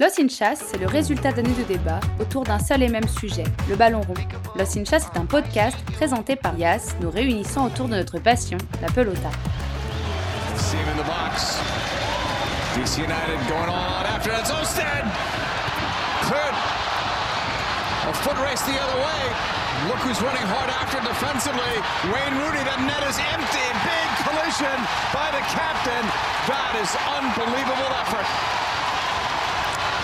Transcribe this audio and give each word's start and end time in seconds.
Lost 0.00 0.18
in 0.18 0.28
Chasse, 0.28 0.64
c'est 0.64 0.78
le 0.78 0.86
résultat 0.86 1.30
d'années 1.30 1.52
de 1.52 1.62
débat 1.62 2.00
autour 2.18 2.44
d'un 2.44 2.58
seul 2.58 2.82
et 2.82 2.88
même 2.88 3.06
sujet, 3.06 3.44
le 3.68 3.76
ballon 3.76 4.00
rond. 4.00 4.14
Lost 4.56 4.78
in 4.78 4.84
Chasse 4.86 5.04
est 5.12 5.18
un 5.18 5.26
podcast 5.26 5.76
présenté 5.92 6.36
par 6.36 6.56
Yas, 6.56 6.94
nous 7.02 7.10
réunissant 7.10 7.66
autour 7.66 7.86
de 7.86 7.96
notre 7.96 8.18
passion, 8.18 8.56
la 8.80 8.88
pelota. 8.88 9.28
A 18.08 18.12
foot 18.14 18.38
race 18.40 18.62
the 18.62 18.72
other 18.72 18.98
way. 19.04 19.22
Look 19.86 20.00
who's 20.00 20.20
running 20.22 20.46
hard 20.48 20.70
after 20.80 20.98
defensively. 21.04 21.76
Wayne 22.08 22.34
Rooney, 22.40 22.64
the 22.64 22.80
net 22.88 23.04
is 23.04 23.18
empty. 23.20 23.66
Big 23.84 24.08
collision 24.24 24.80
by 25.12 25.28
the 25.30 25.44
captain. 25.52 26.04
That 26.48 26.72
is 26.80 26.90
unbelievable 27.04 27.92
effort. 28.00 28.79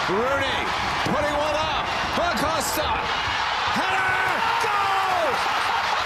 Rooney 0.09 0.63
putting 1.11 1.35
one 1.35 1.57
up. 1.59 1.83
Acosta. 2.15 2.87
Header! 3.75 4.39
Goal! 4.63 5.35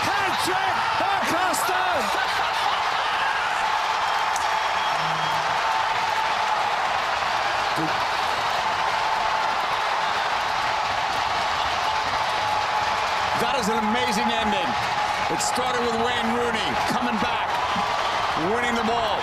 Hat-trick! 0.08 0.74
Acosta! 1.04 1.84
That 13.44 13.60
is 13.60 13.68
an 13.68 13.84
amazing 13.84 14.32
ending. 14.32 14.70
It 15.28 15.42
started 15.44 15.82
with 15.84 16.00
Wayne 16.00 16.32
Rooney 16.40 16.68
coming 16.88 17.20
back, 17.20 17.52
winning 18.48 18.74
the 18.74 18.84
ball. 18.88 19.20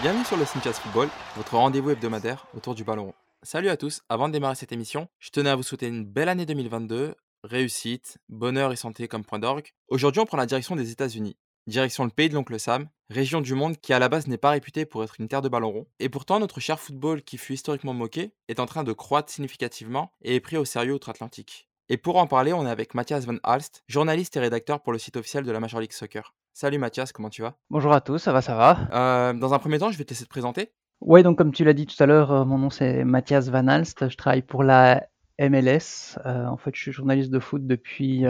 Bienvenue 0.00 0.24
sur 0.24 0.36
le 0.36 0.44
Cinchas 0.44 0.74
Football, 0.74 1.08
votre 1.34 1.56
rendez-vous 1.56 1.90
hebdomadaire 1.90 2.46
autour 2.56 2.76
du 2.76 2.84
ballon 2.84 3.06
rond. 3.06 3.14
Salut 3.42 3.68
à 3.68 3.76
tous, 3.76 4.02
avant 4.08 4.28
de 4.28 4.32
démarrer 4.32 4.54
cette 4.54 4.70
émission, 4.70 5.08
je 5.18 5.30
tenais 5.30 5.50
à 5.50 5.56
vous 5.56 5.64
souhaiter 5.64 5.88
une 5.88 6.04
belle 6.04 6.28
année 6.28 6.46
2022, 6.46 7.16
réussite, 7.42 8.18
bonheur 8.28 8.70
et 8.70 8.76
santé 8.76 9.08
comme 9.08 9.24
point 9.24 9.40
d'orgue. 9.40 9.72
Aujourd'hui, 9.88 10.20
on 10.20 10.24
prend 10.24 10.36
la 10.36 10.46
direction 10.46 10.76
des 10.76 10.92
États-Unis, 10.92 11.36
direction 11.66 12.04
le 12.04 12.10
pays 12.10 12.28
de 12.28 12.34
l'oncle 12.34 12.60
Sam, 12.60 12.88
région 13.10 13.40
du 13.40 13.54
monde 13.54 13.76
qui 13.76 13.92
à 13.92 13.98
la 13.98 14.08
base 14.08 14.28
n'est 14.28 14.38
pas 14.38 14.50
réputée 14.50 14.86
pour 14.86 15.02
être 15.02 15.16
une 15.18 15.26
terre 15.26 15.42
de 15.42 15.48
ballon 15.48 15.72
rond. 15.72 15.86
Et 15.98 16.08
pourtant, 16.08 16.38
notre 16.38 16.60
cher 16.60 16.78
football 16.78 17.22
qui 17.22 17.36
fut 17.36 17.54
historiquement 17.54 17.92
moqué 17.92 18.30
est 18.46 18.60
en 18.60 18.66
train 18.66 18.84
de 18.84 18.92
croître 18.92 19.32
significativement 19.32 20.12
et 20.22 20.36
est 20.36 20.40
pris 20.40 20.58
au 20.58 20.64
sérieux 20.64 20.94
outre-Atlantique. 20.94 21.68
Et 21.88 21.96
pour 21.96 22.18
en 22.18 22.28
parler, 22.28 22.52
on 22.52 22.66
est 22.66 22.70
avec 22.70 22.94
Mathias 22.94 23.24
Van 23.24 23.38
Alst, 23.42 23.82
journaliste 23.88 24.36
et 24.36 24.40
rédacteur 24.40 24.80
pour 24.80 24.92
le 24.92 24.98
site 25.00 25.16
officiel 25.16 25.42
de 25.42 25.50
la 25.50 25.58
Major 25.58 25.80
League 25.80 25.92
Soccer. 25.92 26.34
Salut 26.60 26.78
Mathias, 26.78 27.12
comment 27.12 27.30
tu 27.30 27.40
vas? 27.40 27.54
Bonjour 27.70 27.92
à 27.92 28.00
tous, 28.00 28.18
ça 28.18 28.32
va, 28.32 28.42
ça 28.42 28.56
va. 28.56 28.88
Euh, 28.92 29.32
dans 29.32 29.54
un 29.54 29.60
premier 29.60 29.78
temps, 29.78 29.92
je 29.92 29.96
vais 29.96 30.02
te 30.02 30.10
laisser 30.10 30.24
te 30.24 30.28
présenter. 30.28 30.72
Oui, 31.00 31.22
donc 31.22 31.38
comme 31.38 31.52
tu 31.52 31.62
l'as 31.62 31.72
dit 31.72 31.86
tout 31.86 31.94
à 32.02 32.06
l'heure, 32.06 32.32
euh, 32.32 32.44
mon 32.44 32.58
nom 32.58 32.68
c'est 32.68 33.04
Mathias 33.04 33.48
Van 33.48 33.68
Alst, 33.68 34.08
je 34.08 34.16
travaille 34.16 34.42
pour 34.42 34.64
la 34.64 35.06
MLS. 35.38 36.18
Euh, 36.26 36.46
en 36.46 36.56
fait, 36.56 36.74
je 36.74 36.80
suis 36.80 36.90
journaliste 36.90 37.30
de 37.30 37.38
foot 37.38 37.64
depuis 37.64 38.24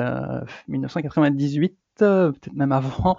1998 0.69 1.79
peut-être 1.99 2.55
même 2.55 2.73
avant. 2.73 3.17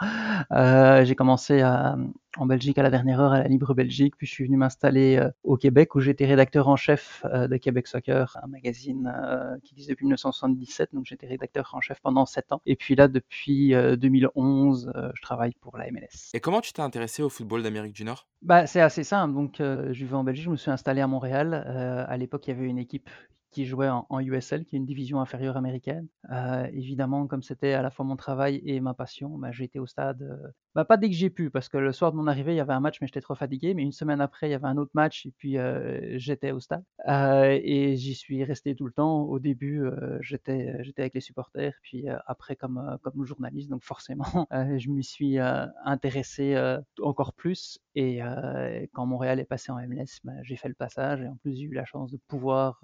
Euh, 0.52 1.04
j'ai 1.06 1.16
commencé 1.16 1.64
en 1.64 2.46
Belgique 2.46 2.78
à 2.78 2.84
la 2.84 2.90
dernière 2.90 3.20
heure 3.20 3.34
à 3.34 3.40
la 3.40 3.48
Libre 3.48 3.74
Belgique, 3.74 4.16
puis 4.18 4.26
je 4.26 4.32
suis 4.32 4.46
venu 4.46 4.58
m'installer 4.58 5.18
euh, 5.18 5.30
au 5.44 5.58
Québec 5.58 5.96
où 5.96 6.00
j'étais 6.00 6.26
rédacteur 6.26 6.68
en 6.70 6.76
chef 6.76 7.26
euh, 7.26 7.48
de 7.48 7.58
Québec 7.58 7.88
Soccer, 7.88 8.38
un 8.42 8.48
magazine 8.48 9.12
qui 9.64 9.74
existe 9.74 9.90
depuis 9.90 10.06
1977, 10.06 10.90
donc 10.94 11.06
j'étais 11.06 11.28
rédacteur 11.28 11.70
en 11.74 11.82
chef 11.82 12.00
pendant 12.00 12.26
7 12.26 12.52
ans. 12.54 12.62
Et 12.66 12.76
puis 12.76 12.96
là, 12.96 13.08
depuis 13.08 13.74
2011, 13.74 14.92
je 15.16 15.22
travaille 15.22 15.54
pour 15.62 15.78
la 15.78 15.92
MLS. 15.92 16.32
Et 16.34 16.40
comment 16.40 16.62
tu 16.62 16.74
t'es 16.74 16.82
intéressé 16.82 17.22
au 17.24 17.30
football 17.30 17.64
d'Amérique 17.64 17.94
du 17.94 18.04
Nord? 18.04 18.28
Bah, 18.42 18.68
C'est 18.68 18.82
assez 18.82 19.04
simple. 19.04 19.34
Donc, 19.34 19.56
je 19.60 19.92
vivais 19.92 20.16
en 20.16 20.24
Belgique, 20.24 20.46
je 20.46 20.52
me 20.52 20.58
suis 20.58 20.72
installé 20.72 21.02
à 21.02 21.08
Montréal. 21.08 21.54
à 21.54 22.18
l'époque, 22.18 22.48
il 22.48 22.52
y 22.52 22.54
avait 22.54 22.66
une 22.66 22.80
équipe 22.80 23.10
qui 23.52 23.66
jouait 23.66 23.90
en, 23.90 24.20
USL, 24.20 24.66
qui 24.66 24.76
est 24.76 24.80
une 24.80 24.86
division 24.86 25.20
inférieure 25.20 25.58
américaine. 25.58 26.08
Euh, 26.32 26.68
évidemment, 26.72 27.28
comme 27.28 27.42
c'était 27.42 27.74
à 27.74 27.82
la 27.82 27.90
fois 27.90 28.06
mon 28.06 28.16
travail 28.16 28.62
et 28.66 28.80
ma 28.80 28.94
passion, 28.94 29.40
j'ai 29.52 29.66
été 29.66 29.80
au 29.80 29.88
stade, 29.88 30.22
euh, 30.22 30.48
bah, 30.76 30.86
pas 30.86 30.98
dès 30.98 31.10
que 31.10 31.16
j'ai 31.16 31.30
pu, 31.30 31.50
parce 31.50 31.70
que 31.70 31.78
le 31.78 31.92
soir 31.92 32.12
de 32.12 32.18
mon 32.18 32.28
arrivée, 32.28 32.54
il 32.54 32.58
y 32.58 32.60
avait 32.60 32.74
un 32.74 32.80
match, 32.80 33.00
mais 33.02 33.08
j'étais 33.08 33.22
trop 33.22 33.36
fatigué. 33.36 33.74
Mais 33.74 33.84
une 33.84 33.92
semaine 33.92 34.22
après, 34.22 34.48
il 34.48 34.52
y 34.52 34.56
avait 34.56 34.68
un 34.68 34.78
autre 34.78 34.92
match, 34.94 35.26
et 35.26 35.34
puis 35.38 35.58
j'étais 36.18 36.52
au 36.52 36.60
stade. 36.60 36.84
et 37.08 37.96
j'y 37.96 38.16
suis 38.16 38.44
resté 38.44 38.76
tout 38.76 38.86
le 38.86 38.94
temps. 38.94 39.22
Au 39.24 39.40
début, 39.40 39.84
j'étais, 40.22 40.76
avec 40.98 41.14
les 41.14 41.22
supporters, 41.22 41.74
puis 41.82 42.06
après 42.28 42.56
comme, 42.56 42.98
comme 43.02 43.26
journaliste, 43.26 43.70
donc 43.70 43.84
forcément, 43.84 44.48
je 44.52 44.90
m'y 44.90 45.04
suis 45.04 45.38
intéressé 45.86 46.56
encore 47.02 47.34
plus. 47.34 47.80
Et 47.96 48.20
quand 48.94 49.06
Montréal 49.06 49.40
est 49.40 49.46
passé 49.46 49.72
en 49.72 49.76
MLS, 49.76 50.20
bah, 50.24 50.34
j'ai 50.44 50.56
fait 50.56 50.70
le 50.70 50.76
passage, 50.76 51.22
et 51.22 51.28
en 51.28 51.36
plus, 51.36 51.56
j'ai 51.56 51.64
eu 51.64 51.74
la 51.74 51.86
chance 51.86 52.12
de 52.12 52.20
pouvoir 52.28 52.82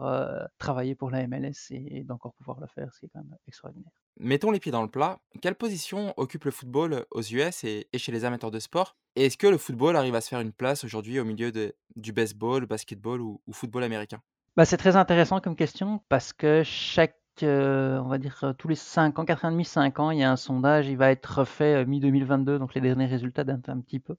travailler 0.57 0.95
pour 0.95 1.11
la 1.11 1.27
MLS 1.27 1.71
et, 1.71 2.03
d'encore 2.03 2.33
pouvoir 2.35 2.59
le 2.59 2.67
faire, 2.67 2.93
c'est 2.93 3.07
quand 3.07 3.19
même 3.19 3.35
extraordinaire. 3.47 3.91
Mettons 4.17 4.51
les 4.51 4.59
pieds 4.59 4.71
dans 4.71 4.81
le 4.81 4.89
plat. 4.89 5.19
Quelle 5.41 5.55
position 5.55 6.13
occupe 6.17 6.45
le 6.45 6.51
football 6.51 7.05
aux 7.11 7.21
US 7.21 7.65
chez 7.95 8.11
les 8.11 8.25
amateurs 8.25 8.51
de 8.51 8.59
sport 8.59 8.95
Et 9.15 9.25
est-ce 9.25 9.37
que 9.37 9.47
le 9.47 9.57
football 9.57 9.95
arrive 9.95 10.15
à 10.15 10.21
se 10.21 10.29
faire 10.29 10.41
une 10.41 10.51
place 10.51 10.83
aujourd'hui 10.83 11.19
au 11.19 11.25
milieu 11.25 11.51
du 11.95 12.11
baseball, 12.11 12.65
basketball 12.65 13.21
ou, 13.21 13.39
football 13.51 13.83
américain? 13.83 14.21
Bah, 14.55 14.65
C'est 14.65 14.77
très 14.77 14.95
intéressant 14.95 15.39
comme 15.39 15.55
question 15.55 16.01
parce 16.09 16.33
que 16.33 16.63
chaque 16.63 17.17
on 17.41 18.07
va 18.07 18.17
dire 18.17 18.53
tous 18.57 18.69
les 18.69 18.75
5 18.75 19.19
ans, 19.19 19.25
4 19.25 19.43
ans 19.43 19.49
et 19.49 19.51
demi, 19.51 19.65
5 19.65 19.99
ans, 19.99 20.11
il 20.11 20.19
y 20.19 20.23
a 20.23 20.31
un 20.31 20.37
sondage, 20.37 20.87
il 20.87 20.95
va 20.95 21.11
être 21.11 21.39
refait 21.39 21.85
mi-2022, 21.85 22.57
donc 22.59 22.73
les 22.73 22.79
derniers 22.79 23.07
résultats 23.07 23.43
datent 23.43 23.67
un 23.67 23.81
petit 23.81 23.99
peu, 23.99 24.15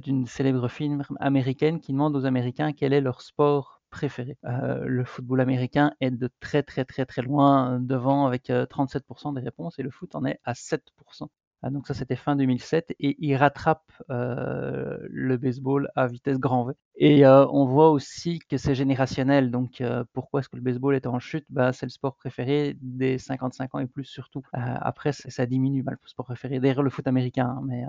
d'une 0.00 0.26
célèbre 0.26 0.68
film 0.68 1.02
américaine 1.18 1.80
qui 1.80 1.92
demande 1.92 2.14
aux 2.14 2.26
Américains 2.26 2.74
quel 2.74 2.92
est 2.92 3.00
leur 3.00 3.22
sport 3.22 3.78
préféré. 3.90 4.36
Euh, 4.44 4.84
le 4.84 5.04
football 5.04 5.40
américain 5.40 5.92
est 6.00 6.10
de 6.10 6.28
très 6.40 6.62
très 6.62 6.84
très 6.84 7.06
très 7.06 7.22
loin 7.22 7.80
devant 7.80 8.26
avec 8.26 8.48
37% 8.48 9.30
euh, 9.30 9.32
des 9.32 9.40
réponses 9.40 9.78
et 9.78 9.82
le 9.82 9.90
foot 9.90 10.14
en 10.14 10.24
est 10.24 10.40
à 10.44 10.52
7%. 10.52 11.28
Ah, 11.62 11.70
donc 11.70 11.88
ça 11.88 11.94
c'était 11.94 12.14
fin 12.14 12.36
2007 12.36 12.94
et 13.00 13.16
il 13.18 13.34
rattrape 13.34 13.90
euh, 14.10 14.96
le 15.10 15.36
baseball 15.36 15.90
à 15.96 16.06
vitesse 16.06 16.38
grand 16.38 16.64
V. 16.64 16.74
Et 16.96 17.26
on 17.26 17.66
voit 17.66 17.90
aussi 17.90 18.38
que 18.48 18.56
c'est 18.56 18.74
générationnel. 18.74 19.50
Donc 19.50 19.82
pourquoi 20.12 20.40
est-ce 20.40 20.48
que 20.48 20.56
le 20.56 20.62
baseball 20.62 20.94
est 20.94 21.06
en 21.06 21.18
chute? 21.18 21.44
Bah, 21.48 21.72
C'est 21.72 21.86
le 21.86 21.90
sport 21.90 22.14
préféré 22.16 22.76
des 22.80 23.18
55 23.18 23.74
ans 23.74 23.78
et 23.80 23.86
plus 23.86 24.04
surtout. 24.04 24.42
après 24.52 25.12
ça 25.12 25.46
diminue, 25.46 25.82
bah, 25.82 25.92
le 25.92 25.98
sport 26.08 26.26
préféré 26.26 26.60
derrière 26.60 26.82
le 26.82 26.90
foot 26.90 27.06
américain. 27.06 27.56
Hein, 27.58 27.62
mais 27.66 27.84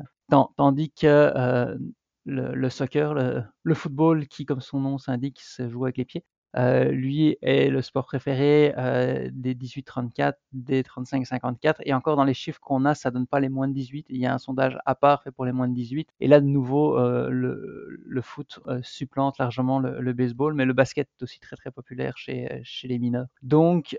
tandis 0.58 0.92
que 0.92 1.78
le, 2.26 2.70
soccer, 2.70 3.14
le, 3.14 3.74
football 3.74 4.28
qui, 4.28 4.46
comme 4.46 4.62
son 4.62 4.80
nom 4.80 4.98
s'indique, 4.98 5.40
se 5.42 5.70
joue 5.70 5.86
avec 5.86 5.98
les 5.98 6.06
pieds. 6.06 6.26
Euh, 6.58 6.86
lui 6.86 7.38
est 7.42 7.70
le 7.70 7.82
sport 7.82 8.06
préféré 8.06 8.74
euh, 8.78 9.30
des 9.32 9.54
18-34, 9.54 10.34
des 10.54 10.84
35-54. 10.84 11.76
Et 11.84 11.94
encore 11.94 12.16
dans 12.16 12.24
les 12.24 12.34
chiffres 12.34 12.60
qu'on 12.60 12.86
a, 12.86 12.96
ça 12.96 13.12
donne 13.12 13.28
pas 13.28 13.40
les 13.40 13.50
moins 13.50 13.68
de 13.68 13.74
18. 13.74 14.08
Il 14.10 14.18
y 14.18 14.26
a 14.26 14.34
un 14.34 14.38
sondage 14.38 14.78
à 14.86 14.96
part 14.96 15.24
fait 15.24 15.32
pour 15.32 15.46
les 15.46 15.52
moins 15.52 15.68
de 15.68 15.74
18. 15.74 16.10
Et 16.20 16.28
là, 16.28 16.40
de 16.40 16.46
nouveau, 16.46 16.98
euh, 16.98 17.30
le, 17.30 18.22
foot 18.22 18.60
supplante 18.82 19.38
largement 19.38 19.80
le, 19.80 20.14
baseball, 20.14 20.54
mais 20.54 20.66
le 20.66 20.74
basket 20.74 21.08
est 21.20 21.24
aussi 21.24 21.40
très 21.40 21.56
très 21.56 21.72
populaire 21.72 22.18
chez, 22.18 22.62
chez 22.64 22.88
les 22.88 23.00
mineurs. 23.00 23.28
Donc, 23.42 23.98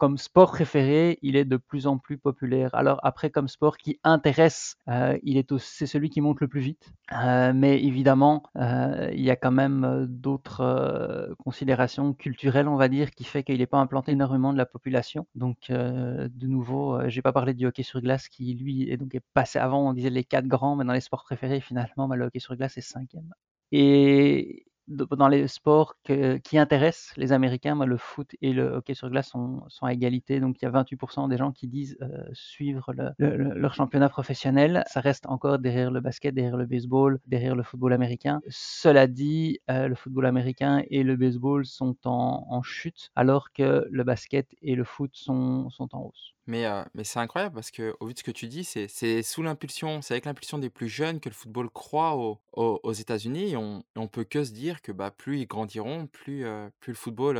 comme 0.00 0.16
sport 0.16 0.52
préféré, 0.52 1.18
il 1.20 1.36
est 1.36 1.44
de 1.44 1.58
plus 1.58 1.86
en 1.86 1.98
plus 1.98 2.16
populaire. 2.16 2.74
Alors 2.74 3.00
après, 3.02 3.28
comme 3.28 3.48
sport 3.48 3.76
qui 3.76 4.00
intéresse, 4.02 4.76
euh, 4.88 5.18
il 5.22 5.36
est 5.36 5.58
c'est 5.58 5.86
celui 5.86 6.08
qui 6.08 6.22
monte 6.22 6.40
le 6.40 6.48
plus 6.48 6.62
vite. 6.62 6.90
Euh, 7.12 7.52
mais 7.54 7.84
évidemment, 7.84 8.44
euh, 8.56 9.10
il 9.12 9.20
y 9.20 9.30
a 9.30 9.36
quand 9.36 9.50
même 9.50 10.06
d'autres 10.08 11.34
considérations 11.44 12.14
culturelles, 12.14 12.66
on 12.66 12.76
va 12.76 12.88
dire, 12.88 13.10
qui 13.10 13.24
fait 13.24 13.42
qu'il 13.42 13.58
n'est 13.58 13.66
pas 13.66 13.76
implanté 13.78 14.12
énormément 14.12 14.54
de 14.54 14.58
la 14.58 14.64
population. 14.64 15.26
Donc, 15.34 15.70
de 15.70 16.46
nouveau, 16.46 16.98
j'ai 17.08 17.20
pas 17.20 17.32
parlé 17.32 17.52
du 17.52 17.66
hockey 17.66 17.82
sur 17.82 18.00
glace, 18.00 18.30
qui 18.30 18.54
lui 18.54 18.90
est 18.90 18.96
donc 18.96 19.14
passé 19.34 19.58
avant. 19.58 19.86
On 19.86 19.92
disait 19.92 20.08
les 20.08 20.24
quatre 20.24 20.46
grands, 20.46 20.76
mais 20.76 20.86
dans 20.86 20.94
les 20.94 21.00
sports 21.00 21.24
préférés, 21.24 21.60
finalement, 21.60 22.08
bah, 22.08 22.16
le 22.16 22.24
hockey 22.24 22.40
sur 22.40 22.56
glace 22.56 22.78
est 22.78 22.80
cinquième. 22.80 23.34
Et 23.70 24.64
dans 24.90 25.28
les 25.28 25.48
sports 25.48 25.94
qui 26.04 26.58
intéressent 26.58 27.16
les 27.16 27.32
Américains, 27.32 27.74
moi, 27.74 27.86
le 27.86 27.96
foot 27.96 28.34
et 28.42 28.52
le 28.52 28.64
hockey 28.74 28.94
sur 28.94 29.08
glace 29.10 29.28
sont, 29.28 29.62
sont 29.68 29.86
à 29.86 29.92
égalité. 29.92 30.40
Donc 30.40 30.56
il 30.60 30.64
y 30.64 30.68
a 30.68 30.70
28% 30.70 31.28
des 31.28 31.36
gens 31.36 31.52
qui 31.52 31.68
disent 31.68 31.96
euh, 32.02 32.24
suivre 32.32 32.92
leur 33.18 33.74
championnat 33.74 34.08
professionnel. 34.08 34.82
Ça 34.86 35.00
reste 35.00 35.26
encore 35.26 35.58
derrière 35.58 35.90
le 35.90 36.00
basket, 36.00 36.34
derrière 36.34 36.56
le 36.56 36.66
baseball, 36.66 37.20
derrière 37.26 37.54
le 37.54 37.62
football 37.62 37.92
américain. 37.92 38.40
Cela 38.48 39.06
dit, 39.06 39.60
euh, 39.70 39.88
le 39.88 39.94
football 39.94 40.26
américain 40.26 40.82
et 40.90 41.02
le 41.02 41.16
baseball 41.16 41.64
sont 41.64 41.96
en, 42.04 42.46
en, 42.48 42.62
chute, 42.62 43.10
alors 43.14 43.52
que 43.52 43.86
le 43.90 44.04
basket 44.04 44.48
et 44.62 44.74
le 44.74 44.84
foot 44.84 45.10
sont, 45.14 45.70
sont 45.70 45.94
en 45.94 46.02
hausse. 46.02 46.34
Mais, 46.50 47.04
c'est 47.04 47.20
incroyable 47.20 47.54
parce 47.54 47.70
que 47.70 47.94
au 48.00 48.06
vu 48.06 48.14
de 48.14 48.18
ce 48.18 48.24
que 48.24 48.32
tu 48.32 48.48
dis, 48.48 48.64
c'est 48.64 49.22
sous 49.22 49.42
l'impulsion, 49.42 50.02
c'est 50.02 50.14
avec 50.14 50.24
l'impulsion 50.24 50.58
des 50.58 50.68
plus 50.68 50.88
jeunes 50.88 51.20
que 51.20 51.28
le 51.28 51.34
football 51.34 51.70
croît 51.70 52.16
aux 52.52 52.92
États-Unis 52.92 53.52
et 53.52 53.56
on, 53.56 53.84
on 53.94 54.08
peut 54.08 54.24
que 54.24 54.42
se 54.42 54.50
dire 54.50 54.82
que 54.82 54.90
bah, 54.90 55.12
plus 55.12 55.38
ils 55.38 55.46
grandiront, 55.46 56.08
plus, 56.08 56.42
le 56.42 56.94
football 56.94 57.38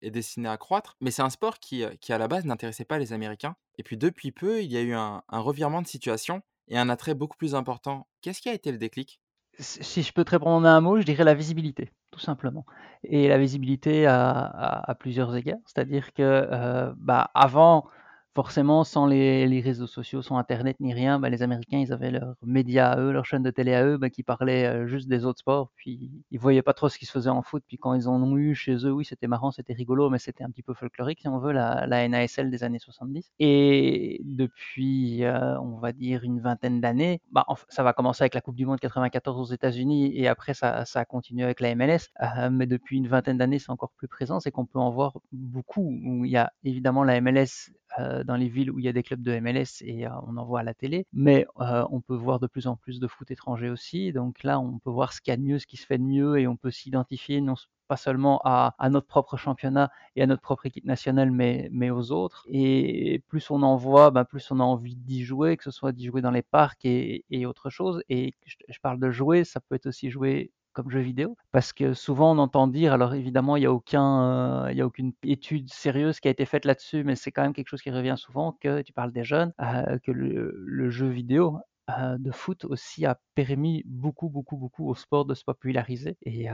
est 0.00 0.10
destiné 0.12 0.48
à 0.48 0.56
croître. 0.58 0.96
Mais 1.00 1.10
c'est 1.10 1.22
un 1.22 1.30
sport 1.30 1.58
qui, 1.58 1.82
à 1.84 2.18
la 2.18 2.28
base 2.28 2.44
n'intéressait 2.44 2.84
pas 2.84 2.98
les 2.98 3.12
Américains. 3.12 3.56
Et 3.78 3.82
puis 3.82 3.96
depuis 3.96 4.30
peu, 4.30 4.62
il 4.62 4.70
y 4.70 4.76
a 4.76 4.82
eu 4.82 4.94
un, 4.94 5.22
revirement 5.28 5.82
de 5.82 5.88
situation 5.88 6.42
et 6.68 6.78
un 6.78 6.88
attrait 6.88 7.14
beaucoup 7.14 7.36
plus 7.36 7.56
important. 7.56 8.06
Qu'est-ce 8.20 8.40
qui 8.40 8.48
a 8.48 8.54
été 8.54 8.70
le 8.70 8.78
déclic? 8.78 9.20
Si 9.58 10.02
je 10.02 10.12
peux 10.12 10.24
te 10.24 10.30
répondre 10.30 10.56
en 10.56 10.64
un 10.64 10.80
mot, 10.80 11.00
je 11.00 11.04
dirais 11.04 11.24
la 11.24 11.34
visibilité, 11.34 11.90
tout 12.12 12.20
simplement. 12.20 12.64
Et 13.02 13.26
la 13.28 13.38
visibilité 13.38 14.06
à, 14.06 14.96
plusieurs 15.00 15.34
égards, 15.34 15.58
c'est-à-dire 15.66 16.12
que 16.12 16.92
bah, 16.96 17.30
avant, 17.34 17.88
forcément, 18.34 18.84
sans 18.84 19.06
les, 19.06 19.60
réseaux 19.60 19.86
sociaux, 19.86 20.22
sans 20.22 20.38
Internet 20.38 20.76
ni 20.80 20.94
rien, 20.94 21.18
bah, 21.18 21.28
les 21.28 21.42
Américains, 21.42 21.78
ils 21.78 21.92
avaient 21.92 22.10
leurs 22.10 22.34
médias 22.42 22.92
à 22.92 22.98
eux, 23.00 23.12
leur 23.12 23.24
chaîne 23.24 23.42
de 23.42 23.50
télé 23.50 23.74
à 23.74 23.84
eux, 23.84 23.96
bah, 23.98 24.10
qui 24.10 24.22
parlaient 24.22 24.66
euh, 24.66 24.86
juste 24.86 25.08
des 25.08 25.24
autres 25.24 25.40
sports. 25.40 25.70
Puis 25.76 26.10
ils 26.30 26.38
voyaient 26.38 26.62
pas 26.62 26.72
trop 26.72 26.88
ce 26.88 26.98
qui 26.98 27.06
se 27.06 27.12
faisait 27.12 27.30
en 27.30 27.42
foot. 27.42 27.62
Puis 27.66 27.78
quand 27.78 27.94
ils 27.94 28.08
en 28.08 28.22
ont 28.22 28.36
eu 28.36 28.54
chez 28.54 28.74
eux, 28.86 28.92
oui, 28.92 29.04
c'était 29.04 29.26
marrant, 29.26 29.50
c'était 29.50 29.74
rigolo, 29.74 30.10
mais 30.10 30.18
c'était 30.18 30.44
un 30.44 30.50
petit 30.50 30.62
peu 30.62 30.74
folklorique, 30.74 31.20
si 31.20 31.28
on 31.28 31.38
veut, 31.38 31.52
la, 31.52 32.08
NASL 32.08 32.50
des 32.50 32.64
années 32.64 32.78
70. 32.78 33.32
Et 33.38 34.20
depuis, 34.24 35.24
euh, 35.24 35.58
on 35.60 35.78
va 35.78 35.92
dire, 35.92 36.24
une 36.24 36.40
vingtaine 36.40 36.80
d'années, 36.80 37.20
bah, 37.30 37.46
ça 37.68 37.82
va 37.82 37.92
commencer 37.92 38.22
avec 38.22 38.34
la 38.34 38.40
Coupe 38.40 38.56
du 38.56 38.66
Monde 38.66 38.80
94 38.80 39.38
aux 39.38 39.52
États-Unis, 39.52 40.16
et 40.16 40.28
après, 40.28 40.54
ça, 40.54 40.84
a 40.94 41.04
continué 41.04 41.44
avec 41.44 41.60
la 41.60 41.74
MLS. 41.74 42.10
Euh, 42.22 42.50
mais 42.50 42.66
depuis 42.66 42.96
une 42.96 43.08
vingtaine 43.08 43.38
d'années, 43.38 43.58
c'est 43.58 43.70
encore 43.70 43.92
plus 43.96 44.08
présent, 44.08 44.40
c'est 44.40 44.50
qu'on 44.50 44.66
peut 44.66 44.78
en 44.78 44.90
voir 44.90 45.18
beaucoup. 45.32 45.90
Il 46.24 46.30
y 46.30 46.36
a 46.36 46.52
évidemment 46.64 47.04
la 47.04 47.20
MLS 47.20 47.72
euh, 47.98 48.24
dans 48.24 48.36
les 48.36 48.48
villes 48.48 48.70
où 48.70 48.78
il 48.78 48.84
y 48.84 48.88
a 48.88 48.92
des 48.92 49.02
clubs 49.02 49.22
de 49.22 49.38
MLS 49.38 49.82
et 49.82 50.06
euh, 50.06 50.10
on 50.26 50.36
en 50.36 50.44
voit 50.44 50.60
à 50.60 50.62
la 50.62 50.74
télé. 50.74 51.06
Mais 51.12 51.46
euh, 51.60 51.84
on 51.90 52.00
peut 52.00 52.14
voir 52.14 52.40
de 52.40 52.46
plus 52.46 52.66
en 52.66 52.76
plus 52.76 53.00
de 53.00 53.06
foot 53.06 53.30
étranger 53.30 53.68
aussi. 53.68 54.12
Donc 54.12 54.42
là, 54.42 54.60
on 54.60 54.78
peut 54.78 54.90
voir 54.90 55.12
ce 55.12 55.20
qu'il 55.20 55.32
y 55.32 55.34
a 55.34 55.36
de 55.36 55.42
mieux, 55.42 55.58
ce 55.58 55.66
qui 55.66 55.76
se 55.76 55.86
fait 55.86 55.98
de 55.98 56.02
mieux 56.02 56.38
et 56.38 56.46
on 56.46 56.56
peut 56.56 56.70
s'identifier 56.70 57.40
non 57.40 57.54
pas 57.88 57.96
seulement 57.96 58.40
à, 58.44 58.74
notre 58.88 59.06
propre 59.06 59.36
championnat 59.36 59.90
et 60.16 60.22
à 60.22 60.26
notre 60.26 60.40
propre 60.40 60.64
équipe 60.64 60.86
nationale, 60.86 61.30
mais, 61.30 61.68
mais 61.72 61.90
aux 61.90 62.10
autres. 62.10 62.46
Et 62.48 63.22
plus 63.28 63.50
on 63.50 63.62
en 63.62 63.76
voit, 63.76 64.10
ben 64.10 64.24
plus 64.24 64.50
on 64.50 64.60
a 64.60 64.62
envie 64.62 64.96
d'y 64.96 65.24
jouer, 65.24 65.58
que 65.58 65.64
ce 65.64 65.70
soit 65.70 65.92
d'y 65.92 66.06
jouer 66.06 66.22
dans 66.22 66.30
les 66.30 66.42
parcs 66.42 66.84
et, 66.84 67.24
autre 67.44 67.68
chose. 67.68 68.02
Et 68.08 68.34
je, 68.46 68.78
parle 68.80 68.98
de 68.98 69.10
jouer, 69.10 69.44
ça 69.44 69.60
peut 69.60 69.74
être 69.74 69.86
aussi 69.86 70.10
jouer 70.10 70.52
comme 70.72 70.90
jeu 70.90 71.00
vidéo 71.00 71.36
Parce 71.52 71.72
que 71.72 71.94
souvent 71.94 72.32
on 72.34 72.38
entend 72.38 72.66
dire, 72.66 72.92
alors 72.92 73.14
évidemment 73.14 73.56
il 73.56 73.60
n'y 73.60 73.66
a, 73.66 73.72
aucun, 73.72 74.66
euh, 74.66 74.82
a 74.82 74.86
aucune 74.86 75.12
étude 75.22 75.72
sérieuse 75.72 76.20
qui 76.20 76.28
a 76.28 76.30
été 76.30 76.44
faite 76.44 76.64
là-dessus, 76.64 77.04
mais 77.04 77.16
c'est 77.16 77.30
quand 77.30 77.42
même 77.42 77.52
quelque 77.52 77.68
chose 77.68 77.82
qui 77.82 77.90
revient 77.90 78.14
souvent, 78.16 78.52
que 78.60 78.82
tu 78.82 78.92
parles 78.92 79.12
des 79.12 79.24
jeunes, 79.24 79.52
euh, 79.60 79.98
que 79.98 80.10
le, 80.10 80.90
jeu 80.90 81.08
vidéo 81.08 81.58
euh, 81.90 82.16
de 82.18 82.30
foot 82.30 82.64
aussi 82.64 83.06
a 83.06 83.18
permis 83.34 83.82
beaucoup, 83.86 84.28
beaucoup, 84.28 84.56
beaucoup 84.56 84.88
au 84.88 84.94
sport 84.94 85.24
de 85.24 85.34
se 85.34 85.44
populariser. 85.44 86.16
Et 86.22 86.46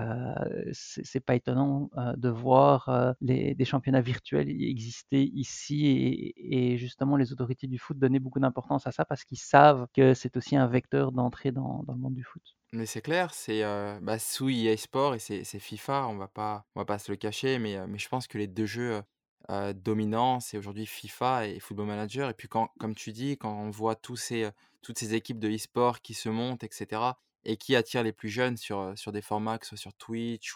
c'est 0.73 1.21
pas 1.21 1.35
étonnant 1.35 1.91
de 2.17 2.29
voir 2.29 3.15
des 3.21 3.65
championnats 3.65 4.01
virtuels 4.01 4.49
exister 4.49 5.23
ici 5.35 6.33
et, 6.37 6.77
justement 6.79 7.17
les 7.17 7.33
autorités 7.33 7.67
du 7.67 7.79
foot 7.79 7.99
donner 7.99 8.21
beaucoup 8.21 8.41
d'importance 8.41 8.87
à 8.87 8.93
ça 8.93 9.05
parce 9.05 9.25
qu'ils 9.25 9.39
savent 9.39 9.87
que 9.95 10.15
c'est 10.15 10.37
aussi 10.37 10.57
un 10.57 10.67
vecteur 10.67 11.13
d'entrée 11.13 11.53
dans 11.53 11.85
le 11.89 11.95
monde 11.95 12.15
du 12.15 12.25
foot. 12.25 12.58
Mais 12.73 12.85
c'est 12.87 13.01
clair, 13.01 13.33
c'est, 13.33 13.63
heu, 13.65 13.99
bah, 14.03 14.19
sous 14.19 14.51
EA 14.51 14.77
Sport 14.77 15.15
et 15.15 15.19
c'est 15.19 15.59
FIFA, 15.59 16.07
on 16.09 16.17
va 16.17 16.29
pas 16.29 16.67
on 16.75 16.81
va 16.81 16.85
pas 16.85 16.99
se 16.99 17.11
le 17.11 17.17
cacher, 17.17 17.59
mais, 17.59 17.77
heu, 17.79 17.87
mais 17.87 17.99
je 17.99 18.09
pense 18.09 18.27
que 18.27 18.37
les 18.37 18.47
2 18.47 18.67
jeux, 18.67 19.03
heu 19.51 19.73
dominants, 19.75 20.41
c'est 20.41 20.59
aujourd'hui 20.59 20.85
FIFA 20.87 21.47
et 21.47 21.61
Football 21.61 21.87
Manager. 21.87 22.29
Et 22.29 22.35
puis 22.35 22.49
quand 22.49 22.69
comme 22.79 22.95
tu 22.95 23.13
dis, 23.13 23.39
quand 23.39 23.55
on 23.59 23.71
voit 23.71 23.95
tous 23.97 24.17
ces, 24.17 24.51
toutes 24.83 24.99
ces 24.99 25.15
équipes 25.15 25.39
de 25.39 25.49
e-sport 25.49 26.03
qui 26.03 26.13
se 26.13 26.29
montent 26.29 26.63
et 26.65 26.69
cetera 26.71 27.19
et 27.45 27.57
qui 27.57 27.75
attirent 27.75 28.03
les 28.03 28.13
plus 28.13 28.29
jeunes 28.29 28.59
sur, 28.59 28.93
sur 28.99 29.13
des 29.13 29.23
formats, 29.23 29.59
que 29.59 29.65
ce 29.65 29.71
soit 29.71 29.79
sur 29.79 29.95
Twitch 29.95 30.55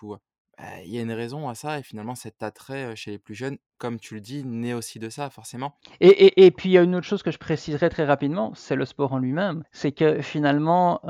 bah, 0.59 0.83
il 0.85 0.91
y 0.91 0.99
a 0.99 1.03
une 1.03 1.13
raison 1.13 1.49
à 1.49 1.55
ça 1.55 1.79
et 1.79 1.83
finalement 1.83 2.15
cet 2.15 2.43
attrait, 2.43 2.95
chez 2.97 3.11
les 3.13 3.19
plus 3.19 3.35
jeunes, 3.35 3.59
comme 3.83 3.99
tu 3.99 4.15
le 4.15 4.21
dis, 4.21 4.45
naît 4.45 4.75
aussi 4.75 5.01
de 5.01 5.09
ça 5.09 5.29
forcément. 5.29 5.75
Et 6.01 6.07
et 6.07 6.47
et 6.47 6.51
puis 6.53 6.69
il 6.69 6.73
y 6.73 6.79
a 6.79 6.83
une 6.83 6.95
autre 6.95 7.07
chose 7.07 7.25
que 7.25 7.33
je 7.33 7.39
préciserai 7.39 7.89
très 7.91 8.05
rapidement, 8.05 8.53
c'est 8.55 8.77
le 8.77 8.85
sport 8.85 9.13
en 9.13 9.19
lui-même. 9.19 9.65
C'est 9.73 9.91
que 9.91 10.23
finalement, 10.23 11.01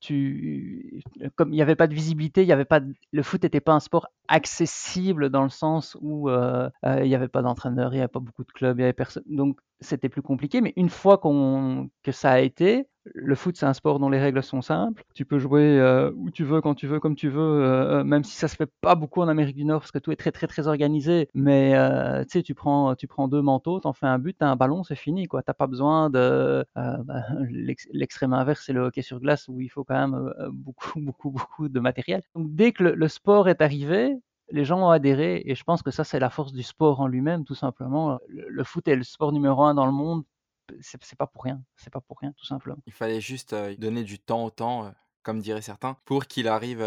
tu 0.00 1.02
comme 1.34 1.50
il 1.52 1.56
n'y 1.56 1.62
avait 1.62 1.76
pas 1.76 1.88
de 1.88 1.94
visibilité, 1.94 2.40
il 2.40 2.48
y 2.48 2.52
avait 2.52 2.64
pas 2.64 2.80
le 3.12 3.22
foot 3.22 3.42
n'était 3.42 3.60
pas 3.60 3.74
un 3.74 3.80
sport 3.80 4.08
accessible 4.28 5.28
dans 5.28 5.42
le 5.42 5.50
sens 5.50 5.94
où, 6.00 6.30
il 6.30 7.02
n'y 7.02 7.14
avait 7.14 7.28
pas 7.28 7.42
d'entraîneur, 7.42 7.92
il 7.92 7.96
n'y 7.96 8.00
avait 8.00 8.08
pas 8.08 8.20
beaucoup 8.20 8.44
de 8.44 8.52
clubs, 8.52 8.78
il 8.78 8.80
y 8.80 8.84
avait 8.84 8.94
personne 8.94 9.24
donc 9.26 9.58
c'était 9.80 10.08
plus 10.08 10.22
compliqué, 10.22 10.62
mais 10.62 10.72
une 10.76 10.88
fois 10.88 11.18
qu'on 11.18 11.90
que 12.02 12.12
ça 12.12 12.30
a 12.30 12.40
été, 12.40 12.86
le 13.14 13.34
foot, 13.34 13.56
c'est 13.56 13.66
un 13.66 13.74
sport 13.74 13.98
dont 13.98 14.08
les 14.08 14.18
règles 14.18 14.42
sont 14.42 14.62
simples. 14.62 15.04
Tu 15.14 15.24
peux 15.24 15.38
jouer 15.38 15.78
euh, 15.78 16.10
où 16.16 16.30
tu 16.30 16.44
veux, 16.44 16.60
quand 16.60 16.74
tu 16.74 16.86
veux, 16.86 17.00
comme 17.00 17.14
tu 17.14 17.28
veux, 17.28 17.40
euh, 17.40 18.00
euh, 18.00 18.04
même 18.04 18.24
si 18.24 18.36
ça 18.36 18.48
se 18.48 18.56
fait 18.56 18.70
pas 18.80 18.94
beaucoup 18.94 19.22
en 19.22 19.28
Amérique 19.28 19.56
du 19.56 19.64
Nord 19.64 19.80
parce 19.80 19.92
que 19.92 19.98
tout 19.98 20.12
est 20.12 20.16
très 20.16 20.32
très 20.32 20.46
très 20.46 20.66
organisé. 20.66 21.28
Mais 21.34 21.74
tu 22.24 22.38
sais, 22.38 22.42
tu 22.42 22.54
prends 22.54 22.94
tu 22.94 23.06
prends 23.06 23.28
deux 23.28 23.42
manteaux, 23.42 23.80
t'en 23.80 23.92
fais 23.92 24.06
un 24.06 24.18
but, 24.18 24.36
t'as 24.38 24.46
un 24.48 24.56
ballon, 24.56 24.84
c'est 24.84 24.96
fini 24.96 25.26
quoi. 25.26 25.42
T'as 25.42 25.54
pas 25.54 25.66
besoin 25.66 26.10
de 26.10 26.64
bah, 26.74 27.24
l'extrême 27.92 28.32
inverse, 28.32 28.62
c'est 28.64 28.72
le 28.72 28.82
hockey 28.82 29.02
sur 29.02 29.20
glace 29.20 29.48
où 29.48 29.60
il 29.60 29.68
faut 29.68 29.84
quand 29.84 29.94
même 29.94 30.32
beaucoup 30.52 31.00
beaucoup 31.00 31.30
beaucoup 31.30 31.68
de 31.68 31.80
matériel. 31.80 32.22
Dès 32.34 32.72
que 32.72 32.82
le, 32.84 33.08
sport 33.08 33.48
est 33.48 33.60
arrivé, 33.60 34.16
les 34.50 34.64
gens 34.64 34.86
ont 34.86 34.90
adhéré 34.90 35.42
et 35.46 35.54
je 35.54 35.64
pense 35.64 35.82
que 35.82 35.90
ça 35.90 36.04
c'est 36.04 36.20
la 36.20 36.30
force 36.30 36.52
du 36.52 36.62
sport 36.62 37.00
en 37.00 37.06
lui-même 37.06 37.44
tout 37.44 37.54
simplement. 37.54 38.18
le, 38.28 38.64
foot 38.64 38.86
est 38.88 38.96
le 38.96 39.04
sport 39.04 39.32
numéro 39.32 39.62
un 39.62 39.74
dans 39.74 39.86
le 39.86 39.92
monde 39.92 40.24
c'est 40.80 41.16
pas 41.16 41.26
pour 41.26 41.44
rien. 41.44 41.62
C'est 41.76 41.92
pas 41.92 42.00
pour 42.00 42.18
rien, 42.18 42.32
tout 42.32 42.44
simplement. 42.44 42.78
Il 42.86 42.92
fallait 42.92 43.20
juste 43.20 43.54
donner 43.78 44.04
du 44.04 44.18
temps 44.18 44.44
au 44.44 44.50
temps, 44.50 44.92
comme 45.22 45.40
diraient 45.40 45.62
certains, 45.62 45.96
pour 46.04 46.26
qu'il 46.26 46.48
arrive 46.48 46.84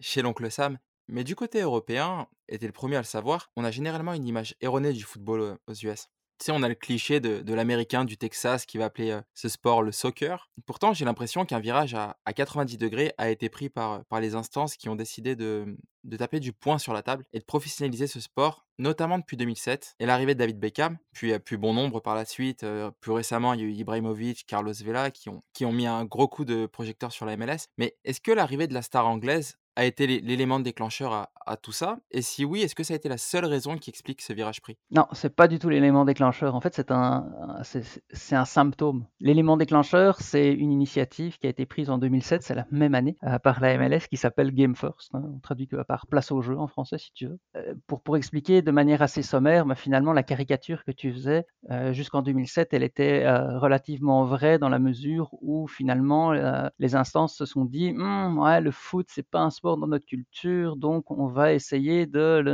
chez 0.00 0.22
l'oncle 0.22 0.50
Sam. 0.50 0.78
Mais 1.08 1.24
du 1.24 1.36
côté 1.36 1.60
européen, 1.60 2.26
et 2.48 2.58
t'es 2.58 2.66
le 2.66 2.72
premier 2.72 2.96
à 2.96 3.00
le 3.00 3.04
savoir, 3.04 3.50
on 3.56 3.64
a 3.64 3.70
généralement 3.70 4.12
une 4.12 4.26
image 4.26 4.54
erronée 4.60 4.92
du 4.92 5.04
football 5.04 5.58
aux 5.66 5.74
US. 5.74 6.08
Tu 6.38 6.46
sais, 6.46 6.52
on 6.52 6.62
a 6.62 6.68
le 6.68 6.74
cliché 6.74 7.18
de, 7.18 7.54
l'américain 7.54 8.04
du 8.04 8.18
Texas 8.18 8.66
qui 8.66 8.76
va 8.76 8.86
appeler 8.86 9.18
ce 9.32 9.48
sport 9.48 9.82
le 9.82 9.90
soccer. 9.90 10.50
Pourtant, 10.66 10.92
j'ai 10.92 11.06
l'impression 11.06 11.46
qu'un 11.46 11.60
virage 11.60 11.94
à, 11.94 12.14
90 12.30 12.76
degrés 12.76 13.14
a 13.16 13.30
été 13.30 13.48
pris 13.48 13.70
par, 13.70 14.04
les 14.20 14.34
instances 14.34 14.76
qui 14.76 14.90
ont 14.90 14.96
décidé 14.96 15.34
de, 15.34 15.78
de 16.04 16.16
taper 16.18 16.38
du 16.38 16.52
poing 16.52 16.76
sur 16.76 16.92
la 16.92 17.02
table 17.02 17.24
et 17.32 17.38
de 17.38 17.44
professionnaliser 17.44 18.06
ce 18.06 18.20
sport, 18.20 18.66
notamment 18.78 19.18
depuis 19.18 19.38
2007 19.38 19.94
et 19.98 20.04
l'arrivée 20.04 20.34
de 20.34 20.40
David 20.40 20.58
Beckham, 20.58 20.98
puis, 21.14 21.38
plus 21.38 21.56
bon 21.56 21.72
nombre 21.72 22.00
par 22.00 22.14
la 22.14 22.26
suite. 22.26 22.66
plus 23.00 23.12
récemment, 23.12 23.54
il 23.54 23.60
y 23.60 23.62
a 23.62 23.66
eu 23.66 23.72
Ibrahimovic, 23.72 24.44
Carlos 24.46 24.74
Vela 24.84 25.10
qui 25.10 25.30
ont, 25.30 25.42
qui 25.54 25.64
ont 25.64 25.72
mis 25.72 25.86
un 25.86 26.04
gros 26.04 26.28
coup 26.28 26.44
de 26.44 26.66
projecteur 26.66 27.12
sur 27.12 27.24
la 27.24 27.38
MLS. 27.38 27.68
Mais 27.78 27.96
est-ce 28.04 28.20
que 28.20 28.32
l'arrivée 28.32 28.66
de 28.66 28.74
la 28.74 28.82
star 28.82 29.06
anglaise 29.06 29.56
a 29.76 29.84
été 29.84 30.06
l'élément 30.06 30.58
déclencheur 30.58 31.28
à, 31.46 31.56
tout 31.56 31.72
ça? 31.72 31.98
Et 32.10 32.22
si 32.22 32.44
oui, 32.44 32.62
est-ce 32.62 32.74
que 32.74 32.82
ça 32.82 32.94
a 32.94 32.96
été 32.96 33.08
la 33.08 33.18
seule 33.18 33.44
raison 33.44 33.76
qui 33.76 33.90
explique 33.90 34.20
ce 34.20 34.32
virage 34.32 34.60
pris? 34.60 34.76
Non, 34.90 35.06
c'est 35.12 35.34
pas 35.34 35.46
du 35.46 35.58
tout 35.60 35.68
l'élément 35.68 36.04
déclencheur. 36.04 36.54
En 36.54 36.60
fait, 36.60 36.74
c'est 36.74 36.90
un, 36.90 37.26
c'est 37.62 38.34
un 38.34 38.44
symptôme. 38.44 39.06
L'élément 39.20 39.56
déclencheur, 39.56 40.20
c'est 40.20 40.52
une 40.52 40.72
initiative 40.72 41.38
qui 41.38 41.46
a 41.46 41.50
été 41.50 41.66
prise 41.66 41.90
en 41.90 41.98
2007, 41.98 42.42
c'est 42.42 42.54
la 42.54 42.66
même 42.70 42.94
année, 42.94 43.16
euh, 43.24 43.38
par 43.38 43.60
la 43.60 43.76
MLS, 43.78 44.08
qui 44.10 44.16
s'appelle 44.16 44.52
Game 44.52 44.74
First. 44.74 45.14
Hein. 45.14 45.22
on 45.24 45.38
traduit 45.38 45.68
que 45.68 45.76
par 45.84 46.06
place 46.06 46.32
au 46.32 46.40
jeu 46.42 46.58
en 46.58 46.66
français, 46.66 46.98
si 46.98 47.12
tu 47.12 47.26
veux. 47.26 47.38
Euh, 47.56 47.74
pour, 47.86 48.02
pour 48.02 48.16
expliquer 48.16 48.62
de 48.62 48.70
manière 48.70 49.02
assez 49.02 49.22
sommaire, 49.22 49.66
mais 49.66 49.76
finalement, 49.76 50.12
la 50.12 50.22
caricature 50.22 50.84
que 50.84 50.90
tu 50.90 51.12
faisais 51.12 51.46
euh, 51.70 51.92
jusqu'en 51.92 52.22
2007, 52.22 52.72
elle 52.72 52.82
était 52.82 53.24
relativement 53.26 54.24
vraie 54.24 54.58
dans 54.58 54.68
la 54.68 54.78
mesure 54.78 55.30
où 55.42 55.66
finalement, 55.68 56.32
les 56.78 56.94
instances 56.94 57.36
se 57.36 57.44
sont 57.44 57.64
dit, 57.64 57.90
«Hum, 57.90 58.38
ouais, 58.38 58.60
le 58.60 58.70
foot, 58.70 59.06
c'est 59.10 59.28
pas 59.28 59.40
un 59.40 59.50
sport 59.50 59.65
dans 59.74 59.88
notre 59.88 60.06
culture, 60.06 60.76
donc 60.76 61.10
on 61.10 61.26
va 61.26 61.52
essayer 61.52 62.06
de, 62.06 62.44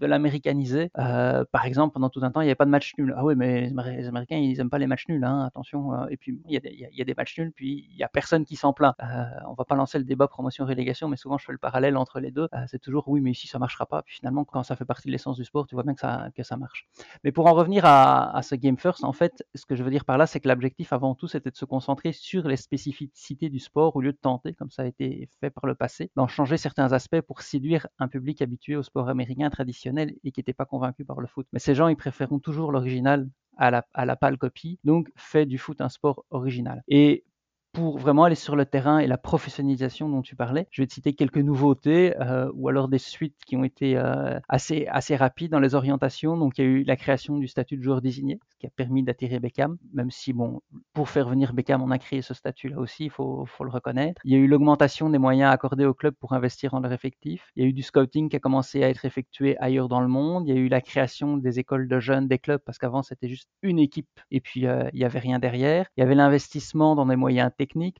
l'américaniser. 0.00 0.90
Euh, 0.98 1.44
par 1.50 1.64
exemple, 1.64 1.94
pendant 1.94 2.10
tout 2.10 2.20
un 2.22 2.30
temps, 2.30 2.42
il 2.42 2.44
n'y 2.44 2.50
avait 2.50 2.56
pas 2.56 2.66
de 2.66 2.70
match 2.70 2.92
nul. 2.98 3.14
Ah 3.16 3.24
oui, 3.24 3.34
mais 3.36 3.72
les 3.96 4.06
Américains, 4.06 4.36
ils 4.36 4.58
n'aiment 4.58 4.68
pas 4.68 4.78
les 4.78 4.86
matchs 4.86 5.08
nuls, 5.08 5.24
hein, 5.24 5.44
attention. 5.46 5.94
Euh, 5.94 6.06
et 6.10 6.18
puis, 6.18 6.38
il 6.46 6.52
y, 6.52 6.56
a 7.00 7.04
des, 7.04 7.14
matchs 7.14 7.38
nuls, 7.38 7.52
puis 7.52 7.86
il 7.90 7.96
n'y 7.96 8.02
a 8.02 8.08
personne 8.08 8.44
qui 8.44 8.56
s'en 8.56 8.74
plaint. 8.74 8.94
Euh, 9.02 9.24
on 9.48 9.54
va 9.54 9.64
pas 9.64 9.76
lancer 9.76 9.98
le 9.98 10.04
débat 10.04 10.28
promotion-relégation, 10.28 11.08
mais 11.08 11.16
souvent, 11.16 11.38
je 11.38 11.46
fais 11.46 11.52
le 11.52 11.58
parallèle 11.58 11.96
entre 11.96 12.20
les 12.20 12.30
deux. 12.30 12.48
Euh, 12.54 12.64
c'est 12.66 12.80
toujours, 12.80 13.08
oui, 13.08 13.20
mais 13.22 13.30
ici, 13.30 13.46
ça 13.46 13.58
marchera 13.58 13.86
pas. 13.86 14.02
Puis 14.02 14.16
finalement, 14.16 14.44
quand 14.44 14.62
ça 14.62 14.76
fait 14.76 14.84
partie 14.84 15.08
de 15.08 15.12
l'essence 15.12 15.36
du 15.36 15.44
sport, 15.44 15.66
tu 15.66 15.74
vois 15.74 15.84
bien 15.84 15.94
que 15.94 16.42
ça, 16.42 16.56
marche. 16.56 16.88
Mais 17.24 17.32
pour 17.32 17.46
en 17.46 17.54
revenir 17.54 17.84
à 17.86 18.40
ce 18.42 18.54
Game 18.54 18.76
First, 18.76 19.04
en 19.04 19.12
fait, 19.12 19.44
ce 19.54 19.64
que 19.64 19.76
je 19.76 19.82
veux 19.82 19.90
dire 19.90 20.04
par 20.04 20.18
là, 20.18 20.26
c'est 20.26 20.40
que 20.40 20.48
l'objectif 20.48 20.92
avant 20.92 21.14
tout, 21.14 21.28
c'était 21.28 21.50
de 21.50 21.56
se 21.56 21.64
concentrer 21.64 22.12
sur 22.12 22.46
les 22.48 22.56
spécificités 22.56 23.48
du 23.48 23.58
sport 23.58 23.94
au 23.96 24.00
lieu 24.00 24.12
de 24.12 24.18
tenter, 24.18 24.52
comme 24.54 24.70
ça 24.70 24.82
a 24.82 24.86
été 24.86 25.28
fait 25.40 25.50
par 25.50 25.66
le 25.66 25.74
passé, 25.74 26.10
d'en 26.16 26.26
changer 26.26 26.49
certains 26.56 26.92
aspects 26.92 27.20
pour 27.20 27.42
séduire 27.42 27.86
un 27.98 28.08
public 28.08 28.42
habitué 28.42 28.76
au 28.76 28.82
sport 28.82 29.08
américain 29.08 29.50
traditionnel 29.50 30.14
et 30.24 30.32
qui 30.32 30.40
n'était 30.40 30.52
pas 30.52 30.64
convaincu 30.64 31.04
par 31.04 31.20
le 31.20 31.26
foot. 31.26 31.46
Mais 31.52 31.58
ces 31.58 31.74
gens, 31.74 31.88
ils 31.88 31.96
préféreront 31.96 32.38
toujours 32.38 32.72
l'original 32.72 33.28
à 33.56 33.70
la, 33.70 33.86
à 33.94 34.06
la 34.06 34.16
pâle 34.16 34.38
copie, 34.38 34.78
donc 34.84 35.10
fait 35.16 35.46
du 35.46 35.58
foot 35.58 35.80
un 35.80 35.88
sport 35.88 36.24
original. 36.30 36.82
Et 36.88 37.24
pour 37.72 37.98
vraiment 37.98 38.24
aller 38.24 38.34
sur 38.34 38.56
le 38.56 38.66
terrain 38.66 38.98
et 38.98 39.06
la 39.06 39.18
professionnalisation 39.18 40.08
dont 40.08 40.22
tu 40.22 40.36
parlais. 40.36 40.66
Je 40.70 40.82
vais 40.82 40.86
te 40.86 40.94
citer 40.94 41.12
quelques 41.12 41.38
nouveautés 41.38 42.14
euh, 42.20 42.50
ou 42.54 42.68
alors 42.68 42.88
des 42.88 42.98
suites 42.98 43.36
qui 43.46 43.56
ont 43.56 43.64
été 43.64 43.96
euh, 43.96 44.38
assez, 44.48 44.86
assez 44.88 45.16
rapides 45.16 45.50
dans 45.50 45.60
les 45.60 45.74
orientations. 45.74 46.36
Donc, 46.36 46.58
il 46.58 46.64
y 46.64 46.66
a 46.66 46.70
eu 46.70 46.82
la 46.84 46.96
création 46.96 47.38
du 47.38 47.48
statut 47.48 47.76
de 47.76 47.82
joueur 47.82 48.00
désigné, 48.00 48.40
ce 48.52 48.56
qui 48.58 48.66
a 48.66 48.70
permis 48.70 49.02
d'attirer 49.02 49.38
Beckham, 49.38 49.78
même 49.92 50.10
si, 50.10 50.32
bon, 50.32 50.60
pour 50.92 51.08
faire 51.08 51.28
venir 51.28 51.52
Beckham, 51.52 51.82
on 51.82 51.90
a 51.90 51.98
créé 51.98 52.22
ce 52.22 52.34
statut-là 52.34 52.78
aussi, 52.78 53.04
il 53.04 53.10
faut, 53.10 53.44
faut, 53.46 53.64
le 53.64 53.70
reconnaître. 53.70 54.20
Il 54.24 54.32
y 54.32 54.34
a 54.34 54.38
eu 54.38 54.46
l'augmentation 54.46 55.10
des 55.10 55.18
moyens 55.18 55.52
accordés 55.52 55.84
aux 55.84 55.94
clubs 55.94 56.14
pour 56.14 56.32
investir 56.32 56.74
en 56.74 56.80
leur 56.80 56.92
effectif. 56.92 57.50
Il 57.56 57.62
y 57.62 57.66
a 57.66 57.68
eu 57.68 57.72
du 57.72 57.82
scouting 57.82 58.28
qui 58.28 58.36
a 58.36 58.40
commencé 58.40 58.82
à 58.82 58.88
être 58.88 59.04
effectué 59.04 59.56
ailleurs 59.58 59.88
dans 59.88 60.00
le 60.00 60.08
monde. 60.08 60.48
Il 60.48 60.54
y 60.54 60.58
a 60.58 60.60
eu 60.60 60.68
la 60.68 60.80
création 60.80 61.36
des 61.36 61.58
écoles 61.58 61.88
de 61.88 62.00
jeunes, 62.00 62.26
des 62.26 62.38
clubs, 62.38 62.60
parce 62.64 62.78
qu'avant, 62.78 63.02
c'était 63.02 63.28
juste 63.28 63.48
une 63.62 63.78
équipe 63.78 64.08
et 64.30 64.40
puis 64.40 64.66
euh, 64.66 64.88
il 64.92 64.98
n'y 64.98 65.04
avait 65.04 65.18
rien 65.18 65.38
derrière. 65.38 65.86
Il 65.96 66.00
y 66.00 66.02
avait 66.02 66.14
l'investissement 66.14 66.94
dans 66.94 67.06
des 67.06 67.16
moyens 67.16 67.50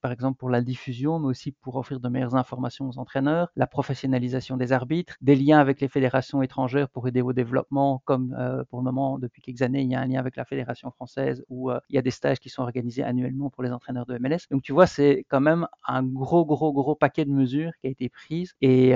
par 0.00 0.12
exemple 0.12 0.38
pour 0.38 0.50
la 0.50 0.60
diffusion, 0.60 1.18
mais 1.18 1.26
aussi 1.26 1.52
pour 1.52 1.76
offrir 1.76 2.00
de 2.00 2.08
meilleures 2.08 2.34
informations 2.34 2.88
aux 2.88 2.98
entraîneurs, 2.98 3.48
la 3.56 3.66
professionnalisation 3.66 4.56
des 4.56 4.72
arbitres, 4.72 5.16
des 5.20 5.36
liens 5.36 5.58
avec 5.58 5.80
les 5.80 5.88
fédérations 5.88 6.42
étrangères 6.42 6.88
pour 6.88 7.06
aider 7.08 7.22
au 7.22 7.32
développement, 7.32 8.02
comme 8.04 8.34
euh, 8.38 8.64
pour 8.64 8.78
le 8.80 8.84
moment, 8.84 9.18
depuis 9.18 9.42
quelques 9.42 9.62
années, 9.62 9.82
il 9.82 9.90
y 9.90 9.94
a 9.94 10.00
un 10.00 10.06
lien 10.06 10.18
avec 10.18 10.36
la 10.36 10.44
fédération 10.44 10.90
française 10.90 11.44
où 11.48 11.70
euh, 11.70 11.78
il 11.88 11.96
y 11.96 11.98
a 11.98 12.02
des 12.02 12.10
stages 12.10 12.38
qui 12.38 12.48
sont 12.48 12.62
organisés 12.62 13.02
annuellement 13.02 13.50
pour 13.50 13.62
les 13.62 13.70
entraîneurs 13.70 14.06
de 14.06 14.18
MLS. 14.18 14.46
Donc 14.50 14.62
tu 14.62 14.72
vois, 14.72 14.86
c'est 14.86 15.24
quand 15.28 15.40
même 15.40 15.66
un 15.86 16.02
gros, 16.02 16.44
gros, 16.44 16.72
gros 16.72 16.94
paquet 16.94 17.24
de 17.24 17.30
mesures 17.30 17.72
qui 17.80 17.86
a 17.86 17.90
été 17.90 18.08
prise 18.08 18.54
et 18.60 18.94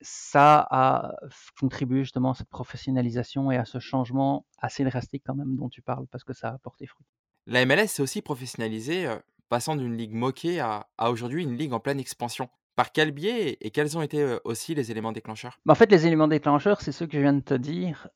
ça 0.00 0.66
a 0.70 1.16
contribué 1.58 2.00
justement 2.00 2.32
à 2.32 2.34
cette 2.34 2.48
professionnalisation 2.48 3.50
et 3.50 3.56
à 3.56 3.64
ce 3.64 3.78
changement 3.78 4.46
assez 4.58 4.84
drastique 4.84 5.22
quand 5.26 5.34
même 5.34 5.56
dont 5.56 5.68
tu 5.68 5.82
parles 5.82 6.06
parce 6.08 6.24
que 6.24 6.32
ça 6.32 6.50
a 6.50 6.58
porté 6.58 6.86
fruit. 6.86 7.06
La 7.46 7.64
MLS 7.64 7.88
s'est 7.88 8.02
aussi 8.02 8.22
professionnalisée, 8.22 9.08
passant 9.48 9.76
d'une 9.76 9.96
ligue 9.96 10.12
moquée 10.12 10.60
à, 10.60 10.88
aujourd'hui 10.98 11.42
une 11.42 11.56
ligue 11.56 11.72
en 11.72 11.80
pleine 11.80 12.00
expansion. 12.00 12.48
Par 12.76 12.92
quel 12.92 13.10
biais 13.10 13.56
et 13.60 13.70
quels 13.70 13.96
ont 13.96 14.02
été 14.02 14.38
aussi 14.44 14.74
les 14.74 14.90
éléments 14.90 15.12
déclencheurs? 15.12 15.58
Bah, 15.64 15.72
En 15.72 15.74
fait, 15.74 15.90
les 15.90 16.06
éléments 16.06 16.28
déclencheurs, 16.28 16.80
c'est 16.80 16.92
ceux 16.92 17.06
que 17.06 17.14
je 17.14 17.20
viens 17.20 17.32
de 17.32 17.40
te 17.40 17.54
dire. 17.54 18.08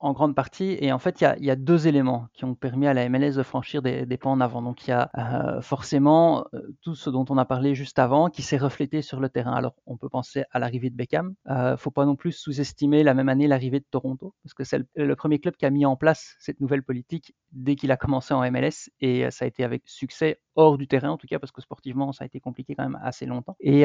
En 0.00 0.12
grande 0.12 0.34
partie. 0.34 0.78
Et 0.80 0.90
en 0.90 0.98
fait, 0.98 1.20
il 1.20 1.44
y 1.44 1.50
a, 1.50 1.56
deux 1.56 1.86
éléments 1.86 2.28
qui 2.32 2.46
ont 2.46 2.54
permis 2.54 2.86
à 2.86 2.94
la 2.94 3.06
MLS 3.10 3.32
de 3.32 3.42
franchir 3.42 3.82
des, 3.82 4.06
des 4.06 4.16
pas 4.16 4.30
en 4.30 4.40
avant. 4.40 4.62
Donc, 4.62 4.86
il 4.86 4.90
y 4.90 4.94
a 4.94 5.60
forcément 5.60 6.46
tout 6.82 6.94
ce 6.94 7.10
dont 7.10 7.26
on 7.28 7.36
a 7.36 7.44
parlé 7.44 7.74
juste 7.74 7.98
avant 7.98 8.30
qui 8.30 8.42
s'est 8.42 8.56
reflété 8.56 9.02
sur 9.02 9.20
le 9.20 9.28
terrain. 9.28 9.52
Alors, 9.52 9.74
on 9.86 9.96
peut 9.96 10.08
penser 10.08 10.44
à 10.50 10.58
l'arrivée 10.58 10.90
de 10.90 10.96
Beckham. 10.96 11.34
Euh, 11.48 11.76
faut 11.76 11.90
pas 11.90 12.06
non 12.06 12.16
plus 12.16 12.32
sous-estimer 12.32 13.02
la 13.02 13.14
même 13.14 13.28
année 13.28 13.46
l'arrivée 13.46 13.80
de 13.80 13.86
Toronto, 13.90 14.34
parce 14.42 14.54
que 14.54 14.64
c'est 14.64 14.80
le, 14.94 15.16
premier 15.16 15.38
club 15.40 15.56
qui 15.56 15.66
a 15.66 15.70
mis 15.70 15.84
en 15.84 15.96
place 15.96 16.36
cette 16.38 16.60
nouvelle 16.60 16.82
politique 16.82 17.34
dès 17.52 17.74
qu'il 17.76 17.90
a 17.90 17.96
commencé 17.96 18.32
en 18.32 18.48
MLS. 18.50 18.90
Et 19.00 19.30
ça 19.30 19.44
a 19.44 19.48
été 19.48 19.64
avec 19.64 19.82
succès 19.86 20.40
hors 20.58 20.76
du 20.76 20.88
terrain, 20.88 21.10
en 21.10 21.16
tout 21.16 21.28
cas, 21.28 21.38
parce 21.38 21.52
que 21.52 21.62
sportivement, 21.62 22.12
ça 22.12 22.24
a 22.24 22.26
été 22.26 22.40
compliqué 22.40 22.74
quand 22.74 22.82
même 22.82 22.98
assez 23.02 23.24
longtemps. 23.26 23.56
Et 23.60 23.84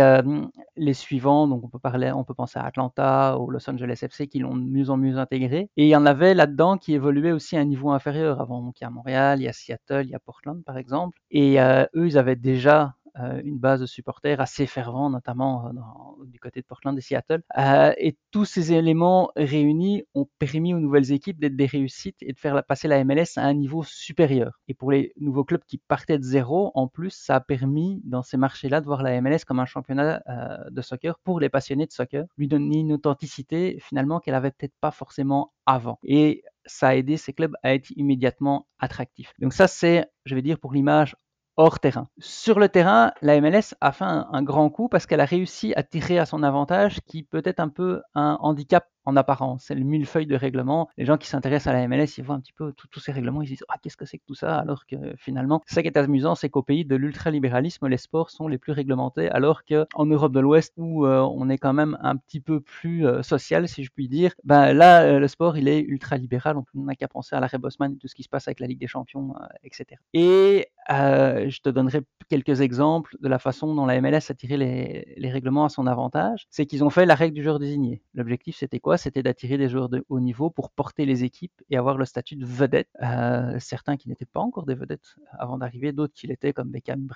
les 0.76 0.94
suivants, 0.94 1.48
donc 1.48 1.64
on 1.64 1.70
peut 1.70 1.80
parler, 1.80 2.12
on 2.12 2.24
peut 2.24 2.34
penser 2.34 2.58
à 2.60 2.64
Atlanta, 2.64 3.38
ou 3.40 3.52
Los 3.52 3.70
Angeles 3.70 4.00
FC, 4.02 4.28
qui 4.28 4.40
l'ont 4.40 4.56
de 4.56 4.64
mieux 4.64 4.90
en 4.90 4.98
mieux 4.98 5.18
intégré. 5.18 5.70
Et 5.78 5.86
il 5.86 5.90
y 5.90 5.96
en 5.96 6.06
avait 6.06 6.34
là-dedans 6.34 6.78
qui 6.78 6.94
évoluaient 6.94 7.32
aussi 7.32 7.56
à 7.56 7.60
un 7.60 7.66
niveau 7.66 7.92
inférieur 7.92 8.42
avant. 8.42 8.62
Donc 8.62 8.82
il 8.82 8.84
y 8.84 8.88
a 8.88 8.90
Montréal, 8.90 9.40
il 9.40 9.44
y 9.44 9.48
a 9.48 9.54
Seattle, 9.54 10.02
il 10.06 10.10
y 10.10 10.16
a 10.16 10.20
Portland 10.20 10.64
par 10.64 10.78
exemple. 10.78 11.20
Et 11.30 11.60
eux, 11.60 12.08
ils 12.08 12.18
avaient 12.18 12.36
déjà 12.36 12.96
une 13.16 13.60
base 13.60 13.82
de 13.82 13.86
supporters 13.86 14.40
assez 14.40 14.66
fervent, 14.66 15.10
notamment 15.10 15.68
euh, 15.68 16.26
du 16.26 16.40
côté 16.40 16.62
de 16.62 16.66
Portland 16.66 16.98
et 16.98 17.02
Seattle. 17.02 17.44
Euh, 17.58 17.94
et 17.98 18.18
tous 18.32 18.46
ces 18.46 18.74
éléments 18.74 19.32
réunis 19.36 20.04
ont 20.16 20.28
permis 20.40 20.74
aux 20.74 20.80
nouvelles 20.80 21.12
équipes 21.12 21.40
d'être 21.40 21.56
des 21.56 21.66
réussites 21.66 22.18
et 22.22 22.34
de 22.34 22.40
faire 22.40 22.64
passer 22.64 22.88
la 22.88 23.04
MLS 23.04 23.38
à 23.38 23.44
un 23.44 23.54
niveau 23.54 23.84
supérieur. 23.84 24.60
Et 24.68 24.74
pour 24.74 24.92
les 24.92 25.14
nouveaux 25.20 25.44
clubs 25.44 25.64
qui 25.66 25.78
partaient 25.78 26.18
de 26.18 26.24
zéro, 26.24 26.72
en 26.76 26.88
plus, 26.88 27.12
ça 27.12 27.36
a 27.36 27.40
permis 27.40 28.02
dans 28.04 28.24
ces 28.24 28.38
marchés-là 28.38 28.82
de 28.82 28.86
voir 28.86 29.04
la 29.04 29.20
MLS 29.22 29.40
comme 29.46 29.60
un 29.60 29.66
championnat 29.66 30.22
de 30.70 30.82
soccer 30.82 31.20
pour 31.20 31.40
les 31.40 31.50
passionnés 31.50 31.86
de 31.86 31.92
soccer, 31.92 32.26
lui 32.38 32.48
donner 32.48 32.80
une 32.80 32.94
authenticité 32.94 33.78
finalement 33.80 34.20
qu'elle 34.20 34.36
avait 34.36 34.52
peut-être 34.52 34.76
pas 34.82 34.92
forcément 34.92 35.54
avant. 35.66 36.00
Et 36.04 36.44
ça 36.66 36.90
a 36.90 36.96
aidé 36.96 37.18
ces 37.18 37.34
clubs 37.34 37.56
à 37.64 37.74
être 37.74 37.92
immédiatement 37.92 38.68
attractifs. 38.80 39.34
Donc 39.40 39.54
ça, 39.54 39.68
c'est, 39.68 40.06
je 40.26 40.36
vais 40.36 40.42
dire, 40.42 40.60
pour 40.60 40.74
l'image 40.74 41.16
hors 41.58 41.80
terrain. 41.80 42.08
Sur 42.20 42.60
le 42.60 42.70
terrain, 42.70 43.14
la 43.22 43.40
MLS 43.40 43.76
a 43.82 43.92
fait 43.92 44.06
un, 44.06 44.44
grand 44.44 44.70
coup 44.70 44.90
parce 44.90 45.06
qu'elle 45.06 45.22
a 45.22 45.26
réussi 45.26 45.74
à 45.76 45.84
tirer 45.84 46.20
à 46.20 46.26
son 46.26 46.44
avantage 46.44 47.00
qui 47.06 47.24
peut 47.24 47.42
être 47.46 47.60
un 47.60 47.70
peu 47.70 48.02
un 48.16 48.38
handicap 48.42 48.88
en 49.06 49.16
apparence. 49.16 49.66
C'est 49.66 49.76
le 49.76 49.84
millefeuille 49.84 50.28
de 50.28 50.36
règlements. 50.36 50.90
Les 50.98 51.06
gens 51.06 51.18
qui 51.18 51.28
s'intéressent 51.28 51.74
à 51.74 51.78
la 51.78 51.88
MLS, 51.88 52.18
ils 52.18 52.24
voient 52.24 52.36
un 52.36 52.40
petit 52.40 52.54
peu 52.54 52.74
tous 52.74 53.00
ces 53.00 53.12
règlements, 53.12 53.42
ils 53.42 53.48
se 53.48 53.54
disent 53.54 53.66
Ah, 53.70 53.76
qu'est-ce 53.82 53.98
que 53.98 54.06
c'est 54.06 54.18
que 54.18 54.26
tout 54.26 54.36
ça? 54.36 54.58
Alors 54.58 54.86
que 54.86 54.96
finalement, 55.18 55.62
ce 55.68 55.80
qui 55.80 55.88
est 55.88 55.98
amusant, 55.98 56.36
c'est 56.36 56.50
qu'au 56.50 56.64
pays 56.64 56.86
de 56.86 56.96
l'ultralibéralisme, 56.96 57.88
les 57.88 57.98
sports 57.98 58.30
sont 58.30 58.48
les 58.48 58.58
plus 58.58 58.72
réglementés, 58.72 59.30
alors 59.30 59.64
qu'en 59.66 60.06
Europe 60.06 60.34
de 60.34 60.40
l'Ouest, 60.40 60.74
où 60.78 61.06
euh, 61.06 61.20
on 61.20 61.50
est 61.50 61.58
quand 61.58 61.74
même 61.74 61.98
un 62.02 62.16
petit 62.16 62.40
peu 62.40 62.60
plus 62.60 63.06
euh, 63.06 63.24
social, 63.24 63.68
si 63.68 63.84
je 63.84 63.92
puis 63.92 64.08
dire, 64.08 64.34
ben 64.44 64.74
là, 64.74 65.04
euh, 65.04 65.20
le 65.20 65.28
sport, 65.28 65.58
il 65.58 65.68
est 65.68 65.82
ultralibéral. 65.82 66.58
On 66.76 66.84
n'a 66.84 66.96
qu'à 66.96 67.08
penser 67.08 67.36
à 67.36 67.40
l'arrêt 67.40 67.58
Bosman 67.58 67.94
et 67.94 67.98
tout 67.98 68.08
ce 68.08 68.16
qui 68.16 68.24
se 68.24 68.30
passe 68.30 68.48
avec 68.48 68.60
la 68.60 68.68
Ligue 68.68 68.80
des 68.80 68.88
Champions, 68.88 69.34
etc. 69.64 70.00
Et 70.14 70.68
je 70.90 71.60
te 71.62 71.70
donnerai 71.70 72.02
quelques 72.30 72.62
exemples 72.62 73.16
de 73.20 73.28
la 73.28 73.40
façon 73.40 73.74
dont 73.76 73.86
la 73.86 74.00
MLS 74.02 74.30
a 74.30 74.34
tiré 74.34 74.58
les, 74.58 75.14
les 75.18 75.30
règlements 75.30 75.66
à 75.66 75.70
son 75.70 75.88
avantage. 75.88 76.48
C'est 76.50 76.66
qu'ils 76.66 76.84
ont 76.84 76.90
fait 76.90 77.06
la 77.06 77.16
règle 77.16 77.36
du 77.36 77.44
joueur 77.44 77.60
désigné. 77.60 78.02
L'objectif, 78.14 78.58
c'était 78.58 78.80
quoi? 78.80 78.93
C'était 78.98 79.24
d'attirer 79.24 79.58
des 79.58 79.70
joueurs 79.70 79.90
de 79.90 80.06
haut 80.10 80.20
niveau 80.20 80.50
pour 80.50 80.72
porter 80.72 81.06
les 81.06 81.24
équipes 81.24 81.62
et 81.70 81.78
avoir 81.78 81.98
le 81.98 82.06
statut 82.06 82.36
de 82.36 82.46
vedette. 82.46 82.90
Euh, 83.02 83.58
certains 83.60 83.98
qui 83.98 84.10
n'étaient 84.10 84.26
pas 84.26 84.40
encore 84.40 84.66
des 84.66 84.76
vedettes 84.76 85.16
avant 85.38 85.58
d'arriver, 85.58 85.92
d'autres 85.92 86.14
qui 86.14 86.28
l'étaient 86.28 86.54
comme 86.54 86.70
Beckham, 86.70 87.08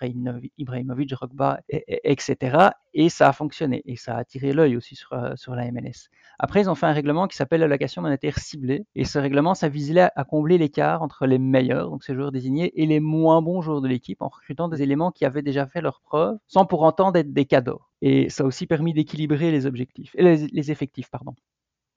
Ibrahimovic, 0.57 1.13
Rogba, 1.13 1.59
etc. 1.69 2.69
Et 2.93 3.09
ça 3.09 3.29
a 3.29 3.33
fonctionné 3.33 3.81
et 3.85 3.95
ça 3.95 4.15
a 4.15 4.19
attiré 4.19 4.53
l'œil 4.53 4.75
aussi 4.75 4.95
sur, 4.95 5.13
euh, 5.13 5.33
la 5.47 5.71
MLS. 5.71 6.09
Après, 6.39 6.61
ils 6.61 6.69
ont 6.69 6.75
fait 6.75 6.85
un 6.85 6.93
règlement 6.93 7.27
qui 7.27 7.35
s'appelle 7.35 7.61
l'allocation 7.61 8.01
monétaire 8.01 8.37
ciblée 8.39 8.85
et 8.95 9.05
ce 9.05 9.19
règlement, 9.19 9.53
ça 9.53 9.69
visait 9.69 10.09
à 10.15 10.23
combler 10.23 10.57
l'écart 10.57 11.01
entre 11.01 11.25
les 11.25 11.39
meilleurs, 11.39 11.89
donc 11.89 12.03
ces 12.03 12.13
joueurs 12.13 12.31
désignés, 12.31 12.71
et 12.81 12.85
les 12.85 12.99
moins 12.99 13.41
bons 13.41 13.61
joueurs 13.61 13.81
de 13.81 13.87
l'équipe 13.87 14.21
en 14.21 14.27
recrutant 14.27 14.67
des 14.67 14.81
éléments 14.81 15.11
qui 15.11 15.25
avaient 15.25 15.41
déjà 15.41 15.65
fait 15.67 15.81
leur 15.81 16.01
preuve 16.01 16.37
sans 16.47 16.65
pour 16.65 16.81
autant 16.81 17.13
être 17.13 17.33
des 17.33 17.45
cadeaux. 17.45 17.81
Et 18.01 18.29
ça 18.29 18.43
a 18.43 18.47
aussi 18.47 18.67
permis 18.67 18.93
d'équilibrer 18.93 19.51
les 19.51 19.65
objectifs, 19.65 20.15
les 20.17 20.71
effectifs, 20.71 21.09
pardon 21.09 21.33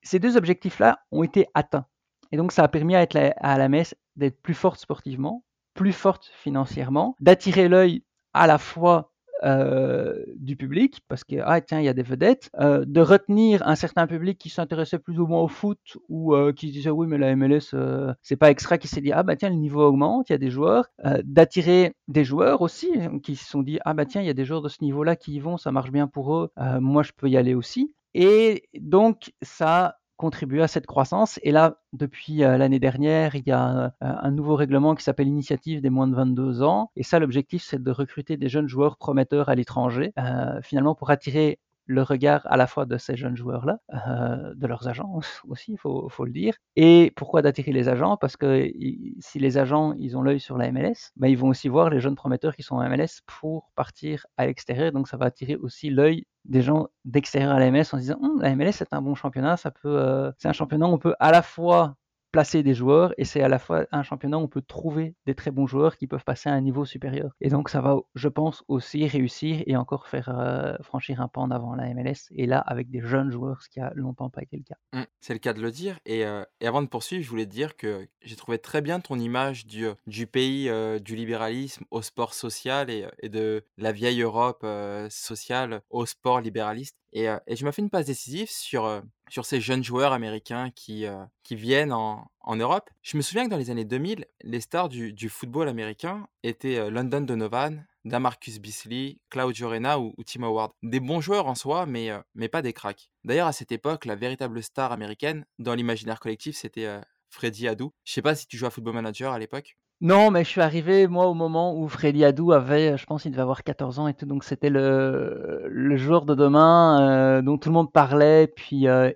ces 0.03 0.19
deux 0.19 0.37
objectifs-là 0.37 1.01
ont 1.13 1.23
été 1.23 1.47
atteints. 1.55 1.87
Et 2.33 2.37
donc, 2.37 2.53
ça 2.53 2.63
a 2.63 2.69
permis 2.69 2.95
à, 2.95 3.03
être 3.03 3.17
à 3.37 3.59
la 3.59 3.69
messe 3.69 3.95
d'être 4.17 4.41
plus 4.41 4.55
forte 4.55 4.81
sportivement, 4.81 5.45
plus 5.75 5.93
forte 5.93 6.31
financièrement, 6.43 7.17
d'attirer 7.21 7.69
l'œil 7.69 8.05
à 8.33 8.47
la 8.47 8.59
fois 8.59 9.11
euh, 9.43 10.23
du 10.37 10.55
public, 10.55 11.01
parce 11.09 11.25
que, 11.25 11.37
ah 11.43 11.63
tiens, 11.63 11.81
il 11.81 11.87
y 11.87 11.89
a 11.89 11.95
des 11.95 12.03
vedettes, 12.03 12.51
euh, 12.61 12.85
de 12.87 13.01
retenir 13.01 13.67
un 13.67 13.75
certain 13.75 14.07
public 14.07 14.39
qui 14.39 14.51
s'intéressait 14.51 14.99
plus 14.99 15.19
ou 15.19 15.27
moins 15.27 15.41
au 15.41 15.49
foot, 15.49 15.79
ou 16.11 16.35
euh, 16.35 16.53
qui 16.53 16.69
se 16.69 16.73
disait, 16.73 16.91
oui, 16.91 17.07
mais 17.07 17.17
la 17.17 17.35
MLS, 17.35 17.75
c'est 18.23 18.37
pas 18.37 18.51
extra, 18.51 18.77
qui 18.77 18.87
s'est 18.87 19.01
dit, 19.01 19.13
ah 19.13 19.23
bah 19.23 19.37
tiens, 19.37 19.49
le 19.49 19.57
niveau 19.57 19.83
augmente, 19.83 20.29
il 20.29 20.33
y 20.33 20.35
a 20.35 20.39
des 20.39 20.51
joueurs, 20.51 20.91
d'attirer 21.25 21.95
des 22.09 22.25
joueurs 22.25 22.61
aussi, 22.61 22.91
qui 23.23 23.35
se 23.37 23.49
sont 23.49 23.63
dit, 23.63 23.79
ah 23.87 23.95
bah 23.95 24.05
tiens, 24.05 24.21
il 24.21 24.27
y 24.27 24.31
a 24.31 24.35
des 24.35 24.45
joueurs 24.45 24.63
de 24.63 24.69
ce 24.69 24.85
niveau-là 24.85 25.17
qui 25.17 25.33
y 25.33 25.41
vont, 25.41 25.57
ça 25.57 25.73
marche 25.73 25.91
bien 25.91 26.07
pour 26.07 26.37
eux, 26.37 26.51
moi 26.81 27.03
je 27.03 27.13
peux 27.17 27.29
y 27.29 27.37
aller 27.39 27.55
aussi. 27.55 27.95
Et 28.15 28.69
donc, 28.75 29.33
ça 29.43 29.97
contribue 30.21 30.61
à 30.61 30.69
cette 30.69 30.87
croissance. 30.87 31.41
Et 31.43 31.51
là, 31.51 31.79
depuis 31.95 32.45
euh, 32.45 32.59
l'année 32.59 32.79
dernière, 32.79 33.37
il 33.37 33.47
y 33.47 33.53
a 33.53 33.87
euh, 33.87 33.91
un 34.01 34.31
nouveau 34.31 34.55
règlement 34.55 34.95
qui 34.95 35.03
s'appelle 35.03 35.29
Initiative 35.29 35.81
des 35.81 35.89
moins 35.89 36.09
de 36.09 36.15
22 36.15 36.63
ans. 36.63 36.91
Et 36.95 37.03
ça, 37.03 37.19
l'objectif, 37.19 37.63
c'est 37.63 37.83
de 37.83 37.91
recruter 37.91 38.37
des 38.37 38.51
jeunes 38.51 38.69
joueurs 38.69 38.99
prometteurs 38.99 39.49
à 39.49 39.55
l'étranger, 39.55 40.13
euh, 40.19 40.61
finalement 40.63 40.95
pour 40.95 41.09
attirer 41.11 41.59
le 41.91 42.03
regard 42.03 42.43
à 42.45 42.57
la 42.57 42.67
fois 42.67 42.87
de 42.87 42.97
ces 42.99 43.17
jeunes 43.17 43.37
joueurs-là, 43.37 43.79
euh, 43.93 44.55
de 44.55 44.67
leurs 44.67 44.87
agents 44.89 45.21
aussi, 45.49 45.73
il 45.73 45.79
faut, 45.79 46.25
le 46.25 46.33
dire. 46.33 46.55
Et 46.77 47.13
pourquoi 47.17 47.43
d'attirer 47.43 47.73
les 47.73 47.89
agents? 47.89 48.17
Parce 48.17 48.37
que 48.37 48.71
si 49.19 49.39
les 49.39 49.59
agents 49.59 49.95
ils 49.99 50.17
ont 50.17 50.23
l'œil 50.23 50.41
sur 50.41 50.57
la 50.57 50.71
MLS, 50.71 51.13
ben, 51.17 51.29
ils 51.29 51.37
vont 51.37 51.49
aussi 51.49 51.69
voir 51.69 51.91
les 51.91 52.01
jeunes 52.01 52.15
prometteurs 52.15 52.55
qui 52.55 52.63
sont 52.63 52.77
en 52.77 52.89
MLS 52.89 53.23
pour 53.27 53.71
partir 53.75 54.27
à 54.37 54.47
l'extérieur. 54.47 54.93
Donc 54.93 55.09
ça 55.09 55.17
va 55.17 55.27
attirer 55.27 55.57
aussi 55.57 55.91
l'œil 55.91 56.25
des 56.45 56.63
gens 56.63 56.89
d'extérieur 57.05 57.53
à 57.53 57.59
la 57.59 57.71
MLS 57.71 57.93
en 57.93 57.97
se 57.97 58.03
disant 58.03 58.19
hum, 58.23 58.41
la 58.41 58.55
MLS 58.55 58.73
c'est 58.73 58.93
un 58.93 59.03
bon 59.03 59.15
championnat, 59.15 59.57
ça 59.57 59.71
peut, 59.71 59.99
euh, 59.99 60.31
c'est 60.39 60.49
un 60.49 60.53
championnat 60.53 60.87
où 60.87 60.93
on 60.93 60.99
peut 60.99 61.15
à 61.19 61.33
la 61.33 61.43
fois 61.43 61.97
placer 62.33 62.63
des 62.63 62.75
joueurs 62.75 63.13
et 63.19 63.25
c'est 63.25 63.43
à 63.43 63.49
la 63.49 63.59
fois 63.59 63.87
un 63.93 64.03
championnat 64.03 64.39
où 64.39 64.43
on 64.43 64.49
peut 64.49 64.63
trouver 64.63 65.15
des 65.27 65.35
très 65.35 65.51
bons 65.51 65.67
joueurs 65.67 65.97
qui 65.97 66.07
peuvent 66.07 66.25
passer 66.25 66.49
à 66.49 66.53
un 66.53 66.61
niveau 66.61 66.85
supérieur. 66.85 67.33
Et 67.41 67.49
donc 67.49 67.69
ça 67.69 67.81
va, 67.81 67.97
je 68.15 68.29
pense, 68.29 68.65
aussi 68.69 69.07
réussir 69.07 69.63
et 69.67 69.77
encore 69.77 70.07
faire 70.07 70.29
euh, 70.29 70.75
franchir 70.83 71.21
un 71.21 71.29
pas 71.29 71.41
en 71.41 71.51
avant 71.51 71.75
la 71.75 71.93
MLS 71.95 72.29
et 72.31 72.47
là 72.47 72.59
avec 72.59 72.91
des 72.91 73.01
jeunes 73.01 73.31
joueurs, 73.31 73.63
ce 73.63 73.69
qui 73.69 73.81
a 73.81 73.93
longtemps 73.95 74.31
pas 74.31 74.43
été 74.43 74.57
le 74.57 74.63
cas. 74.63 74.77
Mmh, 74.93 75.05
c'est 75.21 75.33
le 75.33 75.39
cas 75.39 75.53
de 75.53 75.61
le 75.61 75.71
dire. 75.71 75.99
Et, 76.07 76.25
euh, 76.25 76.45
et, 76.61 76.67
avant 76.67 76.83
de 76.83 76.87
poursuivre, 76.87 77.25
je 77.25 77.31
voulais 77.31 77.47
te 77.47 77.51
dire 77.51 77.77
que 77.77 78.07
j'ai 78.23 78.37
trouvé 78.37 78.59
très 78.59 78.81
bien 78.81 79.01
ton 79.01 79.19
image 79.19 79.67
du, 79.67 79.87
euh, 79.87 79.95
du 80.07 80.27
pays 80.27 80.71
du 81.01 81.17
libéralisme 81.17 81.85
au 81.91 82.03
sport 82.03 82.35
social 82.35 82.91
et, 82.91 83.29
de 83.29 83.65
la 83.77 83.93
vieille 83.93 84.23
Europe 84.23 84.67
sociale 85.09 85.83
au 85.91 86.07
sport 86.07 86.41
libéraliste. 86.41 86.97
Et, 87.13 87.27
je 87.49 87.65
m'ai 87.65 87.73
fait 87.73 87.83
une 87.83 87.91
passe 87.91 88.07
décisive 88.07 88.51
sur 88.51 89.03
sur 89.31 89.47
ces 89.47 89.61
jeunes 89.61 89.85
joueurs 89.85 90.13
américains 90.13 90.71
qui, 90.71 91.07
euh, 91.07 91.25
qui 91.45 91.55
viennent 91.55 91.93
en, 91.93 92.31
en, 92.41 92.57
Europe. 92.57 92.91
Je 93.03 93.17
me 93.17 93.23
souviens 93.23 93.45
que 93.45 93.51
dans 93.51 93.57
les 93.57 93.71
années 93.71 93.85
2000, 93.85 94.27
les 94.43 94.61
stars 94.61 94.89
du, 94.89 95.13
du 95.13 95.29
football 95.29 95.69
américain 95.69 96.27
étaient 96.43 96.79
euh, 96.79 96.91
London 96.91 97.21
Donovan, 97.21 97.87
Damarcus 98.05 98.59
Beasley, 98.59 99.19
Claudio 99.31 99.69
Reyna 99.69 100.01
ou, 100.01 100.15
Tim 100.27 100.43
Howard. 100.43 100.73
Des 100.83 101.01
bons 101.01 101.21
joueurs 101.21 101.47
en 101.47 101.55
soi, 101.55 101.87
mais, 101.87 102.11
euh, 102.11 102.19
mais 102.35 102.49
pas 102.49 102.61
des 102.61 102.73
cracks. 102.73 103.11
D'ailleurs, 103.25 103.47
à 103.47 103.53
cette 103.53 103.73
époque, 103.73 104.05
la 104.05 104.17
véritable 104.17 104.63
star 104.63 104.91
américaine, 104.93 105.47
dans 105.59 105.75
l'imaginaire 105.75 106.19
collectif, 106.19 106.57
c'était 106.57 107.01
Freddy 107.29 107.69
Adu. 107.69 107.85
Je 108.05 108.13
sais 108.13 108.23
pas 108.23 108.35
si 108.35 108.47
tu 108.47 108.57
jouais 108.57 108.69
à 108.69 108.71
Football 108.71 108.95
Manager 108.95 109.33
à 109.33 109.39
l'époque. 109.39 109.77
Non, 110.01 110.31
mais 110.31 110.45
je 110.45 110.49
suis 110.49 110.63
arrivé, 110.63 111.07
moi, 111.09 111.27
au 111.27 111.35
moment 111.35 111.77
où 111.77 111.87
Freddy 111.87 112.25
Adu 112.25 112.53
avait, 112.55 112.97
je 112.97 113.05
pense, 113.05 113.27
il 113.27 113.33
devait 113.33 113.43
avoir 113.43 113.63
14 113.63 113.99
ans 113.99 114.09
et 114.09 114.15
tout, 114.15 114.25
donc 114.25 114.45
c'était 114.45 114.71
le, 114.71 115.67
le 115.69 115.97
jour 115.99 116.25
de 116.25 116.35
demain 116.35 117.03
euh, 117.03 117.43
dont 117.43 117.59
tout 117.59 117.69
le 117.69 117.75
monde 117.75 117.93
parlait, 117.93 118.47
puis 118.47 118.89
euh, 118.89 119.13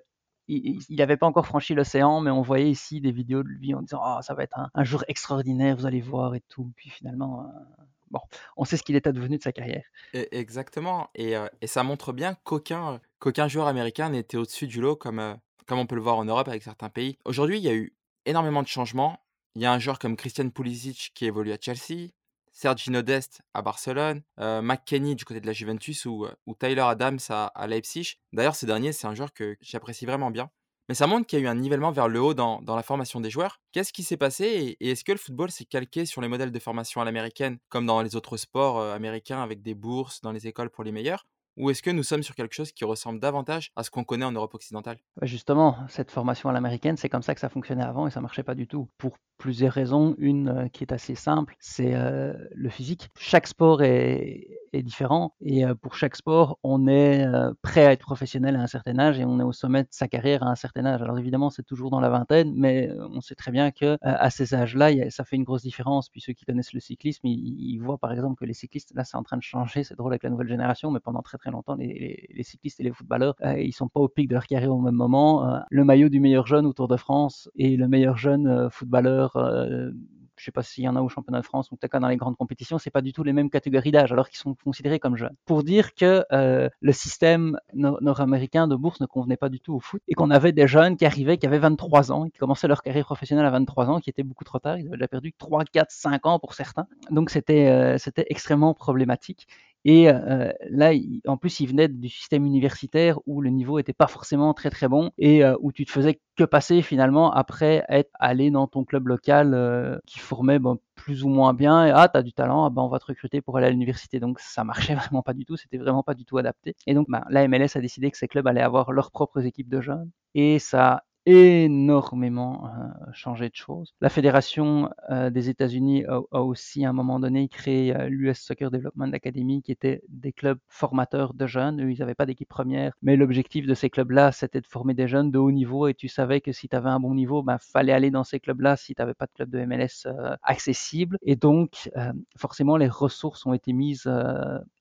il 0.47 0.83
n'avait 0.91 1.17
pas 1.17 1.25
encore 1.25 1.47
franchi 1.47 1.73
l'océan, 1.73 2.21
mais 2.21 2.29
on 2.29 2.43
voyait 2.43 2.69
ici 2.69 3.01
des 3.01 3.11
vidéos 3.11 3.41
de 3.41 3.47
lui 3.47 3.73
en 3.73 3.81
disant 3.81 3.99
oh, 4.05 4.21
ça 4.21 4.35
va 4.35 4.43
être 4.43 4.59
un, 4.75 4.83
jour 4.83 5.03
extraordinaire, 5.07 5.75
vous 5.75 5.87
allez 5.87 6.01
voir 6.01 6.35
et 6.35 6.43
tout. 6.49 6.71
Puis 6.75 6.91
finalement, 6.91 7.41
euh, 7.41 7.83
bon, 8.11 8.19
on 8.55 8.63
sait 8.63 8.77
ce 8.77 8.83
qu'il 8.83 8.95
est 8.95 9.07
advenu 9.07 9.39
de 9.39 9.43
sa 9.43 9.51
carrière. 9.51 9.85
Exactement 10.13 11.09
et 11.15 11.33
et 11.61 11.67
ça 11.67 11.81
montre 11.81 12.13
bien 12.13 12.35
qu'aucun, 12.43 12.99
joueur 13.47 13.65
américain 13.65 14.09
n'était 14.09 14.37
au-dessus 14.37 14.67
du 14.67 14.81
lot 14.81 14.95
comme, 14.95 15.37
comme 15.65 15.79
on 15.79 15.87
peut 15.87 15.95
le 15.95 16.01
voir 16.01 16.17
en 16.17 16.25
Europe 16.25 16.47
avec 16.47 16.61
certains 16.61 16.89
pays. 16.89 17.17
Aujourd'hui, 17.25 17.57
il 17.57 17.63
y 17.63 17.69
a 17.69 17.73
eu 17.73 17.95
énormément 18.27 18.61
de 18.61 18.67
changements. 18.67 19.19
Il 19.55 19.61
y 19.61 19.65
a 19.65 19.71
un 19.73 19.79
joueur 19.79 19.99
comme 19.99 20.15
Christian 20.17 20.49
Pulisic 20.49 21.11
qui 21.13 21.25
évolue 21.25 21.51
à 21.53 21.57
Chelsea, 21.59 22.09
Sergio 22.51 23.01
Dest 23.01 23.41
à 23.53 23.61
Barcelone, 23.61 24.21
McKennie 24.37 25.15
du 25.15 25.25
côté 25.25 25.39
de 25.41 25.47
la 25.47 25.53
Juventus 25.53 26.05
ou, 26.05 26.25
ou 26.45 26.55
Tyler 26.55 26.81
Adams 26.81 27.19
à 27.29 27.67
Leipzig. 27.67 28.15
D'ailleurs, 28.33 28.55
ce 28.55 28.65
dernier, 28.65 28.91
c'est 28.93 29.07
un 29.07 29.15
joueur 29.15 29.33
que 29.33 29.57
j'apprécie 29.61 30.05
vraiment 30.05 30.31
bien. 30.31 30.49
Mais 30.87 30.95
ça 30.95 31.07
montre 31.07 31.25
qu'il 31.25 31.39
y 31.39 31.41
a 31.41 31.45
eu 31.45 31.47
un 31.47 31.55
nivellement 31.55 31.91
vers 31.91 32.07
le 32.07 32.21
haut 32.21 32.33
dans 32.35 32.61
la 32.67 32.83
formation 32.83 33.19
des 33.19 33.31
joueurs. 33.31 33.59
Qu'est-ce 33.71 33.91
qui 33.91 34.03
s'est 34.03 34.17
passé 34.17 34.45
et 34.45 34.85
et 34.87 34.91
est-ce 34.91 35.03
que 35.03 35.11
le 35.13 35.17
football 35.17 35.49
s'est 35.51 35.65
calqué 35.65 36.05
sur 36.05 36.21
les 36.21 36.27
modèles 36.27 36.51
de 36.51 36.59
formation 36.59 37.01
à 37.01 37.05
l'américaine, 37.05 37.57
comme 37.69 37.85
dans 37.87 38.01
les 38.01 38.15
autres 38.15 38.37
sports, 38.37 38.79
heu, 38.79 38.91
américains 38.91 39.41
avec 39.41 39.63
des 39.63 39.73
bourses 39.73 40.21
dans 40.21 40.31
les 40.31 40.47
écoles 40.47 40.69
pour 40.69 40.83
les 40.83 40.91
meilleurs? 40.91 41.25
Ou 41.57 41.69
est-ce 41.69 41.81
que 41.81 41.89
nous 41.89 42.03
sommes 42.03 42.23
sur 42.23 42.35
quelque 42.35 42.53
chose 42.53 42.71
qui 42.71 42.83
ressemble 42.83 43.19
davantage 43.19 43.71
à 43.75 43.83
ce 43.83 43.89
qu'on 43.89 44.03
connaît 44.03 44.25
en 44.25 44.31
Europe 44.31 44.53
occidentale? 44.53 44.97
Bah, 45.15 45.25
justement, 45.25 45.77
cette 45.87 46.11
formation 46.11 46.49
à 46.49 46.53
l'américaine, 46.53 46.97
c'est 46.97 47.09
comme 47.09 47.21
ça 47.21 47.33
que 47.33 47.41
ça 47.41 47.49
fonctionnait 47.49 47.83
avant 47.83 48.07
et 48.07 48.11
ça 48.11 48.21
marchait 48.21 48.43
pas 48.43 48.55
du 48.55 48.67
tout. 48.67 48.89
Pour 48.97 49.17
plusieurs 49.37 49.73
raisons. 49.73 50.15
Une 50.17 50.49
euh, 50.49 50.67
qui 50.67 50.83
est 50.83 50.93
assez 50.93 51.15
simple, 51.15 51.55
c'est 51.59 51.93
euh, 51.95 52.33
le 52.53 52.69
physique. 52.69 53.09
Chaque 53.17 53.47
sport 53.47 53.83
est, 53.83 54.47
différent 54.75 55.33
et 55.39 55.65
euh, 55.65 55.73
pour 55.73 55.95
chaque 55.95 56.17
sport, 56.17 56.59
on 56.61 56.85
est 56.87 57.25
prêt 57.61 57.85
à 57.85 57.93
être 57.93 58.01
professionnel 58.01 58.57
à 58.57 58.59
un 58.59 58.67
certain 58.67 58.99
âge 58.99 59.17
et 59.17 59.23
on 59.23 59.39
est 59.39 59.43
au 59.43 59.53
sommet 59.53 59.83
de 59.83 59.87
sa 59.89 60.09
carrière 60.09 60.43
à 60.43 60.47
un 60.47 60.55
certain 60.55 60.85
âge. 60.85 61.01
Alors 61.01 61.17
évidemment, 61.17 61.49
c'est 61.49 61.63
toujours 61.63 61.89
dans 61.91 62.01
la 62.01 62.09
vingtaine, 62.09 62.51
mais 62.53 62.91
on 63.11 63.21
sait 63.21 63.35
très 63.35 63.51
bien 63.51 63.71
que 63.71 63.97
à 64.01 64.29
ces 64.29 64.53
âges-là, 64.53 65.09
ça 65.11 65.23
fait 65.23 65.37
une 65.37 65.45
grosse 65.45 65.61
différence. 65.61 66.09
Puis 66.09 66.19
ceux 66.19 66.33
qui 66.33 66.43
connaissent 66.43 66.73
le 66.73 66.81
cyclisme, 66.81 67.25
ils, 67.25 67.73
ils 67.73 67.79
voient 67.79 67.97
par 67.97 68.11
exemple 68.11 68.35
que 68.37 68.43
les 68.43 68.53
cyclistes, 68.53 68.91
là, 68.95 69.05
c'est 69.05 69.15
en 69.15 69.23
train 69.23 69.37
de 69.37 69.43
changer. 69.43 69.85
C'est 69.85 69.95
drôle 69.95 70.11
avec 70.11 70.23
la 70.23 70.29
nouvelle 70.29 70.49
génération, 70.49 70.91
mais 70.91 70.99
pendant 70.99 71.21
très 71.21 71.37
très 71.37 71.44
longtemps, 71.51 71.75
les, 71.75 72.43
cyclistes 72.43 72.79
et 72.79 72.83
les 72.83 72.91
footballeurs, 72.91 73.35
euh, 73.41 73.59
ils 73.59 73.73
sont 73.73 73.87
pas 73.87 73.99
au 73.99 74.07
pic 74.07 74.27
de 74.27 74.33
leur 74.33 74.45
carrière 74.47 74.71
au 74.71 74.81
même 74.81 74.95
moment. 74.95 75.47
Euh, 75.47 75.59
le 75.69 75.83
maillot 75.83 76.09
du 76.09 76.19
meilleur 76.19 76.47
jeune 76.47 76.65
au 76.65 76.73
Tour 76.73 76.87
de 76.87 76.97
France 76.97 77.49
et 77.55 77.77
le 77.77 77.87
meilleur 77.87 78.17
jeune 78.17 78.47
euh, 78.47 78.69
footballeur 78.69 79.35
euh, 79.35 79.91
je 80.37 80.43
sais 80.43 80.51
pas 80.51 80.63
s'il 80.63 80.83
y 80.83 80.89
en 80.89 80.97
a 80.97 81.01
au 81.01 81.07
championnat 81.07 81.39
de 81.39 81.45
France 81.45 81.71
ou 81.71 81.77
peut-être 81.77 81.97
dans 81.97 82.09
les 82.09 82.17
grandes 82.17 82.35
compétitions, 82.35 82.77
c'est 82.77 82.89
pas 82.89 83.01
du 83.01 83.13
tout 83.13 83.23
les 83.23 83.31
mêmes 83.31 83.49
catégories 83.49 83.91
d'âge, 83.91 84.11
alors 84.11 84.27
qu'ils 84.27 84.37
sont 84.37 84.53
considérés 84.53 84.99
comme 84.99 85.15
jeunes. 85.15 85.33
Pour 85.45 85.63
dire 85.63 85.95
que 85.95 86.25
le 86.29 86.91
système 86.91 87.57
nord- 87.73 87.99
nord-américain 88.01 88.67
de 88.67 88.75
bourse 88.75 88.99
ne 88.99 89.05
convenait 89.05 89.37
pas 89.37 89.47
du 89.47 89.61
tout 89.61 89.75
au 89.75 89.79
foot 89.79 90.01
et 90.09 90.13
qu'on 90.13 90.31
avait 90.31 90.51
des 90.51 90.67
jeunes 90.67 90.97
qui 90.97 91.05
arrivaient, 91.05 91.37
qui 91.37 91.47
avaient 91.47 91.57
23 91.57 92.11
ans, 92.11 92.25
qui 92.25 92.37
commençaient 92.37 92.67
leur 92.67 92.81
carrière 92.81 93.05
professionnelle 93.05 93.45
à 93.45 93.49
23 93.51 93.89
ans, 93.89 94.01
qui 94.01 94.09
étaient 94.09 94.23
beaucoup 94.23 94.43
trop 94.43 94.59
tard, 94.59 94.77
ils 94.77 94.87
avaient 94.87 94.97
déjà 94.97 95.07
perdu 95.07 95.31
3, 95.31 95.63
4, 95.63 95.89
5 95.89 96.25
ans 96.25 96.37
pour 96.37 96.53
certains. 96.53 96.85
Donc 97.11 97.29
c'était 97.29 97.97
c'était 97.97 98.25
extrêmement 98.29 98.73
problématique. 98.73 99.47
Et 99.85 100.09
euh, 100.09 100.51
là, 100.69 100.93
il- 100.93 101.21
en 101.27 101.37
plus, 101.37 101.59
il 101.59 101.67
venait 101.67 101.87
du 101.87 102.09
système 102.09 102.45
universitaire 102.45 103.19
où 103.27 103.41
le 103.41 103.49
niveau 103.51 103.79
était 103.79 103.93
pas 103.93 104.07
forcément 104.07 104.53
très 104.53 104.69
très 104.71 104.87
bon 104.87 105.11
et 105.19 105.43
euh, 105.45 105.55
où 105.61 105.71
tu 105.71 105.85
te 105.85 105.91
faisais 105.91 106.19
que 106.35 106.43
passer 106.43 106.81
finalement 106.81 107.31
après 107.31 107.85
être 107.89 108.09
allé 108.19 108.49
dans 108.51 108.67
ton 108.67 108.83
club 108.83 109.07
local 109.07 109.53
euh, 109.53 109.97
qui 110.07 110.19
formait 110.19 110.59
bon, 110.59 110.79
plus 110.95 111.23
ou 111.23 111.29
moins 111.29 111.53
bien. 111.53 111.85
Et 111.85 111.91
ah, 111.93 112.09
t'as 112.09 112.23
du 112.23 112.33
talent, 112.33 112.65
ah, 112.65 112.69
ben, 112.71 112.81
on 112.81 112.89
va 112.89 112.99
te 112.99 113.05
recruter 113.05 113.41
pour 113.41 113.57
aller 113.57 113.67
à 113.67 113.69
l'université. 113.69 114.19
Donc 114.19 114.39
ça 114.39 114.63
marchait 114.63 114.95
vraiment 114.95 115.21
pas 115.21 115.33
du 115.33 115.45
tout, 115.45 115.55
c'était 115.57 115.77
vraiment 115.77 116.03
pas 116.03 116.15
du 116.15 116.25
tout 116.25 116.37
adapté. 116.37 116.75
Et 116.87 116.93
donc, 116.95 117.07
ben, 117.09 117.23
la 117.29 117.43
MLS 117.47 117.77
a 117.77 117.81
décidé 117.81 118.09
que 118.11 118.17
ces 118.17 118.27
clubs 118.27 118.47
allaient 118.47 118.61
avoir 118.61 118.91
leurs 118.91 119.11
propres 119.11 119.45
équipes 119.45 119.69
de 119.69 119.81
jeunes 119.81 120.09
et 120.33 120.59
ça 120.59 121.03
énormément 121.25 122.67
euh, 122.67 123.11
changé 123.13 123.49
de 123.49 123.55
choses. 123.55 123.93
La 124.01 124.09
fédération 124.09 124.89
euh, 125.09 125.29
des 125.29 125.49
États-Unis 125.49 126.05
a, 126.05 126.19
a, 126.31 126.41
aussi 126.41 126.85
à 126.85 126.89
un 126.89 126.93
moment 126.93 127.19
donné 127.19 127.47
créé 127.49 127.95
euh, 127.95 128.09
l'US 128.09 128.37
Soccer 128.37 128.69
Development 128.69 129.11
Academy, 129.11 129.61
qui 129.63 129.71
était 129.71 130.01
des 130.07 130.31
clubs 130.31 130.59
formateurs 130.67 131.33
de 131.33 131.47
jeunes. 131.47 131.79
Ils 131.89 131.99
n'avaient 131.99 132.15
pas 132.15 132.27
d'équipe 132.27 132.47
première, 132.47 132.93
mais 133.01 133.15
l'objectif 133.15 133.65
de 133.65 133.73
ces 133.73 133.89
clubs-là, 133.89 134.31
c'était 134.31 134.61
de 134.61 134.67
former 134.67 134.93
des 134.93 135.07
jeunes 135.07 135.31
de 135.31 135.39
haut 135.39 135.51
niveau. 135.51 135.87
Et 135.87 135.95
tu 135.95 136.07
savais 136.07 136.41
que 136.41 136.51
si 136.51 136.69
tu 136.69 136.75
avais 136.75 136.89
un 136.89 136.99
bon 136.99 137.15
niveau, 137.15 137.41
ben 137.41 137.57
fallait 137.57 137.93
aller 137.93 138.11
dans 138.11 138.23
ces 138.23 138.39
clubs-là 138.39 138.75
si 138.77 138.93
tu 138.93 139.01
n'avais 139.01 139.15
pas 139.15 139.25
de 139.25 139.31
club 139.33 139.49
de 139.49 139.65
MLS 139.65 140.05
euh, 140.05 140.35
accessible. 140.43 141.17
Et 141.23 141.35
donc, 141.35 141.89
euh, 141.97 142.13
forcément, 142.37 142.77
les 142.77 142.87
ressources 142.87 143.45
ont 143.45 143.53
été 143.53 143.73
mises 143.73 144.09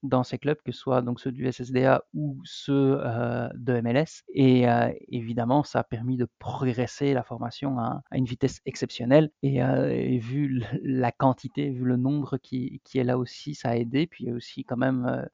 dans 0.05 0.23
ces 0.23 0.38
clubs, 0.38 0.59
que 0.64 0.71
ce 0.71 0.79
soit 0.79 1.03
donc 1.03 1.19
ceux 1.19 1.33
du 1.33 1.51
SSDA 1.51 2.05
ou 2.12 2.38
ceux 2.45 2.99
euh, 3.01 3.49
de 3.55 3.81
MLS. 3.81 4.23
Et 4.33 4.69
euh, 4.69 4.93
évidemment, 5.09 5.64
ça 5.64 5.81
a 5.81 5.85
permis 5.85 6.17
de 6.17 6.29
progresser 6.38 7.14
la 7.14 7.23
formation 7.23 7.79
à, 7.79 8.03
une 8.12 8.27
vitesse 8.27 8.61
exceptionnelle. 8.67 9.31
Et, 9.43 9.62
euh, 9.62 10.19
vu 10.21 10.62
la 10.83 11.11
quantité, 11.11 11.71
vu 11.71 11.85
le 11.85 11.97
nombre 11.97 12.37
qui, 12.38 12.81
qui, 12.85 12.99
est 12.99 13.05
là 13.05 13.19
aussi, 13.19 13.55
ça 13.55 13.71
a 13.71 13.77
aidé. 13.77 14.07
Puis 14.07 14.25
il 14.25 14.29
y 14.29 14.31
a 14.31 14.35
aussi 14.35 14.64
quand 14.64 14.77
même 14.77 15.27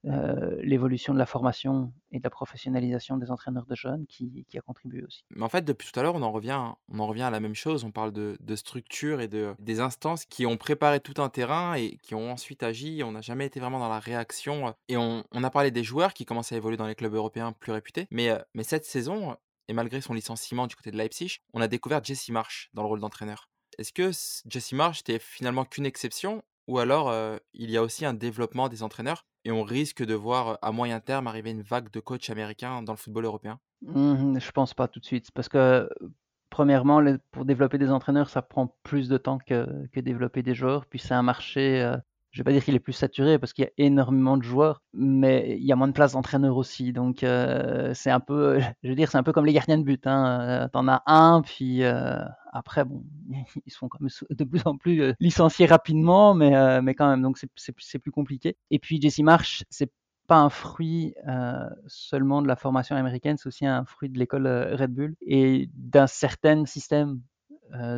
l'évolution 0.62 1.12
de 1.12 1.18
la 1.18 1.26
formation 1.26 1.92
et 2.12 2.18
de 2.18 2.24
la 2.24 2.30
professionnalisation 2.30 3.16
des 3.16 3.30
entraîneurs 3.30 3.66
de 3.66 3.74
jeunes 3.74 4.06
qui, 4.06 4.44
qui, 4.48 4.58
a 4.58 4.60
contribué 4.60 5.04
aussi. 5.04 5.24
Mais 5.30 5.42
en 5.42 5.48
fait, 5.48 5.64
depuis 5.64 5.90
tout 5.90 5.98
à 5.98 6.02
l'heure, 6.02 6.14
on 6.14 6.22
en 6.22 6.32
revient, 6.32 6.60
on 6.88 6.98
en 6.98 7.06
revient 7.06 7.22
à 7.22 7.30
la 7.30 7.40
même 7.40 7.54
chose. 7.54 7.84
On 7.84 7.90
parle 7.90 8.12
de, 8.12 8.36
de 8.40 8.56
structure 8.56 9.20
et 9.20 9.28
de 9.28 9.54
des 9.58 9.80
instances 9.80 10.24
qui 10.24 10.46
ont 10.46 10.56
préparé 10.56 11.00
tout 11.00 11.20
un 11.22 11.28
terrain 11.28 11.74
et 11.74 11.98
qui 12.02 12.14
ont 12.14 12.30
ensuite 12.30 12.62
agi. 12.62 13.02
On 13.04 13.12
n'a 13.12 13.20
jamais 13.20 13.46
été 13.46 13.60
vraiment 13.60 13.78
dans 13.78 13.88
la 13.88 14.00
réaction. 14.00 14.59
Et 14.88 14.96
on, 14.96 15.24
a 15.32 15.50
parlé 15.50 15.70
des 15.70 15.84
joueurs 15.84 16.14
qui 16.14 16.24
commencent 16.24 16.52
à 16.52 16.56
évoluer 16.56 16.76
dans 16.76 16.86
les 16.86 16.94
clubs 16.94 17.14
européens 17.14 17.52
plus 17.52 17.72
réputés. 17.72 18.06
Mais, 18.10 18.30
cette 18.62 18.84
saison, 18.84 19.36
et 19.68 19.72
malgré 19.72 20.00
son 20.00 20.14
licenciement 20.14 20.66
du 20.66 20.76
côté 20.76 20.90
de 20.90 20.96
Leipzig, 20.96 21.38
on 21.52 21.60
a 21.60 21.68
découvert 21.68 22.02
Jesse 22.02 22.28
Marsh 22.30 22.70
dans 22.74 22.82
le 22.82 22.88
rôle 22.88 23.00
d'entraîneur. 23.00 23.48
Est-ce 23.78 23.92
que 23.92 24.10
Jesse 24.48 24.72
Marsh 24.72 24.98
n'était 24.98 25.18
finalement 25.18 25.64
qu'une 25.64 25.86
exception 25.86 26.42
ou 26.66 26.78
alors 26.78 27.12
il 27.54 27.70
y 27.70 27.76
a 27.76 27.82
aussi 27.82 28.04
un 28.04 28.14
développement 28.14 28.68
des 28.68 28.82
entraîneurs 28.82 29.24
et 29.44 29.50
on 29.50 29.62
risque 29.62 30.04
de 30.04 30.14
voir 30.14 30.58
à 30.62 30.72
moyen 30.72 31.00
terme 31.00 31.26
arriver 31.26 31.50
une 31.50 31.62
vague 31.62 31.90
de 31.90 32.00
coachs 32.00 32.30
américains 32.30 32.82
dans 32.82 32.92
le 32.92 32.98
football 32.98 33.24
européen? 33.24 33.58
Mmh, 33.82 34.38
Je 34.38 34.50
pense 34.50 34.74
pas 34.74 34.88
tout 34.88 35.00
de 35.00 35.04
suite 35.04 35.30
parce 35.32 35.48
que 35.48 35.88
premièrement, 36.50 37.00
pour 37.30 37.44
développer 37.44 37.78
des 37.78 37.90
entraîneurs, 37.90 38.28
ça 38.28 38.42
prend 38.42 38.76
plus 38.82 39.08
de 39.08 39.16
temps 39.16 39.38
que, 39.38 39.66
que 39.92 40.00
développer 40.00 40.42
des 40.42 40.54
joueurs. 40.54 40.84
Puis 40.86 40.98
c'est 40.98 41.14
un 41.14 41.22
marché 41.22 41.94
je 42.30 42.40
vais 42.40 42.44
pas 42.44 42.52
dire 42.52 42.64
qu'il 42.64 42.74
est 42.74 42.80
plus 42.80 42.92
saturé 42.92 43.38
parce 43.38 43.52
qu'il 43.52 43.64
y 43.64 43.68
a 43.68 43.70
énormément 43.76 44.36
de 44.36 44.42
joueurs, 44.42 44.82
mais 44.92 45.56
il 45.58 45.64
y 45.64 45.72
a 45.72 45.76
moins 45.76 45.88
de 45.88 45.92
place 45.92 46.12
d'entraîneurs 46.12 46.56
aussi. 46.56 46.92
Donc 46.92 47.22
euh, 47.22 47.92
c'est 47.94 48.10
un 48.10 48.20
peu, 48.20 48.60
je 48.82 48.88
veux 48.88 48.94
dire, 48.94 49.10
c'est 49.10 49.18
un 49.18 49.22
peu 49.22 49.32
comme 49.32 49.46
les 49.46 49.52
gardiens 49.52 49.78
de 49.78 49.84
but. 49.84 50.06
Hein. 50.06 50.68
T'en 50.72 50.88
as 50.88 51.02
un, 51.06 51.42
puis 51.42 51.82
euh, 51.82 52.20
après, 52.52 52.84
bon, 52.84 53.04
ils 53.66 53.72
sont 53.72 53.88
quand 53.88 54.00
même 54.00 54.10
de 54.30 54.44
plus 54.44 54.62
en 54.64 54.76
plus 54.76 55.02
euh, 55.02 55.12
licenciés 55.20 55.66
rapidement, 55.66 56.34
mais 56.34 56.54
euh, 56.56 56.82
mais 56.82 56.94
quand 56.94 57.08
même, 57.08 57.22
donc 57.22 57.38
c'est 57.56 57.98
plus 57.98 58.12
compliqué. 58.12 58.56
Et 58.70 58.78
puis 58.78 59.00
Jesse 59.00 59.20
Marsh, 59.20 59.64
c'est 59.70 59.90
pas 60.30 60.38
un 60.38 60.48
fruit 60.48 61.12
euh, 61.26 61.68
seulement 61.88 62.40
de 62.40 62.46
la 62.46 62.54
formation 62.54 62.94
américaine, 62.94 63.36
c'est 63.36 63.48
aussi 63.48 63.66
un 63.66 63.84
fruit 63.84 64.08
de 64.08 64.16
l'école 64.16 64.46
euh, 64.46 64.76
Red 64.76 64.92
Bull 64.94 65.16
et 65.22 65.68
d'un 65.74 66.06
certain 66.06 66.66
système 66.66 67.10
euh, 67.10 67.16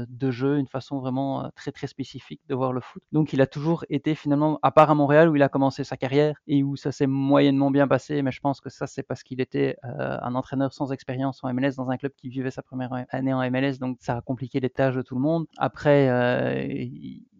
de 0.08 0.30
jeu, 0.30 0.58
une 0.58 0.66
façon 0.66 0.98
vraiment 0.98 1.44
euh, 1.44 1.48
très 1.54 1.72
très 1.72 1.86
spécifique 1.86 2.40
de 2.48 2.54
voir 2.54 2.72
le 2.72 2.80
foot. 2.80 3.02
Donc 3.12 3.32
il 3.32 3.40
a 3.40 3.46
toujours 3.46 3.84
été 3.88 4.14
finalement, 4.14 4.58
à 4.62 4.70
part 4.70 4.90
à 4.90 4.94
Montréal 4.94 5.28
où 5.28 5.36
il 5.36 5.42
a 5.42 5.48
commencé 5.48 5.84
sa 5.84 5.96
carrière 5.96 6.36
et 6.46 6.62
où 6.62 6.76
ça 6.76 6.92
s'est 6.92 7.06
moyennement 7.06 7.70
bien 7.70 7.88
passé, 7.88 8.22
mais 8.22 8.32
je 8.32 8.40
pense 8.40 8.60
que 8.60 8.70
ça 8.70 8.86
c'est 8.86 9.02
parce 9.02 9.22
qu'il 9.22 9.40
était 9.40 9.76
euh, 9.84 10.18
un 10.20 10.34
entraîneur 10.34 10.72
sans 10.72 10.92
expérience 10.92 11.42
en 11.42 11.52
MLS 11.52 11.72
dans 11.76 11.90
un 11.90 11.96
club 11.96 12.12
qui 12.16 12.28
vivait 12.28 12.50
sa 12.50 12.62
première 12.62 12.92
année 13.10 13.32
en 13.32 13.50
MLS, 13.50 13.78
donc 13.78 13.98
ça 14.00 14.16
a 14.16 14.20
compliqué 14.20 14.60
les 14.60 14.70
tâches 14.70 14.94
de 14.94 15.02
tout 15.02 15.14
le 15.14 15.20
monde. 15.20 15.46
Après, 15.58 16.08
euh, 16.08 16.86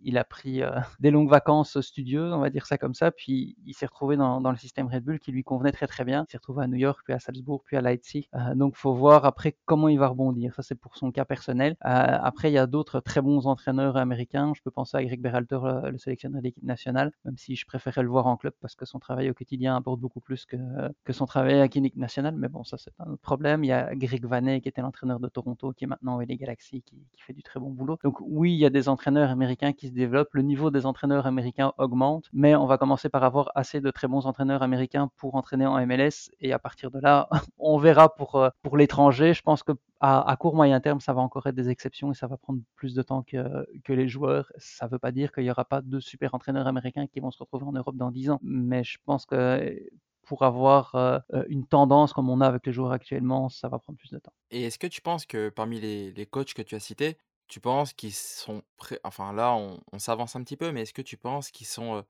il 0.05 0.19
a 0.19 0.25
pris 0.25 0.63
euh, 0.63 0.71
des 1.01 1.11
longues 1.11 1.31
vacances 1.31 1.81
studieuses, 1.81 2.33
on 2.33 2.39
va 2.39 2.51
dire 2.51 2.67
ça 2.67 2.79
comme 2.79 2.95
ça, 2.95 3.11
puis 3.11 3.57
il 3.65 3.75
s'est 3.75 3.87
retrouvé 3.87 4.17
dans, 4.17 4.41
dans, 4.41 4.51
le 4.51 4.57
système 4.57 4.89
Red 4.89 5.05
Bull 5.05 5.19
qui 5.19 5.33
lui 5.33 5.45
convenait 5.45 5.73
très 5.73 5.87
très 5.87 6.05
bien. 6.05 6.25
Il 6.29 6.33
s'est 6.33 6.39
retrouvé 6.39 6.65
à 6.65 6.67
New 6.67 6.77
York, 6.77 7.01
puis 7.05 7.13
à 7.15 7.19
Salzbourg, 7.19 7.63
puis 7.65 7.77
à 7.77 7.81
Leipzig. 7.81 8.29
Euh, 8.35 8.55
donc 8.55 8.77
faut 8.77 8.95
voir 8.95 9.25
après 9.25 9.57
comment 9.65 9.89
il 9.89 9.99
va 9.99 10.09
rebondir. 10.09 10.55
Ça 10.55 10.63
c'est 10.63 10.75
pour 10.75 10.97
son 10.97 11.11
cas 11.11 11.25
personnel. 11.25 11.77
Euh, 11.85 12.19
après 12.23 12.51
il 12.51 12.55
y 12.55 12.59
a 12.59 12.67
d'autres 12.67 13.01
très 13.01 13.21
bons 13.21 13.47
entraîneurs 13.47 13.97
américains. 13.97 14.53
Je 14.55 14.63
peux 14.63 14.71
penser 14.71 14.97
à 14.97 15.05
Greg 15.05 15.21
Berhalter, 15.21 15.61
le, 15.63 15.91
le 15.91 15.99
sélectionneur 15.99 16.41
de 16.41 16.45
l'équipe 16.45 16.65
nationale, 16.65 17.13
même 17.25 17.37
si 17.37 17.57
je 17.57 17.67
préférais 17.67 18.03
le 18.03 18.09
voir 18.09 18.27
en 18.27 18.37
club 18.37 18.55
parce 18.61 18.75
que 18.75 18.85
son 18.85 18.99
travail 18.99 19.31
au 19.31 19.35
quotidien 19.35 19.77
apporte 19.77 20.01
beaucoup 20.01 20.21
plus 20.21 20.47
que, 20.47 20.57
que 21.05 21.13
son 21.13 21.27
travail 21.27 21.55
à 21.55 21.63
l'équipe 21.63 21.97
nationale. 21.97 22.35
Mais 22.37 22.49
bon, 22.49 22.65
ça 22.65 22.77
c'est 22.79 22.93
un 22.99 23.11
autre 23.11 23.23
problème. 23.23 23.65
Il 23.65 23.69
y 23.69 23.73
a 23.73 23.95
Greg 23.95 24.25
Vanet 24.25 24.61
qui 24.61 24.69
était 24.69 24.83
l'entraîneur 24.83 25.21
de 25.21 25.29
Toronto, 25.29 25.73
qui 25.73 25.85
est 25.85 25.87
maintenant 25.87 26.17
avec 26.17 26.29
les 26.29 26.37
Galaxies, 26.37 26.83
qui, 26.83 26.97
qui 27.13 27.23
fait 27.23 27.33
du 27.33 27.43
très 27.43 27.61
bon 27.61 27.71
boulot. 27.71 27.99
Donc 28.05 28.21
oui, 28.21 28.53
il 28.53 28.59
y 28.59 28.67
a 28.67 28.71
des 28.71 28.89
entraîneurs 28.89 29.31
américains 29.31 29.73
qui 29.73 29.89
se 29.89 29.92
développent. 29.93 30.35
Le 30.35 30.43
niveau 30.43 30.71
des 30.71 30.87
entraîneurs 30.87 31.27
américains 31.27 31.73
augmente, 31.79 32.29
mais 32.33 32.55
on 32.55 32.67
va 32.67 32.79
commencer 32.79 33.09
par 33.09 33.25
avoir 33.25 33.51
assez 33.55 33.81
de 33.81 33.91
très 33.91 34.09
bons 34.09 34.27
entraîneurs 34.27 34.63
américains 34.63 35.11
pour 35.17 35.35
entraîner 35.35 35.67
en 35.67 35.85
MLS 35.87 36.31
et 36.41 36.53
à 36.53 36.59
partir 36.59 36.91
de 36.91 36.99
là, 36.99 37.29
on 37.59 37.79
verra 37.79 38.15
pour, 38.15 38.37
euh, 38.37 38.51
pour 38.63 38.77
l'étranger. 38.77 39.35
Je 39.35 39.43
pense 39.43 39.63
que 39.63 39.73
à, 40.05 40.37
court 40.37 40.57
moyen 40.57 40.81
terme, 40.81 41.01
ça 41.01 41.13
va 41.13 41.21
encore 41.21 41.47
être 41.47 41.55
des 41.55 41.69
exceptions 41.69 42.11
et 42.11 42.15
ça 42.15 42.27
va 42.27 42.37
prendre 42.37 42.61
plus 42.75 42.93
de 42.93 43.03
temps 43.03 43.23
que, 43.23 43.65
que 43.85 43.93
les 43.93 44.09
joueurs. 44.09 44.51
Ça 44.57 44.87
ne 44.87 44.91
veut 44.91 44.99
pas 44.99 45.13
dire 45.13 45.31
qu'il 45.31 45.45
n'y 45.45 45.51
aura 45.51 45.65
pas 45.65 45.81
de 45.81 46.01
super 46.01 46.35
entraîneurs 46.35 46.67
américains 46.67 47.07
qui 47.07 47.21
vont 47.21 47.31
se 47.31 47.39
retrouver 47.39 47.67
en 47.67 47.73
Europe 47.73 47.97
dans 47.97 48.11
10 48.11 48.31
ans, 48.31 48.41
mais 48.43 48.83
je 48.83 48.99
pense 49.05 49.27
que 49.27 49.79
pour 50.25 50.43
avoir 50.43 50.95
euh, 50.95 51.19
une 51.49 51.67
tendance 51.67 52.13
comme 52.13 52.31
on 52.31 52.41
a 52.41 52.47
avec 52.47 52.67
les 52.67 52.73
joueurs 52.73 52.93
actuellement, 52.93 53.49
ça 53.49 53.69
va 53.69 53.79
prendre 53.79 53.99
plus 53.99 54.11
de 54.11 54.19
temps. 54.19 54.33
Et 54.51 54.65
est-ce 54.65 54.79
que 54.79 54.87
tu 54.87 55.01
penses 55.03 55.27
que 55.27 55.51
parmi 55.51 55.81
les, 55.81 56.13
les 56.13 56.27
coachs 56.27 56.55
que 56.55 56.63
tu 56.63 56.75
as 56.75 56.81
cités, 56.81 57.17
tu 57.53 57.61
penses 57.61 57.93
qu'ils 57.93 58.15
sont 58.15 58.63
prêts 58.79 58.99
Enfin 59.05 59.35
là, 59.35 59.55
on, 59.55 59.99
s'avance 59.99 60.37
un 60.37 60.43
petit 60.43 60.57
peu, 60.57 60.73
mais 60.73 60.83
est-ce 60.83 60.95
que 60.95 61.03
tu 61.03 61.19
penses 61.19 61.51
qu'ils 61.51 61.67
sont 61.67 61.97
euh, 61.97 62.03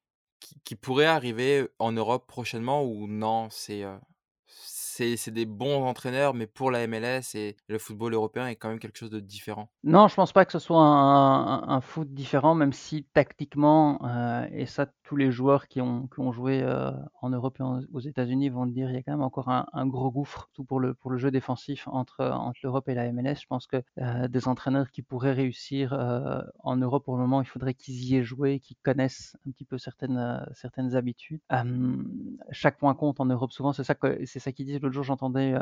qui, 0.65 0.77
pourraient 0.77 1.05
arriver 1.05 1.69
en 1.81 1.91
Europe 1.91 2.29
prochainement 2.29 2.85
ou 2.85 3.09
non 3.09 3.49
C'est 3.51 3.85
c'est 4.95 5.31
des 5.33 5.47
bons 5.47 5.85
entraîneurs, 5.85 6.33
mais 6.35 6.47
pour 6.47 6.71
la 6.71 6.87
MLS 6.87 7.35
et 7.35 7.57
le 7.67 7.79
football 7.79 8.15
européen 8.15 8.47
est 8.47 8.55
quand 8.55 8.69
même 8.69 8.79
quelque 8.79 8.99
chose 8.99 9.11
de 9.11 9.19
différent? 9.19 9.69
Non, 9.83 10.07
je 10.07 10.15
pense 10.15 10.33
pas 10.33 10.45
que 10.45 10.53
ce 10.53 10.61
soit 10.61 10.79
un, 10.79 11.81
foot 11.81 12.13
différent, 12.15 12.55
même 12.55 12.73
si 12.73 13.05
tactiquement, 13.13 13.99
euh, 14.05 14.47
et 14.53 14.67
ça, 14.67 14.87
tous 15.13 15.17
les 15.17 15.31
joueurs 15.31 15.69
qui 15.69 15.83
ont, 15.83 16.09
joué 16.33 16.63
euh, 16.63 16.91
en 17.21 17.29
Europe 17.29 17.61
et 17.61 17.63
aux 17.93 18.01
États-Unis 18.01 18.49
vont 18.49 18.65
dire, 18.65 18.89
il 18.89 18.95
y 18.95 18.97
a 18.97 19.03
quand 19.03 19.13
même 19.13 19.21
encore 19.21 19.51
un, 19.51 19.87
gros 19.87 20.11
gouffre, 20.11 20.49
tout 20.55 20.65
pour 20.65 20.81
le, 20.81 20.97
jeu 21.17 21.31
défensif 21.31 21.87
entre, 21.89 22.33
l'Europe 22.63 22.89
et 22.89 22.95
la 22.95 23.13
MLS. 23.13 23.35
Je 23.43 23.47
pense 23.47 23.67
que 23.67 23.83
euh, 23.99 24.27
des 24.29 24.49
entraîneurs 24.49 24.91
qui 24.91 25.03
pourraient 25.03 25.35
réussir 25.35 25.93
en 26.61 26.77
Europe 26.77 27.05
pour 27.05 27.17
le 27.17 27.21
moment, 27.21 27.43
il 27.43 27.47
faudrait 27.47 27.75
qu'ils 27.75 28.03
y 28.05 28.17
aient 28.17 28.23
joué, 28.23 28.59
qu'ils 28.61 28.79
connaissent 28.83 29.37
un 29.47 29.51
petit 29.51 29.67
peu 29.67 29.77
certaines, 29.77 30.47
certaines 30.55 30.97
habitudes. 30.97 31.43
chaque 32.51 32.79
point 32.79 32.95
compte 32.95 33.21
en 33.21 33.27
Europe, 33.27 33.53
souvent, 33.53 33.75
c'est 33.75 33.85
ça, 33.85 33.95
c'est 34.25 34.39
ça 34.39 34.51
qu'ils 34.51 34.65
disent. 34.65 34.81
L'autre 34.81 34.95
jour, 34.95 35.05
j'entendais 35.05 35.55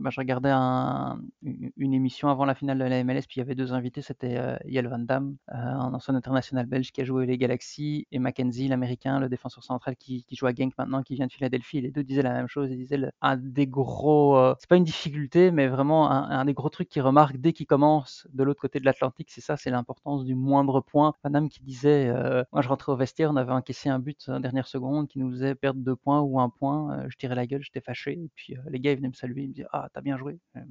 bah, 0.00 0.10
je 0.10 0.20
regardais 0.20 0.50
une 0.50 1.94
émission 1.94 2.28
avant 2.28 2.44
la 2.44 2.54
finale 2.54 2.78
de 2.78 2.84
la 2.84 3.04
MLS, 3.04 3.22
puis 3.22 3.36
il 3.36 3.38
y 3.38 3.40
avait 3.40 3.54
deux 3.54 3.72
invités, 3.72 4.02
c'était 4.02 4.36
euh, 4.36 4.56
Yael 4.64 4.88
Van 4.88 4.98
Damme, 4.98 5.36
euh, 5.52 5.56
un 5.56 5.94
ancien 5.94 6.14
international 6.14 6.66
belge 6.66 6.92
qui 6.92 7.00
a 7.00 7.04
joué 7.04 7.26
les 7.26 7.38
Galaxies, 7.38 8.06
et 8.12 8.18
Mackenzie, 8.18 8.68
l'américain, 8.68 9.20
le 9.20 9.28
défenseur 9.28 9.64
central 9.64 9.96
qui, 9.96 10.24
joue 10.32 10.46
à 10.46 10.54
Genk 10.54 10.72
maintenant, 10.78 11.02
qui 11.02 11.14
vient 11.14 11.26
de 11.26 11.32
Philadelphie. 11.32 11.80
Les 11.80 11.90
deux 11.90 12.04
disaient 12.04 12.22
la 12.22 12.32
même 12.32 12.48
chose, 12.48 12.70
ils 12.70 12.76
disaient 12.76 13.00
un 13.20 13.36
des 13.36 13.66
gros, 13.66 14.36
euh, 14.36 14.54
c'est 14.58 14.68
pas 14.68 14.76
une 14.76 14.84
difficulté, 14.84 15.50
mais 15.50 15.68
vraiment 15.68 16.10
un, 16.10 16.44
des 16.44 16.54
gros 16.54 16.68
trucs 16.68 16.88
qu'ils 16.88 17.02
remarquent 17.02 17.38
dès 17.38 17.52
qu'ils 17.52 17.66
commencent 17.66 18.26
de 18.32 18.44
l'autre 18.44 18.60
côté 18.60 18.80
de 18.80 18.84
l'Atlantique, 18.84 19.30
c'est 19.30 19.40
ça, 19.40 19.56
c'est 19.56 19.70
l'importance 19.70 20.24
du 20.24 20.34
moindre 20.34 20.80
point. 20.80 21.14
Van 21.24 21.30
Damme 21.30 21.48
qui 21.48 21.62
disait, 21.62 22.12
moi 22.52 22.62
je 22.62 22.68
rentrais 22.68 22.92
au 22.92 22.96
vestiaire, 22.96 23.30
on 23.30 23.36
avait 23.36 23.52
encaissé 23.52 23.88
un 23.88 23.98
but 23.98 24.28
en 24.28 24.40
dernière 24.40 24.66
seconde 24.66 25.08
qui 25.08 25.18
nous 25.18 25.30
faisait 25.30 25.54
perdre 25.54 25.80
deux 25.80 25.96
points 25.96 26.20
ou 26.20 26.40
un 26.40 26.48
point, 26.48 27.06
je 27.08 27.16
tirais 27.16 27.34
la 27.34 27.46
gueule, 27.46 27.62
j'étais 27.62 27.80
fâché, 27.80 28.12
et 28.12 28.30
puis 28.34 28.54
les 28.68 28.80
gars 28.80 28.92
ils 28.92 28.96
venaient 28.96 29.08
me 29.08 29.14
saluer, 29.14 29.42
ils 29.42 29.48
me 29.48 29.54
disaient, 29.54 29.68
ah 29.72 29.85
t'as 29.92 30.00
bien 30.00 30.16
joué. 30.16 30.38
Mais, 30.54 30.62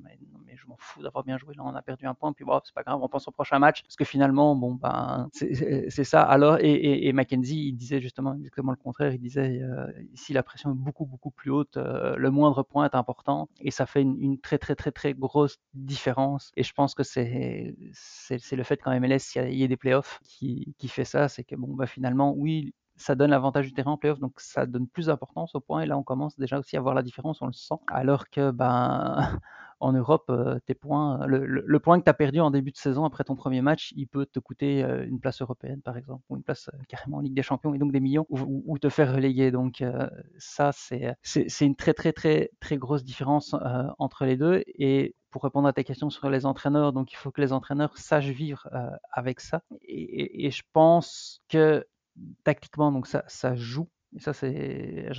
mais 0.46 0.56
je 0.56 0.68
m'en 0.68 0.76
fous 0.78 1.02
d'avoir 1.02 1.24
bien 1.24 1.38
joué. 1.38 1.56
Là, 1.56 1.64
on 1.66 1.76
a 1.76 1.82
perdu 1.82 2.06
un 2.06 2.14
point, 2.14 2.34
puis 2.34 2.46
bon, 2.46 2.60
c'est 2.64 2.74
pas 2.74 2.84
grave, 2.84 3.00
on 3.02 3.08
pense 3.08 3.28
au 3.28 3.32
prochain 3.32 3.60
match. 3.60 3.84
Parce 3.84 3.96
que 3.96 4.06
finalement, 4.06 4.56
bon, 4.56 4.76
ben, 4.76 5.30
c'est 5.34 6.04
ça. 6.04 6.24
Alors, 6.24 6.58
et, 6.60 7.08
et, 7.08 7.14
Mackenzie, 7.14 7.68
il 7.70 7.74
disait 7.74 8.02
justement 8.02 8.36
exactement 8.36 8.72
le 8.72 8.78
contraire. 8.78 9.14
Il 9.14 9.20
disait 9.20 9.62
euh, 9.62 9.92
ici, 10.14 10.34
la 10.34 10.44
pression 10.44 10.72
est 10.72 10.78
beaucoup, 10.78 11.06
beaucoup 11.06 11.32
plus 11.32 11.52
haute. 11.52 11.78
Euh, 11.78 12.16
le 12.16 12.32
moindre 12.32 12.64
point 12.64 12.86
est 12.86 12.96
important 12.96 13.50
et 13.60 13.72
ça 13.72 13.86
fait 13.86 14.02
une, 14.02 14.40
très, 14.40 14.58
très, 14.58 14.76
très, 14.76 14.92
très 14.92 15.14
grosse 15.14 15.58
différence. 15.74 16.52
Et 16.56 16.64
je 16.64 16.74
pense 16.74 16.96
que 16.96 17.04
c'est 17.04 17.76
le 18.52 18.64
fait 18.64 18.78
qu'en 18.82 19.00
MLS, 19.00 19.36
il 19.36 19.54
y, 19.54 19.64
ait 19.64 19.68
des 19.68 19.78
playoffs 19.78 20.20
qui, 20.24 20.76
qui 20.78 20.88
fait 20.88 21.06
ça. 21.06 21.28
C'est 21.28 21.44
que, 21.44 21.56
bon, 21.56 21.74
bah, 21.76 21.88
finalement, 21.88 22.34
oui, 22.36 22.74
ça 22.96 23.16
donne 23.16 23.32
l'avantage 23.32 23.66
du 23.66 23.74
terrain 23.74 23.92
en 23.92 23.98
playoff, 23.98 24.20
donc 24.20 24.40
ça 24.40 24.66
donne 24.66 24.88
plus 24.88 25.08
d'importance 25.08 25.56
au 25.56 25.60
point. 25.60 25.82
Et 25.82 25.86
là, 25.86 25.98
on 25.98 26.04
commence 26.04 26.38
déjà 26.38 26.60
aussi 26.60 26.78
à 26.78 26.82
voir 26.82 26.96
la 26.96 27.04
différence, 27.04 27.42
on 27.42 27.48
le 27.48 27.54
sent. 27.54 27.76
Alors 27.88 28.30
que, 28.30 28.52
ben, 28.52 29.40
en 29.80 29.92
Europe, 29.92 30.26
euh, 30.30 30.60
tes 30.66 30.74
points, 30.74 31.26
le, 31.28 31.80
point 31.80 32.00
que 32.00 32.06
tu 32.06 32.10
as 32.10 32.14
perdu 32.14 32.40
en 32.40 32.52
début 32.52 32.72
de 32.72 32.78
saison 32.78 33.04
après 33.06 33.24
ton 33.24 33.36
premier 33.36 33.62
match, 33.62 33.92
il 33.96 34.08
peut 34.08 34.26
te 34.26 34.40
coûter 34.40 34.84
euh, 34.84 35.06
une 35.06 35.20
place 35.20 35.42
européenne, 35.42 35.82
par 35.82 35.98
exemple, 35.98 36.24
ou 36.30 36.38
une 36.38 36.44
place 36.44 36.70
euh, 36.74 36.78
carrément 36.88 37.18
en 37.18 37.20
Ligue 37.20 37.36
des 37.36 37.44
Champions, 37.44 37.74
et 37.74 37.78
donc 37.78 37.92
des 37.92 38.00
millions, 38.00 38.26
ou, 38.30 38.80
te 38.80 38.90
faire 38.90 39.14
reléguer. 39.14 39.52
Donc, 39.52 39.84
ça, 40.38 40.72
c'est 40.74 41.66
une 41.66 41.76
très, 41.76 41.94
très, 41.94 42.12
très, 42.14 42.52
très 42.60 42.78
grosse 42.78 43.04
différence 43.04 43.56
entre 44.00 44.26
les 44.26 44.36
deux. 44.36 44.64
Et 44.68 45.16
pour 45.32 45.44
répondre 45.44 45.68
à 45.68 45.74
ta 45.74 45.84
question 45.84 46.10
sur 46.10 46.30
les 46.30 46.46
entraîneurs, 46.46 46.92
donc 46.92 47.14
il 47.14 47.16
faut 47.16 47.32
que 47.32 47.42
les 47.42 47.54
entraîneurs 47.54 47.98
sachent 47.98 48.26
vivre 48.26 48.68
avec 49.12 49.40
ça. 49.40 49.62
Et, 49.82 50.52
je 50.52 50.64
pense 50.74 51.42
que 51.48 51.86
tactiquement, 52.44 52.92
donc 52.92 53.08
ça, 53.08 53.56
joue. 53.56 53.88
Ça, 54.18 54.32
c'est, 54.32 55.10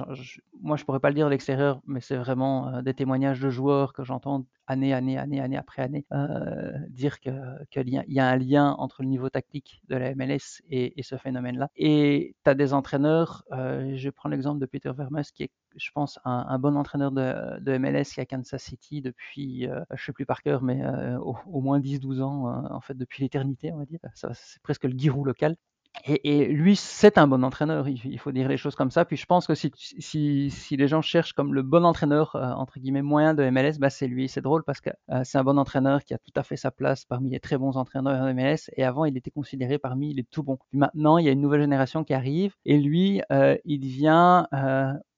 moi, 0.62 0.78
je 0.78 0.84
pourrais 0.84 1.00
pas 1.00 1.10
le 1.10 1.14
dire 1.14 1.26
de 1.26 1.30
l'extérieur, 1.30 1.82
mais 1.86 2.00
c'est 2.00 2.16
vraiment 2.16 2.68
euh, 2.68 2.82
des 2.82 2.94
témoignages 2.94 3.40
de 3.40 3.50
joueurs 3.50 3.92
que 3.92 4.04
j'entends 4.04 4.46
année, 4.66 4.94
année, 4.94 5.18
année, 5.18 5.56
après 5.58 5.82
année 5.82 6.06
euh, 6.12 6.72
dire 6.88 7.20
qu'il 7.20 7.34
y, 7.74 8.18
a 8.18 8.26
un 8.26 8.36
lien 8.36 8.74
entre 8.78 9.02
le 9.02 9.08
niveau 9.08 9.28
tactique 9.28 9.82
de 9.88 9.96
la 9.96 10.14
MLS 10.14 10.62
et, 10.70 10.94
ce 11.02 11.16
phénomène-là. 11.16 11.68
Et 11.76 12.34
tu 12.42 12.50
as 12.50 12.54
des 12.54 12.72
entraîneurs, 12.72 13.44
euh, 13.52 13.92
je 13.96 14.08
prends 14.08 14.30
l'exemple 14.30 14.60
de 14.60 14.66
Peter 14.66 14.92
Vermes, 14.96 15.20
qui 15.34 15.42
est, 15.42 15.50
je 15.76 15.90
pense, 15.92 16.18
un, 16.24 16.58
bon 16.58 16.74
entraîneur 16.74 17.12
de, 17.12 17.78
MLS 17.78 18.04
qui 18.14 18.20
est 18.20 18.22
à 18.22 18.26
Kansas 18.26 18.62
City 18.62 19.02
depuis, 19.02 19.68
je 19.94 20.04
sais 20.04 20.12
plus 20.12 20.24
par 20.24 20.40
cœur, 20.40 20.62
mais 20.62 20.82
au, 21.20 21.60
moins 21.60 21.80
10-12 21.80 22.22
ans, 22.22 22.64
en 22.72 22.80
fait, 22.80 22.96
depuis 22.96 23.22
l'éternité, 23.22 23.72
on 23.72 23.76
va 23.76 23.84
dire. 23.84 24.00
c'est 24.14 24.62
presque 24.62 24.84
le 24.84 24.94
guirou 24.94 25.22
local. 25.22 25.56
Et, 26.04 26.46
lui, 26.46 26.76
c'est 26.76 27.18
un 27.18 27.26
bon 27.26 27.42
entraîneur, 27.42 27.88
il, 27.88 28.18
faut 28.18 28.32
dire 28.32 28.48
les 28.48 28.56
choses 28.56 28.74
comme 28.74 28.90
ça. 28.90 29.04
Puis 29.04 29.16
je 29.16 29.26
pense 29.26 29.46
que 29.46 29.54
si, 29.54 29.70
si, 29.76 30.50
si 30.50 30.76
les 30.76 30.88
gens 30.88 31.02
cherchent 31.02 31.32
comme 31.32 31.54
le 31.54 31.62
bon 31.62 31.84
entraîneur, 31.84 32.36
euh, 32.36 32.52
entre 32.52 32.78
guillemets, 32.78 33.02
moyen 33.02 33.34
de 33.34 33.48
MLS, 33.50 33.78
bah 33.78 33.90
c'est 33.90 34.06
lui. 34.06 34.28
C'est 34.28 34.40
drôle 34.40 34.62
parce 34.64 34.80
que 34.80 34.90
euh, 35.10 35.22
c'est 35.24 35.38
un 35.38 35.44
bon 35.44 35.58
entraîneur 35.58 36.04
qui 36.04 36.14
a 36.14 36.18
tout 36.18 36.32
à 36.36 36.42
fait 36.42 36.56
sa 36.56 36.70
place 36.70 37.04
parmi 37.04 37.30
les 37.30 37.40
très 37.40 37.58
bons 37.58 37.76
entraîneurs 37.76 38.24
de 38.24 38.32
MLS. 38.32 38.70
Et 38.76 38.84
avant, 38.84 39.04
il 39.04 39.16
était 39.16 39.30
considéré 39.30 39.78
parmi 39.78 40.14
les 40.14 40.24
tout 40.24 40.42
bons. 40.42 40.58
Puis 40.70 40.78
maintenant, 40.78 41.18
il 41.18 41.26
y 41.26 41.28
a 41.28 41.32
une 41.32 41.40
nouvelle 41.40 41.62
génération 41.62 42.04
qui 42.04 42.14
arrive. 42.14 42.54
Et 42.64 42.78
lui, 42.78 43.22
euh, 43.32 43.56
il 43.64 43.84
vient, 43.86 44.46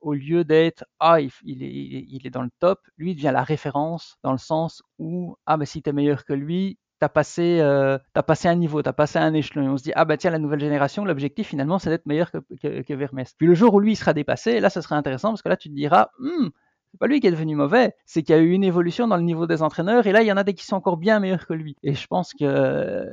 au 0.01 0.14
lieu 0.14 0.45
d'être, 0.45 0.85
ah, 1.01 1.21
il, 1.21 1.62
est, 1.62 2.07
il, 2.09 2.27
est, 2.27 2.31
dans 2.31 2.43
le 2.43 2.51
top, 2.61 2.81
lui, 2.97 3.14
devient 3.14 3.31
la 3.33 3.43
référence 3.43 4.17
dans 4.23 4.33
le 4.33 4.38
sens 4.38 4.83
où, 4.99 5.37
ah, 5.47 5.57
ben 5.57 5.64
si 5.64 5.83
tu 5.83 5.91
es 5.91 5.93
meilleur 5.93 6.25
que 6.25 6.33
lui, 6.33 6.79
t'as 6.98 7.08
passé, 7.08 7.61
euh, 7.61 7.98
as 8.14 8.22
passé 8.22 8.48
un 8.48 8.54
niveau, 8.54 8.82
tu 8.82 8.88
as 8.88 8.92
passé 8.92 9.18
un 9.18 9.34
échelon. 9.34 9.64
Et 9.64 9.68
on 9.68 9.76
se 9.76 9.82
dit, 9.84 9.92
ah 9.94 10.04
bah 10.04 10.16
tiens, 10.16 10.30
la 10.30 10.38
nouvelle 10.38 10.61
génération, 10.61 11.04
l'objectif 11.04 11.48
finalement, 11.48 11.78
c'est 11.78 11.90
d'être 11.90 12.06
meilleur 12.06 12.30
que, 12.30 12.38
que. 12.38 13.24
Puis 13.38 13.46
le 13.46 13.54
jour 13.54 13.74
où 13.74 13.80
lui, 13.80 13.96
sera 13.96 14.12
dépassé, 14.12 14.61
là, 14.61 14.70
ce 14.70 14.80
sera 14.80 14.96
intéressant 14.96 15.30
parce 15.30 15.42
que 15.42 15.48
là, 15.48 15.56
tu 15.56 15.68
te 15.68 15.74
diras, 15.74 16.11
hmm, 16.18 16.48
c'est 16.90 16.98
pas 16.98 17.06
lui 17.06 17.20
qui 17.20 17.26
est 17.26 17.30
devenu 17.30 17.54
mauvais, 17.54 17.94
c'est 18.06 18.22
qu'il 18.22 18.34
y 18.34 18.38
a 18.38 18.40
eu 18.40 18.50
une 18.50 18.64
évolution 18.64 19.06
dans 19.08 19.16
le 19.16 19.22
niveau 19.22 19.46
des 19.46 19.62
entraîneurs 19.62 20.06
et 20.06 20.12
là, 20.12 20.22
il 20.22 20.26
y 20.26 20.32
en 20.32 20.37
a 20.37 20.44
des 20.44 20.54
qui 20.54 20.64
sont 20.64 20.76
encore 20.76 20.96
bien 20.96 21.20
meilleurs 21.20 21.46
que 21.46 21.54
lui. 21.54 21.76
Et 21.82 21.94
je 21.94 22.06
pense 22.06 22.32
que 22.34 22.44
euh, 22.44 23.04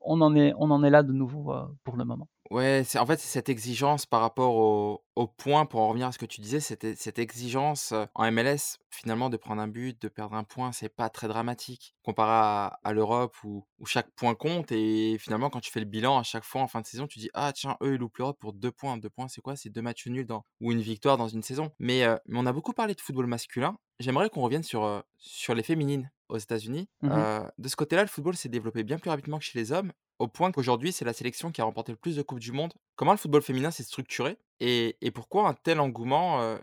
on, 0.00 0.20
en 0.20 0.34
est, 0.34 0.52
on 0.58 0.70
en 0.70 0.82
est 0.82 0.90
là 0.90 1.02
de 1.02 1.12
nouveau 1.12 1.52
euh, 1.52 1.66
pour 1.84 1.96
le 1.96 2.04
moment. 2.04 2.28
Ouais, 2.50 2.82
c'est 2.84 2.98
en 2.98 3.06
fait, 3.06 3.20
c'est 3.20 3.28
cette 3.28 3.48
exigence 3.48 4.06
par 4.06 4.20
rapport 4.20 4.56
au, 4.56 5.04
au 5.14 5.28
point, 5.28 5.66
pour 5.66 5.80
en 5.82 5.88
revenir 5.88 6.08
à 6.08 6.12
ce 6.12 6.18
que 6.18 6.26
tu 6.26 6.40
disais, 6.40 6.58
cette, 6.58 6.98
cette 6.98 7.20
exigence 7.20 7.94
en 8.16 8.32
MLS, 8.32 8.78
finalement, 8.90 9.30
de 9.30 9.36
prendre 9.36 9.62
un 9.62 9.68
but, 9.68 10.02
de 10.02 10.08
perdre 10.08 10.34
un 10.34 10.42
point, 10.42 10.72
c'est 10.72 10.88
pas 10.88 11.08
très 11.10 11.28
dramatique 11.28 11.94
comparé 12.02 12.32
à, 12.32 12.80
à 12.82 12.92
l'Europe 12.92 13.36
où, 13.44 13.64
où 13.78 13.86
chaque 13.86 14.10
point 14.16 14.34
compte. 14.34 14.72
Et 14.72 15.16
finalement, 15.20 15.48
quand 15.48 15.60
tu 15.60 15.70
fais 15.70 15.78
le 15.78 15.86
bilan 15.86 16.18
à 16.18 16.24
chaque 16.24 16.42
fois 16.42 16.62
en 16.62 16.66
fin 16.66 16.80
de 16.80 16.86
saison, 16.86 17.06
tu 17.06 17.20
dis 17.20 17.30
Ah, 17.34 17.52
tiens, 17.52 17.76
eux, 17.82 17.94
ils 17.94 18.00
loupent 18.00 18.18
l'Europe 18.18 18.38
pour 18.40 18.52
deux 18.52 18.72
points. 18.72 18.98
Deux 18.98 19.10
points, 19.10 19.28
c'est 19.28 19.40
quoi? 19.40 19.54
C'est 19.54 19.70
deux 19.70 19.82
matchs 19.82 20.08
nuls 20.08 20.26
dans, 20.26 20.44
ou 20.60 20.72
une 20.72 20.80
victoire 20.80 21.16
dans 21.16 21.28
une 21.28 21.44
saison. 21.44 21.70
Mais, 21.78 22.04
mais 22.26 22.38
on 22.38 22.46
a 22.46 22.52
beaucoup 22.52 22.72
parlé 22.72 22.94
de 22.94 23.00
football 23.00 23.26
masculin. 23.26 23.76
J'aimerais 24.00 24.28
qu'on 24.28 24.42
revienne 24.42 24.64
sur, 24.64 25.04
sur 25.18 25.54
les 25.54 25.62
féminines 25.62 26.10
aux 26.28 26.38
États-Unis. 26.38 26.88
Mmh 27.02 27.40
de 27.58 27.68
ce 27.68 27.76
côté-là, 27.76 28.02
le 28.02 28.08
football 28.08 28.36
s'est 28.36 28.48
développé 28.48 28.82
bien 28.82 28.98
plus 28.98 29.10
rapidement 29.10 29.38
que 29.38 29.44
chez 29.44 29.58
les 29.58 29.70
hommes 29.70 29.92
au 30.20 30.28
point 30.28 30.52
qu'aujourd'hui, 30.52 30.92
c'est 30.92 31.06
la 31.06 31.14
sélection 31.14 31.50
qui 31.50 31.62
a 31.62 31.64
remporté 31.64 31.92
le 31.92 31.96
plus 31.96 32.14
de 32.14 32.22
Coupes 32.22 32.38
du 32.38 32.52
Monde. 32.52 32.74
Comment 32.94 33.12
le 33.12 33.16
football 33.16 33.40
féminin 33.40 33.70
s'est 33.70 33.82
structuré 33.82 34.36
et, 34.60 34.94
pourquoi 35.14 35.48
un 35.48 35.54
tel 35.54 35.80
engouement, 35.80 36.42
euh, 36.42 36.58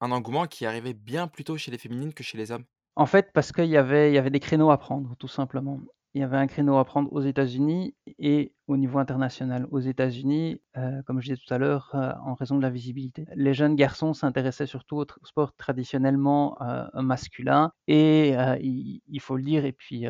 un 0.00 0.12
engouement 0.12 0.46
qui 0.46 0.64
arrivait 0.64 0.94
bien 0.94 1.26
plus 1.26 1.42
tôt 1.42 1.58
chez 1.58 1.72
les 1.72 1.78
féminines 1.78 2.14
que 2.14 2.22
chez 2.22 2.38
les 2.38 2.52
hommes? 2.52 2.64
En 2.94 3.06
fait, 3.06 3.32
parce 3.32 3.50
qu'il 3.50 3.66
y 3.66 3.76
avait, 3.76 4.12
y 4.12 4.18
avait 4.18 4.30
des 4.30 4.38
créneaux 4.38 4.70
à 4.70 4.78
prendre, 4.78 5.16
tout 5.16 5.26
simplement 5.26 5.80
il 6.14 6.20
y 6.20 6.24
avait 6.24 6.36
un 6.36 6.46
créneau 6.46 6.76
à 6.76 6.84
prendre 6.84 7.10
aux 7.12 7.22
États-Unis 7.22 7.94
et 8.18 8.54
au 8.68 8.76
niveau 8.76 8.98
international. 8.98 9.66
Aux 9.70 9.80
États-Unis, 9.80 10.60
euh, 10.76 11.02
comme 11.02 11.20
je 11.20 11.26
disais 11.32 11.40
tout 11.46 11.52
à 11.52 11.58
l'heure, 11.58 11.90
euh, 11.94 12.12
en 12.24 12.34
raison 12.34 12.56
de 12.56 12.62
la 12.62 12.70
visibilité. 12.70 13.26
Les 13.34 13.54
jeunes 13.54 13.76
garçons 13.76 14.12
s'intéressaient 14.12 14.66
surtout 14.66 14.96
au, 14.96 15.06
sport 15.24 15.54
traditionnellement 15.56 16.60
euh, 16.60 16.84
masculin 16.94 17.72
et 17.86 18.34
il, 18.60 19.20
faut 19.20 19.36
le 19.36 19.42
dire, 19.42 19.64
et 19.64 19.72
puis 19.72 20.06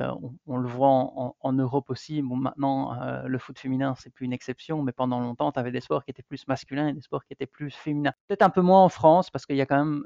on, 0.46 0.56
le 0.56 0.68
voit 0.68 0.88
en, 0.88 1.52
Europe 1.52 1.90
aussi. 1.90 2.22
Maintenant, 2.22 2.98
le 3.24 3.38
foot 3.38 3.58
féminin, 3.58 3.94
c'est 3.96 4.10
plus 4.10 4.24
une 4.26 4.32
exception, 4.32 4.82
mais 4.82 4.92
pendant 4.92 5.20
longtemps, 5.20 5.52
tu 5.52 5.60
avais 5.60 5.72
des 5.72 5.80
sports 5.80 6.04
qui 6.04 6.10
étaient 6.10 6.22
plus 6.22 6.46
masculins 6.48 6.88
et 6.88 6.92
des 6.92 7.00
sports 7.00 7.24
qui 7.24 7.32
étaient 7.32 7.46
plus 7.46 7.70
féminins. 7.70 8.12
Peut-être 8.28 8.42
un 8.42 8.50
peu 8.50 8.62
moins 8.62 8.82
en 8.82 8.88
France 8.88 9.30
parce 9.30 9.46
qu'il 9.46 9.56
y 9.56 9.60
a 9.60 9.66
quand 9.66 9.84
même, 9.84 10.04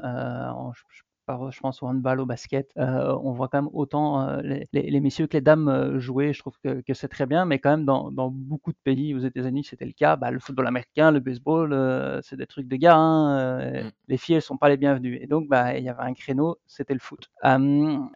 pense 1.61 1.83
au 1.83 1.87
handball, 1.87 2.21
au 2.21 2.27
basket, 2.27 2.71
euh, 2.79 3.17
on 3.23 3.33
voit 3.33 3.49
quand 3.49 3.63
même 3.63 3.71
autant 3.73 4.29
euh, 4.29 4.41
les, 4.73 5.01
messieurs 5.01 5.27
que 5.27 5.37
les 5.37 5.41
dames 5.41 5.69
euh, 5.69 5.99
jouer. 5.99 6.33
Je 6.33 6.41
trouve 6.41 6.57
que, 6.63 6.95
c'est 6.95 7.09
très 7.09 7.27
bien, 7.27 7.45
mais 7.45 7.59
quand 7.59 7.71
même 7.71 7.85
dans, 7.85 8.31
beaucoup 8.31 8.73
de 8.73 8.79
pays, 8.85 9.15
aux 9.15 9.19
États-Unis, 9.19 9.65
c'était 9.65 9.85
le 9.85 9.93
cas. 9.93 10.17
Bah, 10.17 10.31
le 10.31 10.39
football 10.39 10.67
américain, 10.67 11.11
le 11.11 11.21
baseball, 11.21 12.21
c'est 12.23 12.37
des 12.37 12.47
trucs 12.47 12.69
de 12.69 12.77
gars. 12.77 12.97
Hein, 12.97 13.83
mm. 13.85 13.91
Les 14.09 14.17
filles, 14.17 14.37
elles 14.37 14.43
sont 14.43 14.57
pas 14.57 14.69
les 14.69 14.77
bienvenues. 14.77 15.19
Et 15.21 15.27
donc, 15.27 15.49
bah, 15.49 15.77
il 15.77 15.85
y 15.85 15.89
avait 15.89 16.03
un 16.03 16.15
créneau, 16.15 16.59
c'était 16.67 16.95
le 16.95 17.01
foot. 17.01 17.31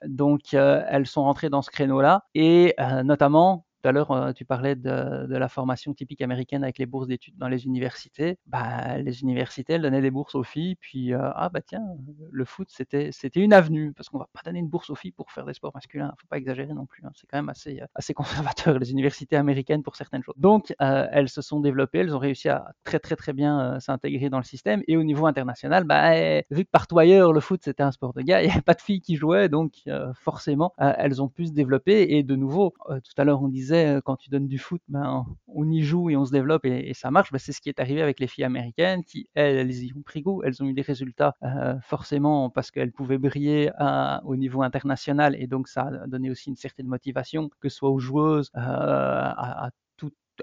donc, 0.06 0.54
elles 0.54 1.06
sont 1.06 1.22
rentrées 1.22 1.50
dans 1.50 1.62
ce 1.62 1.70
créneau-là, 1.70 2.24
et 2.34 2.74
notamment 3.04 3.66
Tout 3.82 3.88
à 3.88 3.92
l'heure, 3.92 4.10
euh, 4.10 4.32
tu 4.32 4.44
parlais 4.44 4.76
de, 4.76 5.26
la 5.30 5.48
formation 5.48 5.94
typique 5.94 6.20
américaine 6.20 6.62
avec 6.64 6.78
les 6.78 6.84
bourses 6.84 7.06
d'études 7.06 7.38
dans 7.38 7.48
les 7.48 7.64
universités. 7.64 8.38
Bah, 8.46 8.98
les 8.98 9.22
universités, 9.22 9.74
elles 9.74 9.82
donnaient 9.82 10.02
des 10.02 10.10
bourses 10.10 10.34
aux 10.34 10.42
filles, 10.42 10.76
puis 10.76 11.14
euh, 11.14 11.30
ah 11.34 11.48
bah 11.48 11.62
tiens, 11.62 11.82
le 12.30 12.44
foot, 12.44 12.68
c'était 12.70 13.10
une 13.36 13.54
avenue, 13.54 13.94
parce 13.94 14.10
qu'on 14.10 14.18
va 14.18 14.28
pas 14.34 14.42
donner 14.44 14.58
une 14.58 14.68
bourse 14.68 14.90
aux 14.90 14.94
filles 14.94 15.12
pour 15.12 15.30
faire 15.32 15.46
des 15.46 15.54
sports 15.54 15.72
masculins. 15.74 16.12
Faut 16.20 16.26
pas 16.26 16.36
exagérer 16.36 16.74
non 16.74 16.84
plus. 16.84 17.02
Hein. 17.06 17.10
C'est 17.14 17.26
quand 17.26 17.38
même 17.38 17.48
assez 17.48 17.80
assez 17.94 18.12
conservateur 18.60 18.78
les 18.78 18.90
universités 18.90 19.36
américaines 19.36 19.82
pour 19.82 19.96
certaines 19.96 20.22
choses. 20.22 20.34
Donc, 20.36 20.74
elles 20.78 21.30
se 21.30 21.40
sont 21.40 21.60
développées, 21.60 22.00
elles 22.00 22.14
ont 22.14 22.18
réussi 22.18 22.50
à 22.50 22.74
très 22.84 22.98
très 22.98 23.16
très 23.16 23.32
bien 23.32 23.80
s'intégrer 23.80 24.28
dans 24.28 24.38
le 24.38 24.44
système. 24.44 24.82
Et 24.88 24.98
au 24.98 25.04
niveau 25.04 25.24
international, 25.26 25.84
bah, 25.84 26.18
eh, 26.18 26.44
vu 26.50 26.64
que 26.64 26.70
partout 26.70 26.98
ailleurs 26.98 27.32
le 27.32 27.40
foot 27.40 27.60
c'était 27.64 27.82
un 27.82 27.92
sport 27.92 28.12
de 28.12 28.20
gars, 28.20 28.42
il 28.42 28.46
n'y 28.46 28.52
avait 28.52 28.60
pas 28.60 28.74
de 28.74 28.82
filles 28.82 29.00
qui 29.00 29.16
jouaient, 29.16 29.48
donc 29.48 29.72
forcément 30.14 30.74
elles 30.78 31.22
ont 31.22 31.28
pu 31.28 31.46
se 31.46 31.52
développer. 31.52 32.14
Et 32.14 32.22
de 32.22 32.36
nouveau, 32.36 32.74
tout 32.88 33.14
à 33.16 33.24
l'heure 33.24 33.42
on 33.42 33.48
disait 33.48 33.69
quand 34.04 34.16
tu 34.16 34.30
donnes 34.30 34.46
du 34.46 34.58
foot, 34.58 34.82
ben, 34.88 35.26
on 35.48 35.70
y 35.70 35.82
joue 35.82 36.10
et 36.10 36.16
on 36.16 36.24
se 36.24 36.32
développe 36.32 36.64
et, 36.64 36.94
ça 36.94 37.10
marche. 37.10 37.32
Ben, 37.32 37.38
c'est 37.38 37.52
ce 37.52 37.60
qui 37.60 37.68
est 37.68 37.80
arrivé 37.80 38.02
avec 38.02 38.20
les 38.20 38.26
filles 38.26 38.44
américaines 38.44 39.04
qui, 39.04 39.28
elles, 39.34 39.56
elles 39.56 39.84
y 39.84 39.92
ont 39.96 40.02
pris 40.02 40.22
goût. 40.22 40.42
Elles 40.44 40.62
ont 40.62 40.66
eu 40.66 40.74
des 40.74 40.82
résultats 40.82 41.36
euh, 41.42 41.74
forcément 41.82 42.50
parce 42.50 42.70
qu'elles 42.70 42.92
pouvaient 42.92 43.18
briller 43.18 43.70
à, 43.76 44.22
au 44.24 44.36
niveau 44.36 44.62
international 44.62 45.36
et 45.38 45.46
donc 45.46 45.68
ça 45.68 45.82
a 45.82 46.06
donné 46.06 46.30
aussi 46.30 46.50
une 46.50 46.56
certaine 46.56 46.86
motivation, 46.86 47.48
que 47.60 47.68
ce 47.68 47.76
soit 47.76 47.90
aux 47.90 47.98
joueuses, 48.00 48.50
euh, 48.56 48.60
à 48.60 49.70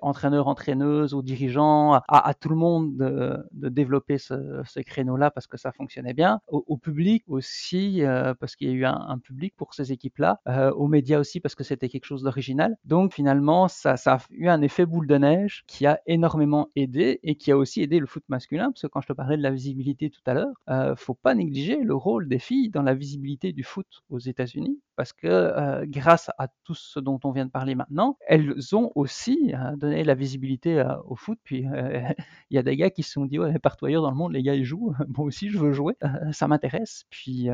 entraîneurs, 0.02 0.48
entraîneuses, 0.48 1.14
aux 1.14 1.22
dirigeants, 1.22 1.94
à, 2.08 2.34
tout 2.34 2.50
le 2.50 2.56
monde 2.56 2.98
de, 2.98 3.70
développer 3.70 4.18
ce, 4.18 4.80
créneau-là 4.82 5.32
parce 5.32 5.48
que 5.48 5.58
ça 5.58 5.72
fonctionnait 5.72 6.14
bien, 6.14 6.40
au, 6.48 6.78
public 6.78 7.24
aussi 7.28 8.04
euh, 8.04 8.34
parce 8.40 8.56
qu'il 8.56 8.68
y 8.70 8.72
a 8.72 8.74
eu 8.74 8.86
un, 8.86 9.18
public 9.20 9.54
pour 9.58 9.74
ces 9.74 9.92
équipes-là, 9.92 10.40
euh, 10.48 10.72
aux 10.72 10.88
médias 10.88 11.20
aussi 11.20 11.40
parce 11.40 11.56
que 11.56 11.64
c'était 11.64 11.90
quelque 11.90 12.06
chose 12.06 12.24
d'original. 12.24 12.78
Donc 12.86 13.14
finalement, 13.14 13.68
ça, 13.68 13.96
a 14.06 14.20
eu 14.32 14.48
un 14.48 14.62
effet 14.62 14.86
boule 14.86 15.08
de 15.08 15.18
neige 15.18 15.64
qui 15.68 15.86
a 15.86 16.00
énormément 16.06 16.70
aidé 16.76 17.20
et 17.24 17.36
qui 17.36 17.52
a 17.52 17.58
aussi 17.58 17.82
aidé 17.82 18.00
le 18.00 18.06
foot 18.06 18.24
masculin 18.30 18.72
parce 18.72 18.82
que 18.82 18.88
quand 18.88 19.02
je 19.02 19.08
te 19.08 19.14
parlais 19.14 19.38
de 19.38 19.44
la 19.44 19.52
visibilité 19.52 20.10
tout 20.10 20.22
à 20.26 20.34
l'heure, 20.34 20.54
euh, 20.70 20.96
faut 20.96 21.16
pas 21.16 21.34
négliger 21.34 21.82
le 21.84 21.96
rôle 21.96 22.28
des 22.28 22.40
filles 22.40 22.70
dans 22.70 22.84
la 22.84 22.94
visibilité 22.94 23.52
du 23.52 23.64
foot 23.64 23.88
aux 24.10 24.20
États-Unis 24.20 24.80
parce 24.98 25.14
que 25.14 25.28
euh, 25.28 25.86
grâce 25.88 26.30
à 26.38 26.50
tout 26.64 26.76
ce 26.76 27.00
dont 27.00 27.20
on 27.24 27.32
vient 27.32 27.46
de 27.46 27.52
parler 27.52 27.76
maintenant, 27.76 28.18
elles 28.28 28.76
ont 28.76 28.92
aussi 28.96 29.54
donné 29.78 30.04
la 30.04 30.16
visibilité 30.16 30.84
au 31.06 31.16
foot. 31.16 31.40
Puis 31.44 31.66
il 32.50 32.56
y 32.56 32.58
a 32.58 32.64
des 32.64 32.76
gars 32.76 32.90
qui 32.90 33.04
se 33.04 33.14
sont 33.14 33.26
dit 33.26 33.40
ouais, 33.40 33.58
partout 33.60 33.86
ailleurs 33.86 34.02
dans 34.02 34.12
le 34.12 34.18
monde, 34.18 34.34
les 34.34 34.44
gars 34.44 34.56
ils 34.56 34.66
jouent, 34.66 34.94
moi 35.16 35.26
aussi 35.26 35.50
je 35.50 35.58
veux 35.58 35.72
jouer, 35.72 35.96
ça 36.32 36.48
m'intéresse. 36.48 37.06
Puis 37.10 37.48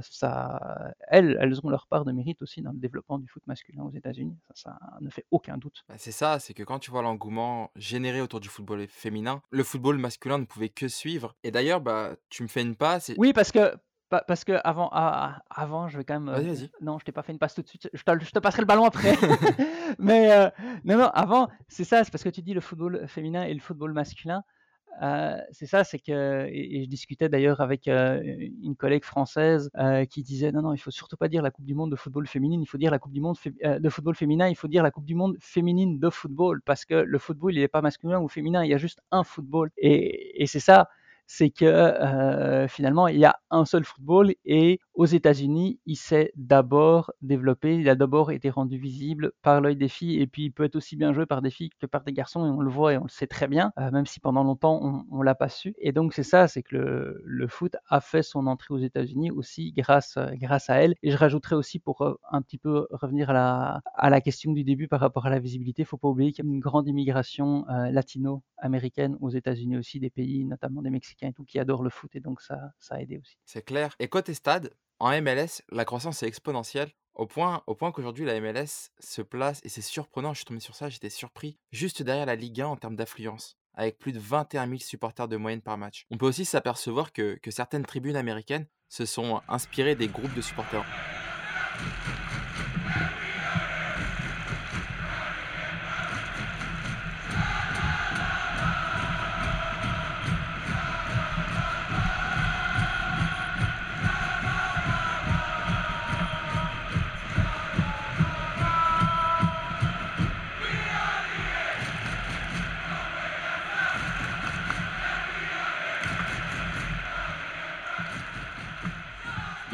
ça, 0.00 0.94
elles, 1.08 1.36
elles 1.40 1.60
ont 1.64 1.68
leur 1.68 1.86
part 1.86 2.04
de 2.04 2.12
mérite 2.12 2.40
aussi 2.40 2.62
dans 2.62 2.72
le 2.72 2.78
développement 2.78 3.18
du 3.18 3.28
foot 3.28 3.42
masculin 3.46 3.82
aux 3.82 3.92
États-Unis. 3.92 4.38
Ça, 4.54 4.54
ça, 4.64 4.78
ne 5.00 5.10
fait 5.10 5.26
aucun 5.30 5.58
doute. 5.58 5.84
Bah, 5.88 5.96
c'est 5.98 6.12
ça, 6.12 6.38
c'est 6.38 6.54
que 6.54 6.62
quand 6.62 6.78
tu 6.78 6.90
vois 6.90 7.02
l'engouement 7.02 7.70
généré 7.76 8.20
autour 8.20 8.40
du 8.40 8.48
football 8.48 8.86
féminin, 8.88 9.42
le 9.50 9.62
football 9.62 9.98
masculin 9.98 10.38
ne 10.38 10.44
pouvait 10.44 10.68
que 10.68 10.88
suivre. 10.88 11.34
Et 11.42 11.50
d'ailleurs, 11.50 11.80
bah, 11.80 12.16
tu 12.30 12.42
me 12.42 12.48
fais 12.48 12.62
une 12.62 12.76
passe. 12.76 13.12
Oui, 13.18 13.32
parce 13.32 13.52
que 13.52 13.74
parce 14.26 14.44
que 14.44 14.52
avant, 14.64 14.88
ah, 14.92 15.42
avant, 15.50 15.88
je 15.88 15.98
vais 15.98 16.04
quand 16.04 16.20
même. 16.20 16.34
Vas-y, 16.34 16.48
vas-y. 16.48 16.70
non, 16.80 16.98
je 16.98 17.04
t'ai 17.04 17.12
pas 17.12 17.22
fait 17.22 17.32
une 17.32 17.38
passe 17.38 17.54
tout 17.54 17.62
de 17.62 17.68
suite. 17.68 17.88
Je 17.92 18.02
te, 18.02 18.24
je 18.24 18.30
te 18.30 18.38
passerai 18.38 18.62
le 18.62 18.66
ballon 18.66 18.84
après. 18.84 19.14
Mais 19.98 20.32
euh, 20.32 20.50
non, 20.84 20.98
non, 20.98 21.08
avant, 21.08 21.48
c'est 21.68 21.84
ça. 21.84 22.04
C'est 22.04 22.10
parce 22.10 22.24
que 22.24 22.28
tu 22.28 22.42
dis 22.42 22.54
le 22.54 22.60
football 22.60 23.06
féminin 23.08 23.44
et 23.44 23.54
le 23.54 23.60
football 23.60 23.92
masculin. 23.92 24.42
Euh, 25.02 25.36
c'est 25.50 25.66
ça, 25.66 25.82
c'est 25.82 25.98
que 25.98 26.46
et, 26.48 26.84
je 26.84 26.88
discutais 26.88 27.28
d'ailleurs 27.28 27.60
avec 27.60 27.88
euh, 27.88 28.22
une 28.62 28.76
collègue 28.76 29.02
française 29.04 29.68
qui 30.08 30.22
disait 30.22 30.52
non 30.52 30.62
non, 30.62 30.72
il 30.72 30.78
faut 30.78 30.92
surtout 30.92 31.16
pas 31.16 31.26
dire 31.26 31.42
la 31.42 31.50
Coupe 31.50 31.64
du 31.64 31.74
Monde 31.74 31.90
de 31.90 31.96
football 31.96 32.28
féminine, 32.28 32.62
il 32.62 32.66
faut 32.66 32.78
dire 32.78 32.92
la 32.92 33.00
Coupe 33.00 33.12
du 33.12 33.20
Monde 33.20 33.36
de 33.64 33.88
football 33.88 34.14
féminin, 34.14 34.48
il 34.48 34.54
faut 34.54 34.68
dire 34.68 34.84
la 34.84 34.92
Coupe 34.92 35.04
du 35.04 35.16
Monde 35.16 35.36
féminine 35.40 35.98
de 35.98 36.10
football 36.10 36.62
parce 36.62 36.84
que 36.84 36.94
le 36.94 37.18
football 37.18 37.54
il 37.54 37.60
n'est 37.60 37.66
pas 37.66 37.82
masculin 37.82 38.20
ou 38.20 38.28
féminin, 38.28 38.62
il 38.64 38.70
y 38.70 38.74
a 38.74 38.78
juste 38.78 39.00
un 39.10 39.24
football 39.24 39.70
et, 39.76 40.40
et 40.40 40.46
c'est 40.46 40.60
ça 40.60 40.88
c'est 41.26 41.50
que 41.50 41.64
euh, 41.64 42.68
finalement, 42.68 43.08
il 43.08 43.18
y 43.18 43.24
a 43.24 43.36
un 43.50 43.64
seul 43.64 43.84
football 43.84 44.34
et 44.44 44.80
aux 44.94 45.06
États-Unis, 45.06 45.80
il 45.86 45.96
s'est 45.96 46.32
d'abord 46.36 47.12
développé, 47.22 47.76
il 47.76 47.88
a 47.88 47.94
d'abord 47.94 48.30
été 48.30 48.50
rendu 48.50 48.78
visible 48.78 49.32
par 49.42 49.60
l'œil 49.60 49.76
des 49.76 49.88
filles 49.88 50.20
et 50.20 50.26
puis 50.26 50.44
il 50.44 50.50
peut 50.52 50.64
être 50.64 50.76
aussi 50.76 50.96
bien 50.96 51.12
joué 51.12 51.26
par 51.26 51.42
des 51.42 51.50
filles 51.50 51.70
que 51.80 51.86
par 51.86 52.04
des 52.04 52.12
garçons 52.12 52.46
et 52.46 52.50
on 52.50 52.60
le 52.60 52.70
voit 52.70 52.92
et 52.92 52.98
on 52.98 53.04
le 53.04 53.08
sait 53.08 53.26
très 53.26 53.48
bien, 53.48 53.72
euh, 53.78 53.90
même 53.90 54.06
si 54.06 54.20
pendant 54.20 54.44
longtemps 54.44 55.04
on, 55.10 55.18
ne 55.18 55.24
l'a 55.24 55.34
pas 55.34 55.48
su. 55.48 55.74
Et 55.78 55.92
donc 55.92 56.12
c'est 56.12 56.22
ça, 56.22 56.48
c'est 56.48 56.62
que 56.62 56.76
le, 57.24 57.48
foot 57.48 57.76
a 57.88 58.00
fait 58.00 58.22
son 58.22 58.46
entrée 58.46 58.72
aux 58.72 58.78
États-Unis 58.78 59.30
aussi 59.30 59.72
grâce, 59.72 60.18
grâce 60.34 60.70
à 60.70 60.76
elle. 60.76 60.94
Et 61.02 61.10
je 61.10 61.16
rajouterais 61.16 61.56
aussi 61.56 61.78
pour 61.78 62.02
euh, 62.02 62.14
un 62.30 62.42
petit 62.42 62.58
peu 62.58 62.86
revenir 62.90 63.30
à 63.30 63.32
la, 63.32 63.80
à 63.94 64.10
la 64.10 64.20
question 64.20 64.52
du 64.52 64.64
début 64.64 64.88
par 64.88 65.00
rapport 65.00 65.26
à 65.26 65.30
la 65.30 65.38
visibilité, 65.38 65.82
il 65.82 65.84
faut 65.86 65.96
pas 65.96 66.08
oublier 66.08 66.32
qu'il 66.32 66.44
y 66.44 66.48
a 66.48 66.50
une 66.50 66.60
grande 66.60 66.88
immigration 66.88 67.64
latino-américaine 67.68 69.16
aux 69.20 69.30
États-Unis 69.30 69.76
aussi, 69.76 70.00
des 70.00 70.10
pays, 70.10 70.44
notamment 70.44 70.82
des 70.82 70.90
Mexicains 70.90 71.13
et 71.22 71.32
tout 71.32 71.44
qui 71.44 71.58
adorent 71.58 71.82
le 71.82 71.90
foot 71.90 72.14
et 72.14 72.20
donc 72.20 72.40
ça, 72.40 72.72
ça 72.78 72.96
a 72.96 73.00
aidé 73.00 73.18
aussi. 73.18 73.36
C'est 73.44 73.64
clair. 73.64 73.94
Et 73.98 74.08
côté 74.08 74.34
stade, 74.34 74.70
en 74.98 75.10
MLS, 75.20 75.62
la 75.70 75.84
croissance 75.84 76.22
est 76.22 76.26
exponentielle 76.26 76.90
au 77.14 77.26
point, 77.26 77.62
au 77.66 77.74
point 77.74 77.92
qu'aujourd'hui 77.92 78.24
la 78.24 78.40
MLS 78.40 78.90
se 78.98 79.22
place, 79.22 79.60
et 79.62 79.68
c'est 79.68 79.82
surprenant, 79.82 80.32
je 80.32 80.38
suis 80.38 80.44
tombé 80.44 80.60
sur 80.60 80.74
ça, 80.74 80.88
j'étais 80.88 81.10
surpris, 81.10 81.58
juste 81.70 82.02
derrière 82.02 82.26
la 82.26 82.34
Ligue 82.34 82.60
1 82.60 82.66
en 82.66 82.76
termes 82.76 82.96
d'affluence, 82.96 83.56
avec 83.74 83.98
plus 83.98 84.12
de 84.12 84.18
21 84.18 84.66
000 84.66 84.78
supporters 84.78 85.28
de 85.28 85.36
moyenne 85.36 85.62
par 85.62 85.78
match. 85.78 86.06
On 86.10 86.18
peut 86.18 86.26
aussi 86.26 86.44
s'apercevoir 86.44 87.12
que, 87.12 87.38
que 87.40 87.50
certaines 87.50 87.86
tribunes 87.86 88.16
américaines 88.16 88.66
se 88.88 89.06
sont 89.06 89.40
inspirées 89.48 89.94
des 89.94 90.08
groupes 90.08 90.34
de 90.34 90.42
supporters. 90.42 90.84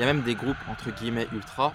Il 0.01 0.05
y 0.05 0.09
a 0.09 0.15
même 0.15 0.23
des 0.23 0.35
groupes 0.35 0.57
entre 0.71 0.91
guillemets 0.91 1.29
ultra. 1.31 1.75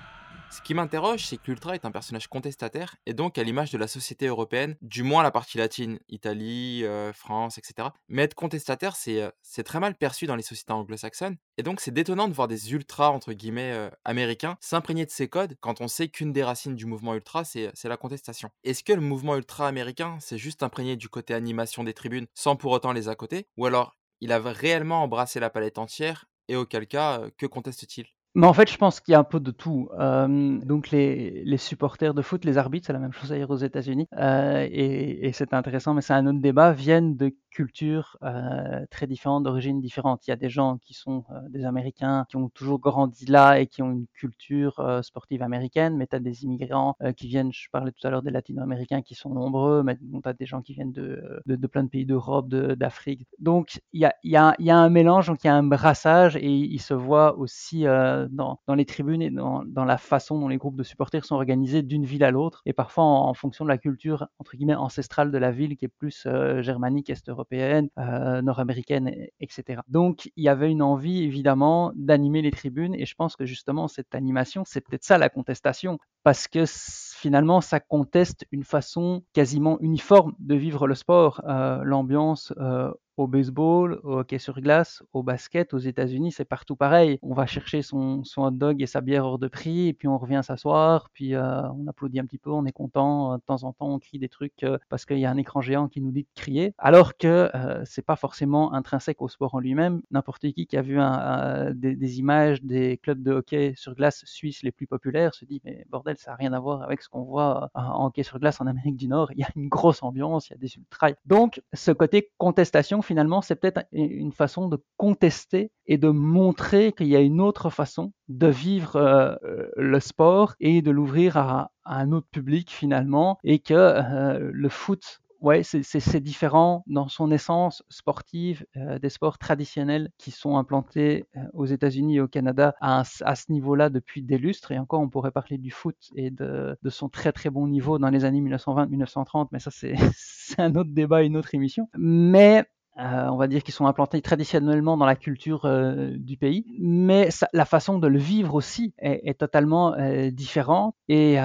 Ce 0.49 0.59
qui 0.59 0.73
m'interroge, 0.73 1.27
c'est 1.27 1.37
que 1.37 1.43
l'ultra 1.45 1.75
est 1.75 1.85
un 1.85 1.91
personnage 1.91 2.27
contestataire, 2.27 2.95
et 3.05 3.13
donc 3.13 3.37
à 3.37 3.43
l'image 3.43 3.69
de 3.69 3.77
la 3.77 3.87
société 3.87 4.25
européenne, 4.25 4.77
du 4.81 5.03
moins 5.03 5.21
la 5.21 5.29
partie 5.29 5.59
latine, 5.59 5.99
Italie, 6.09 6.83
euh, 6.85 7.13
France, 7.13 7.59
etc. 7.59 7.89
Mais 8.07 8.23
être 8.23 8.33
contestataire, 8.33 8.95
euh, 9.09 9.29
c'est 9.43 9.63
très 9.63 9.79
mal 9.79 9.93
perçu 9.93 10.25
dans 10.25 10.35
les 10.35 10.41
sociétés 10.41 10.73
anglo-saxonnes, 10.73 11.37
et 11.59 11.61
donc 11.61 11.79
c'est 11.79 11.91
détonnant 11.91 12.27
de 12.27 12.33
voir 12.33 12.47
des 12.47 12.73
ultras, 12.73 13.09
entre 13.09 13.31
guillemets, 13.31 13.73
euh, 13.73 13.91
américains, 14.05 14.57
s'imprégner 14.59 15.05
de 15.05 15.11
ces 15.11 15.27
codes 15.27 15.55
quand 15.61 15.79
on 15.79 15.87
sait 15.87 16.07
qu'une 16.07 16.33
des 16.33 16.43
racines 16.43 16.75
du 16.75 16.87
mouvement 16.87 17.13
ultra, 17.13 17.43
c'est 17.43 17.71
la 17.83 17.97
contestation. 17.97 18.49
Est-ce 18.63 18.83
que 18.83 18.93
le 18.93 19.01
mouvement 19.01 19.35
ultra 19.35 19.67
américain, 19.67 20.17
c'est 20.19 20.39
juste 20.39 20.63
imprégné 20.63 20.95
du 20.95 21.09
côté 21.09 21.35
animation 21.35 21.83
des 21.83 21.93
tribunes, 21.93 22.25
sans 22.33 22.55
pour 22.55 22.71
autant 22.71 22.91
les 22.91 23.07
à 23.07 23.13
côté, 23.13 23.45
ou 23.55 23.67
alors 23.67 23.95
il 24.19 24.31
a 24.31 24.39
réellement 24.39 25.03
embrassé 25.03 25.39
la 25.39 25.51
palette 25.51 25.77
entière, 25.77 26.25
et 26.47 26.55
auquel 26.55 26.87
cas, 26.87 27.21
que 27.37 27.45
conteste-t-il? 27.45 28.14
Mais 28.35 28.47
en 28.47 28.53
fait, 28.53 28.69
je 28.69 28.77
pense 28.77 28.99
qu'il 28.99 29.13
y 29.13 29.15
a 29.15 29.19
un 29.19 29.23
peu 29.23 29.39
de 29.39 29.51
tout. 29.51 29.89
Euh, 29.97 30.59
donc, 30.59 30.91
les, 30.91 31.43
les, 31.45 31.57
supporters 31.57 32.13
de 32.13 32.21
foot, 32.21 32.45
les 32.45 32.57
arbitres, 32.57 32.87
c'est 32.87 32.93
la 32.93 32.99
même 32.99 33.13
chose 33.13 33.31
ailleurs 33.31 33.51
aux 33.51 33.57
États-Unis, 33.57 34.07
euh, 34.17 34.67
et, 34.69 35.27
et 35.27 35.31
c'est 35.33 35.53
intéressant, 35.53 35.93
mais 35.93 36.01
c'est 36.01 36.13
un 36.13 36.27
autre 36.27 36.39
débat, 36.39 36.73
viennent 36.73 37.15
de 37.15 37.33
cultures 37.55 38.17
euh, 38.21 38.85
très 38.91 39.07
différentes, 39.07 39.43
d'origines 39.43 39.79
différentes. 39.79 40.27
Il 40.27 40.31
y 40.31 40.33
a 40.33 40.35
des 40.35 40.49
gens 40.49 40.77
qui 40.77 40.93
sont 40.93 41.23
euh, 41.31 41.39
des 41.49 41.63
Américains, 41.63 42.25
qui 42.27 42.35
ont 42.35 42.49
toujours 42.49 42.79
grandi 42.79 43.25
là 43.25 43.59
et 43.59 43.67
qui 43.67 43.81
ont 43.81 43.91
une 43.91 44.07
culture 44.13 44.79
euh, 44.79 45.01
sportive 45.01 45.41
américaine, 45.41 45.95
mais 45.95 46.05
tu 46.05 46.17
as 46.17 46.19
des 46.19 46.43
immigrants 46.43 46.97
euh, 47.01 47.13
qui 47.13 47.27
viennent, 47.27 47.53
je 47.53 47.69
parlais 47.71 47.93
tout 47.93 48.05
à 48.05 48.09
l'heure 48.09 48.23
des 48.23 48.31
Latino-Américains 48.31 49.01
qui 49.01 49.15
sont 49.15 49.29
nombreux, 49.29 49.83
mais 49.83 49.95
tu 49.95 50.03
as 50.25 50.33
des 50.33 50.45
gens 50.45 50.61
qui 50.61 50.73
viennent 50.73 50.91
de, 50.91 51.41
de, 51.45 51.55
de 51.55 51.67
plein 51.67 51.85
de 51.85 51.89
pays 51.89 52.05
d'Europe, 52.05 52.49
d'Afrique. 52.49 53.25
Donc, 53.39 53.79
il 53.93 54.01
y 54.01 54.05
a, 54.05 54.13
y, 54.23 54.35
a, 54.35 54.53
y 54.59 54.69
a, 54.69 54.77
un 54.77 54.89
mélange, 54.89 55.27
donc 55.27 55.45
il 55.45 55.47
y 55.47 55.49
a 55.49 55.55
un 55.55 55.63
brassage, 55.63 56.35
et 56.35 56.51
il 56.51 56.81
se 56.81 56.93
voit 56.93 57.37
aussi 57.37 57.85
dans, 58.31 58.59
les 58.75 58.85
tribunes 58.85 59.21
et 59.21 59.29
dans, 59.29 59.85
la 59.85 59.97
façon 59.97 60.39
dont 60.39 60.47
les 60.47 60.57
groupes 60.57 60.77
de 60.77 60.83
supporters 60.83 61.25
sont 61.25 61.35
organisés 61.35 61.83
d'une 61.83 62.05
ville 62.05 62.23
à 62.23 62.31
l'autre, 62.31 62.61
et 62.65 62.73
parfois 62.73 63.03
en, 63.03 63.33
fonction 63.33 63.65
de 63.65 63.69
la 63.69 63.77
culture, 63.77 64.27
entre 64.39 64.55
guillemets, 64.55 64.75
ancestrale 64.75 65.31
de 65.31 65.37
la 65.37 65.51
ville, 65.51 65.77
qui 65.77 65.85
est 65.85 65.89
plus 65.89 66.27
germanique, 66.61 67.09
est-européenne 67.09 67.35
européenne, 67.35 67.89
euh, 67.99 68.41
nord-américaine, 68.41 69.11
etc. 69.39 69.81
Donc 69.87 70.31
il 70.35 70.43
y 70.43 70.49
avait 70.49 70.71
une 70.71 70.81
envie 70.81 71.23
évidemment 71.23 71.91
d'animer 71.95 72.41
les 72.41 72.51
tribunes 72.51 72.95
et 72.95 73.05
je 73.05 73.15
pense 73.15 73.35
que 73.35 73.45
justement 73.45 73.87
cette 73.87 74.15
animation, 74.15 74.63
c'est 74.65 74.81
peut-être 74.81 75.03
ça 75.03 75.17
la 75.17 75.29
contestation, 75.29 75.99
parce 76.23 76.47
que 76.47 76.63
finalement 76.65 77.61
ça 77.61 77.79
conteste 77.79 78.45
une 78.51 78.63
façon 78.63 79.23
quasiment 79.33 79.77
uniforme 79.81 80.33
de 80.39 80.55
vivre 80.55 80.87
le 80.87 80.95
sport, 80.95 81.41
euh, 81.47 81.81
l'ambiance 81.83 82.53
euh, 82.57 82.91
au 83.17 83.27
baseball, 83.27 83.99
au 84.03 84.19
hockey 84.19 84.39
sur 84.39 84.59
glace, 84.61 85.03
au 85.13 85.23
basket, 85.23 85.73
aux 85.73 85.79
États-Unis, 85.79 86.31
c'est 86.31 86.45
partout 86.45 86.75
pareil. 86.75 87.19
On 87.21 87.33
va 87.33 87.45
chercher 87.45 87.81
son, 87.81 88.23
son, 88.23 88.43
hot 88.43 88.51
dog 88.51 88.81
et 88.81 88.85
sa 88.85 89.01
bière 89.01 89.25
hors 89.25 89.39
de 89.39 89.47
prix, 89.47 89.87
et 89.87 89.93
puis 89.93 90.07
on 90.07 90.17
revient 90.17 90.41
s'asseoir, 90.43 91.09
puis 91.13 91.35
euh, 91.35 91.61
on 91.71 91.87
applaudit 91.87 92.19
un 92.19 92.25
petit 92.25 92.37
peu, 92.37 92.51
on 92.51 92.65
est 92.65 92.71
content, 92.71 93.33
euh, 93.33 93.37
de 93.37 93.41
temps 93.41 93.63
en 93.63 93.73
temps 93.73 93.93
on 93.93 93.99
crie 93.99 94.19
des 94.19 94.29
trucs 94.29 94.63
euh, 94.63 94.77
parce 94.89 95.05
qu'il 95.05 95.19
y 95.19 95.25
a 95.25 95.31
un 95.31 95.37
écran 95.37 95.61
géant 95.61 95.87
qui 95.87 96.01
nous 96.01 96.11
dit 96.11 96.23
de 96.23 96.29
crier, 96.35 96.73
alors 96.77 97.17
que 97.17 97.49
c'est 97.85 98.05
pas 98.05 98.15
forcément 98.15 98.73
intrinsèque 98.73 99.21
au 99.21 99.27
sport 99.27 99.55
en 99.55 99.59
lui-même. 99.59 100.01
N'importe 100.11 100.51
qui 100.51 100.67
qui 100.67 100.77
a 100.77 100.81
vu 100.81 100.99
un, 100.99 101.71
des, 101.73 101.95
des, 101.95 102.19
images 102.19 102.61
des 102.63 102.97
clubs 102.97 103.21
de 103.21 103.31
hockey 103.31 103.73
sur 103.75 103.95
glace 103.95 104.23
suisses 104.25 104.63
les 104.63 104.71
plus 104.71 104.87
populaires 104.87 105.33
se 105.33 105.45
dit 105.45 105.61
mais 105.63 105.85
bordel, 105.89 106.17
ça 106.17 106.31
n'a 106.31 106.37
rien 106.37 106.53
à 106.53 106.59
voir 106.59 106.81
avec 106.83 107.01
ce 107.01 107.09
qu'on 107.09 107.23
voit 107.23 107.69
en 107.73 108.07
hockey 108.07 108.23
sur 108.23 108.39
glace 108.39 108.61
en 108.61 108.67
Amérique 108.67 108.97
du 108.97 109.07
Nord. 109.07 109.31
Il 109.33 109.39
y 109.39 109.43
a 109.43 109.49
une 109.55 109.69
grosse 109.69 110.03
ambiance, 110.03 110.49
il 110.49 110.53
y 110.53 110.55
a 110.55 110.59
des 110.59 110.75
ultras. 110.75 111.11
Donc 111.25 111.61
ce 111.73 111.91
côté 111.91 112.31
contestation 112.37 113.01
finalement, 113.05 113.41
c'est 113.41 113.55
peut-être 113.55 113.85
une 113.91 114.31
façon 114.31 114.67
de 114.67 114.81
contester 114.97 115.71
et 115.85 115.97
de 115.97 116.09
montrer 116.09 116.91
qu'il 116.91 117.07
y 117.07 117.15
a 117.15 117.21
une 117.21 117.41
autre 117.41 117.69
façon 117.69 118.13
de 118.27 118.47
vivre 118.47 118.95
euh, 118.95 119.35
le 119.77 119.99
sport 119.99 120.55
et 120.59 120.81
de 120.81 120.91
l'ouvrir 120.91 121.37
à, 121.37 121.71
un 121.85 122.11
autre 122.11 122.27
public 122.31 122.71
finalement 122.71 123.37
et 123.43 123.59
que 123.59 123.73
euh, 123.73 124.49
le 124.51 124.69
foot 124.69 125.21
ouais, 125.45 125.61
c'est 125.63 126.19
différent 126.19 126.83
dans 126.87 127.07
son 127.07 127.31
essence 127.31 127.83
sportive 127.89 128.65
euh, 128.77 128.97
des 128.99 129.09
sports 129.09 129.37
traditionnels 129.37 130.09
qui 130.17 130.31
sont 130.31 130.57
implantés 130.57 131.25
euh, 131.35 131.41
aux 131.53 131.65
États-Unis 131.65 132.17
et 132.17 132.21
au 132.21 132.27
Canada 132.27 132.75
à, 132.81 133.03
à 133.21 133.35
ce 133.35 133.51
niveau-là 133.51 133.89
depuis 133.89 134.23
des 134.23 134.39
lustres. 134.39 134.71
Et 134.71 134.79
encore, 134.79 135.01
on 135.01 135.09
pourrait 135.09 135.31
parler 135.31 135.57
du 135.57 135.69
foot 135.71 135.95
et 136.15 136.31
de, 136.31 136.75
de 136.81 136.89
son 136.89 137.09
très 137.09 137.31
très 137.31 137.51
bon 137.51 137.67
niveau 137.67 137.99
dans 137.99 138.09
les 138.09 138.25
années 138.25 138.41
1920-1930, 138.41 139.49
mais 139.51 139.59
ça 139.59 139.69
c'est 140.15 140.59
un 140.59 140.75
autre 140.75 140.91
débat, 140.91 141.23
une 141.23 141.37
autre 141.37 141.53
émission. 141.53 141.89
Mais 141.95 142.65
euh, 142.97 143.27
on 143.27 143.35
va 143.35 143.47
dire 143.47 143.61
qu'ils 143.61 143.73
sont 143.73 143.87
implantés 143.87 144.21
traditionnellement 144.21 144.95
dans 144.95 145.05
la 145.05 145.17
culture 145.17 145.65
euh, 145.65 146.11
du 146.17 146.37
pays, 146.37 146.65
mais 146.79 147.29
la 147.51 147.65
façon 147.65 147.99
de 147.99 148.07
le 148.07 148.19
vivre 148.19 148.55
aussi 148.55 148.93
est, 148.99 149.37
totalement 149.37 149.93
euh, 149.95 150.31
différente. 150.31 150.95
Et, 151.09 151.37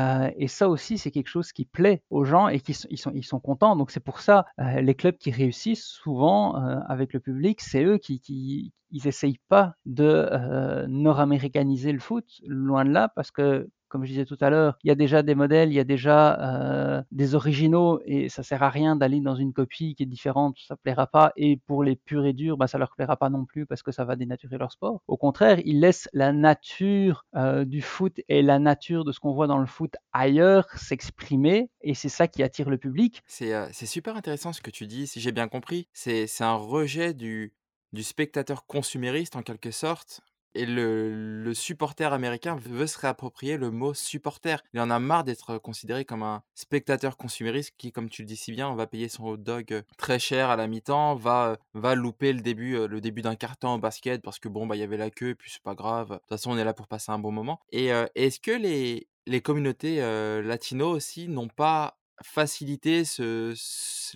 ça 0.47 0.69
aussi, 0.69 0.99
c'est 0.99 1.11
quelque 1.11 1.29
chose 1.29 1.53
qui 1.53 1.65
plaît 1.65 2.03
aux 2.11 2.25
gens 2.25 2.49
et 2.49 2.61
qui 2.61 2.77
ils 2.91 2.99
sont, 2.99 3.13
ils 3.15 3.25
sont 3.25 3.41
contents. 3.41 3.77
Donc 3.77 3.91
c'est 3.91 4.01
pour 4.01 4.21
ça 4.21 4.47
les 4.59 4.95
clubs 4.95 5.17
qui 5.17 5.31
réussissent 5.31 5.85
souvent 5.85 6.55
avec 6.89 7.13
le 7.13 7.21
public, 7.21 7.61
c'est 7.61 7.85
eux 7.85 7.99
qui, 7.99 8.21
qui 8.21 8.73
ils 8.91 9.07
essayent 9.07 9.41
pas 9.49 9.75
de 9.87 10.87
nord-américaniser 10.89 11.93
le 11.93 12.01
foot, 12.01 12.27
loin 12.47 12.85
de 12.85 12.91
là, 12.91 13.09
parce 13.15 13.31
que 13.31 13.69
comme 13.91 14.05
je 14.05 14.11
disais 14.11 14.25
tout 14.25 14.39
à 14.41 14.49
l'heure, 14.49 14.79
il 14.85 14.89
y 14.89 14.91
a 14.91 14.95
déjà 14.95 15.23
des 15.23 15.35
modèles, 15.35 15.71
il 15.71 15.75
y 15.75 15.81
a 15.81 15.85
déjà 15.85 16.41
euh, 16.41 17.03
des 17.11 17.35
originaux 17.35 18.01
et 18.07 18.29
ça 18.29 18.43
sert 18.43 18.63
à 18.63 18.71
rien 18.71 18.97
d'aller 18.97 19.21
dans 19.21 19.35
une 19.35 19.53
copie 19.53 19.95
qui 19.95 20.05
est 20.05 20.07
différente, 20.07 20.57
ça 20.67 20.77
plaira 20.77 21.07
pas. 21.07 21.33
Et 21.37 21.59
pour 21.67 21.85
les 21.85 21.97
purs 21.97 22.25
et 22.25 22.33
durs, 22.33 22.57
bah, 22.57 22.69
ça 22.69 22.79
leur 22.79 22.95
plaira 22.95 23.17
pas 23.17 23.29
non 23.29 23.45
plus 23.45 23.67
parce 23.67 23.83
que 23.83 23.93
ça 23.93 24.05
va 24.05 24.17
dénaturer 24.17 24.57
leur 24.57 24.73
sport. 24.73 25.03
Au 25.09 25.17
contraire, 25.17 25.59
ils 25.65 25.81
laissent 25.81 26.09
la 26.13 26.33
nature 26.33 27.27
euh, 27.35 27.65
du 27.65 27.83
foot 27.83 28.21
et 28.29 28.43
la 28.43 28.59
nature 28.59 29.05
de 29.05 29.13
ce 29.13 29.21
qu'on 29.21 29.33
voit 29.33 29.49
dans 29.49 29.59
le 29.59 29.67
foot 29.67 29.95
ailleurs 30.13 30.67
s'exprimer 30.77 31.69
et 31.83 31.95
c'est 31.95 32.09
ça 32.09 32.29
qui 32.29 32.43
attire 32.43 32.71
le 32.71 32.79
public. 32.79 33.23
C'est 33.27 33.53
euh, 33.55 33.69
super 33.73 34.17
intéressant 34.17 34.53
ce 34.53 34.63
que 34.63 34.71
tu 34.71 34.87
dis, 34.87 35.07
si 35.07 35.21
j'ai 35.21 35.33
bien 35.33 35.49
compris. 35.49 35.89
C'est 35.93 36.29
un 36.41 36.55
rejet 36.55 37.13
du, 37.13 37.53
du 37.93 38.03
spectateur 38.03 38.67
consumériste 38.67 39.37
en 39.37 39.43
quelque 39.43 39.73
sorte 39.73 40.21
et 40.55 40.67
le, 40.67 41.53
supporter 41.53 42.13
américain 42.13 42.57
veut 42.57 42.87
se 42.87 42.99
réapproprier 42.99 43.57
le 43.57 43.71
mot 43.71 43.93
supporter. 43.93 44.63
Il 44.73 44.81
en 44.81 44.91
a 44.91 44.99
marre 44.99 45.25
d'être 45.25 45.59
considéré 45.59 46.05
comme 46.05 46.23
un 46.23 46.43
spectateur 46.55 47.17
consumériste 47.17 47.75
qui, 47.77 47.91
comme 47.91 48.09
tu 48.09 48.23
le 48.23 48.27
dis 48.27 48.37
si 48.37 48.53
bien, 48.53 48.75
va 48.75 48.87
payer 48.87 49.09
son 49.09 49.25
hot 49.25 49.37
dog 49.37 49.83
très 49.99 50.19
cher 50.19 50.49
à 50.49 50.57
la 50.57 50.69
mi-temps, 50.69 51.17
va, 51.17 51.57
va 51.75 51.95
louper 51.95 52.33
le 52.33 52.41
début, 52.41 52.87
le 52.87 53.01
début 53.01 53.23
d'un 53.23 53.35
carton 53.35 53.75
au 53.75 53.79
basket 53.79 54.23
parce 54.23 54.39
que 54.39 54.49
bon, 54.49 54.67
bah, 54.67 54.77
il 54.77 54.81
y 54.81 54.85
avait 54.85 54.97
la 54.97 55.11
queue 55.11 55.35
puis 55.35 55.51
c'est 55.51 55.63
pas 55.63 55.75
grave. 55.75 56.11
De 56.11 56.15
toute 56.17 56.29
façon, 56.29 56.53
on 56.53 56.59
est 56.59 56.65
là 56.65 56.75
pour 56.75 56.87
passer 56.87 57.13
un 57.13 57.19
bon 57.19 57.33
moment. 57.33 57.61
Et 57.73 57.93
euh, 57.93 58.07
est-ce 58.15 58.41
que 58.41 58.51
les, 58.51 59.09
les 59.27 59.41
communautés 59.41 60.03
euh, 60.03 60.43
latino 60.43 60.91
aussi 60.91 61.29
n'ont 61.29 61.49
pas 61.49 61.99
facilité 62.23 63.03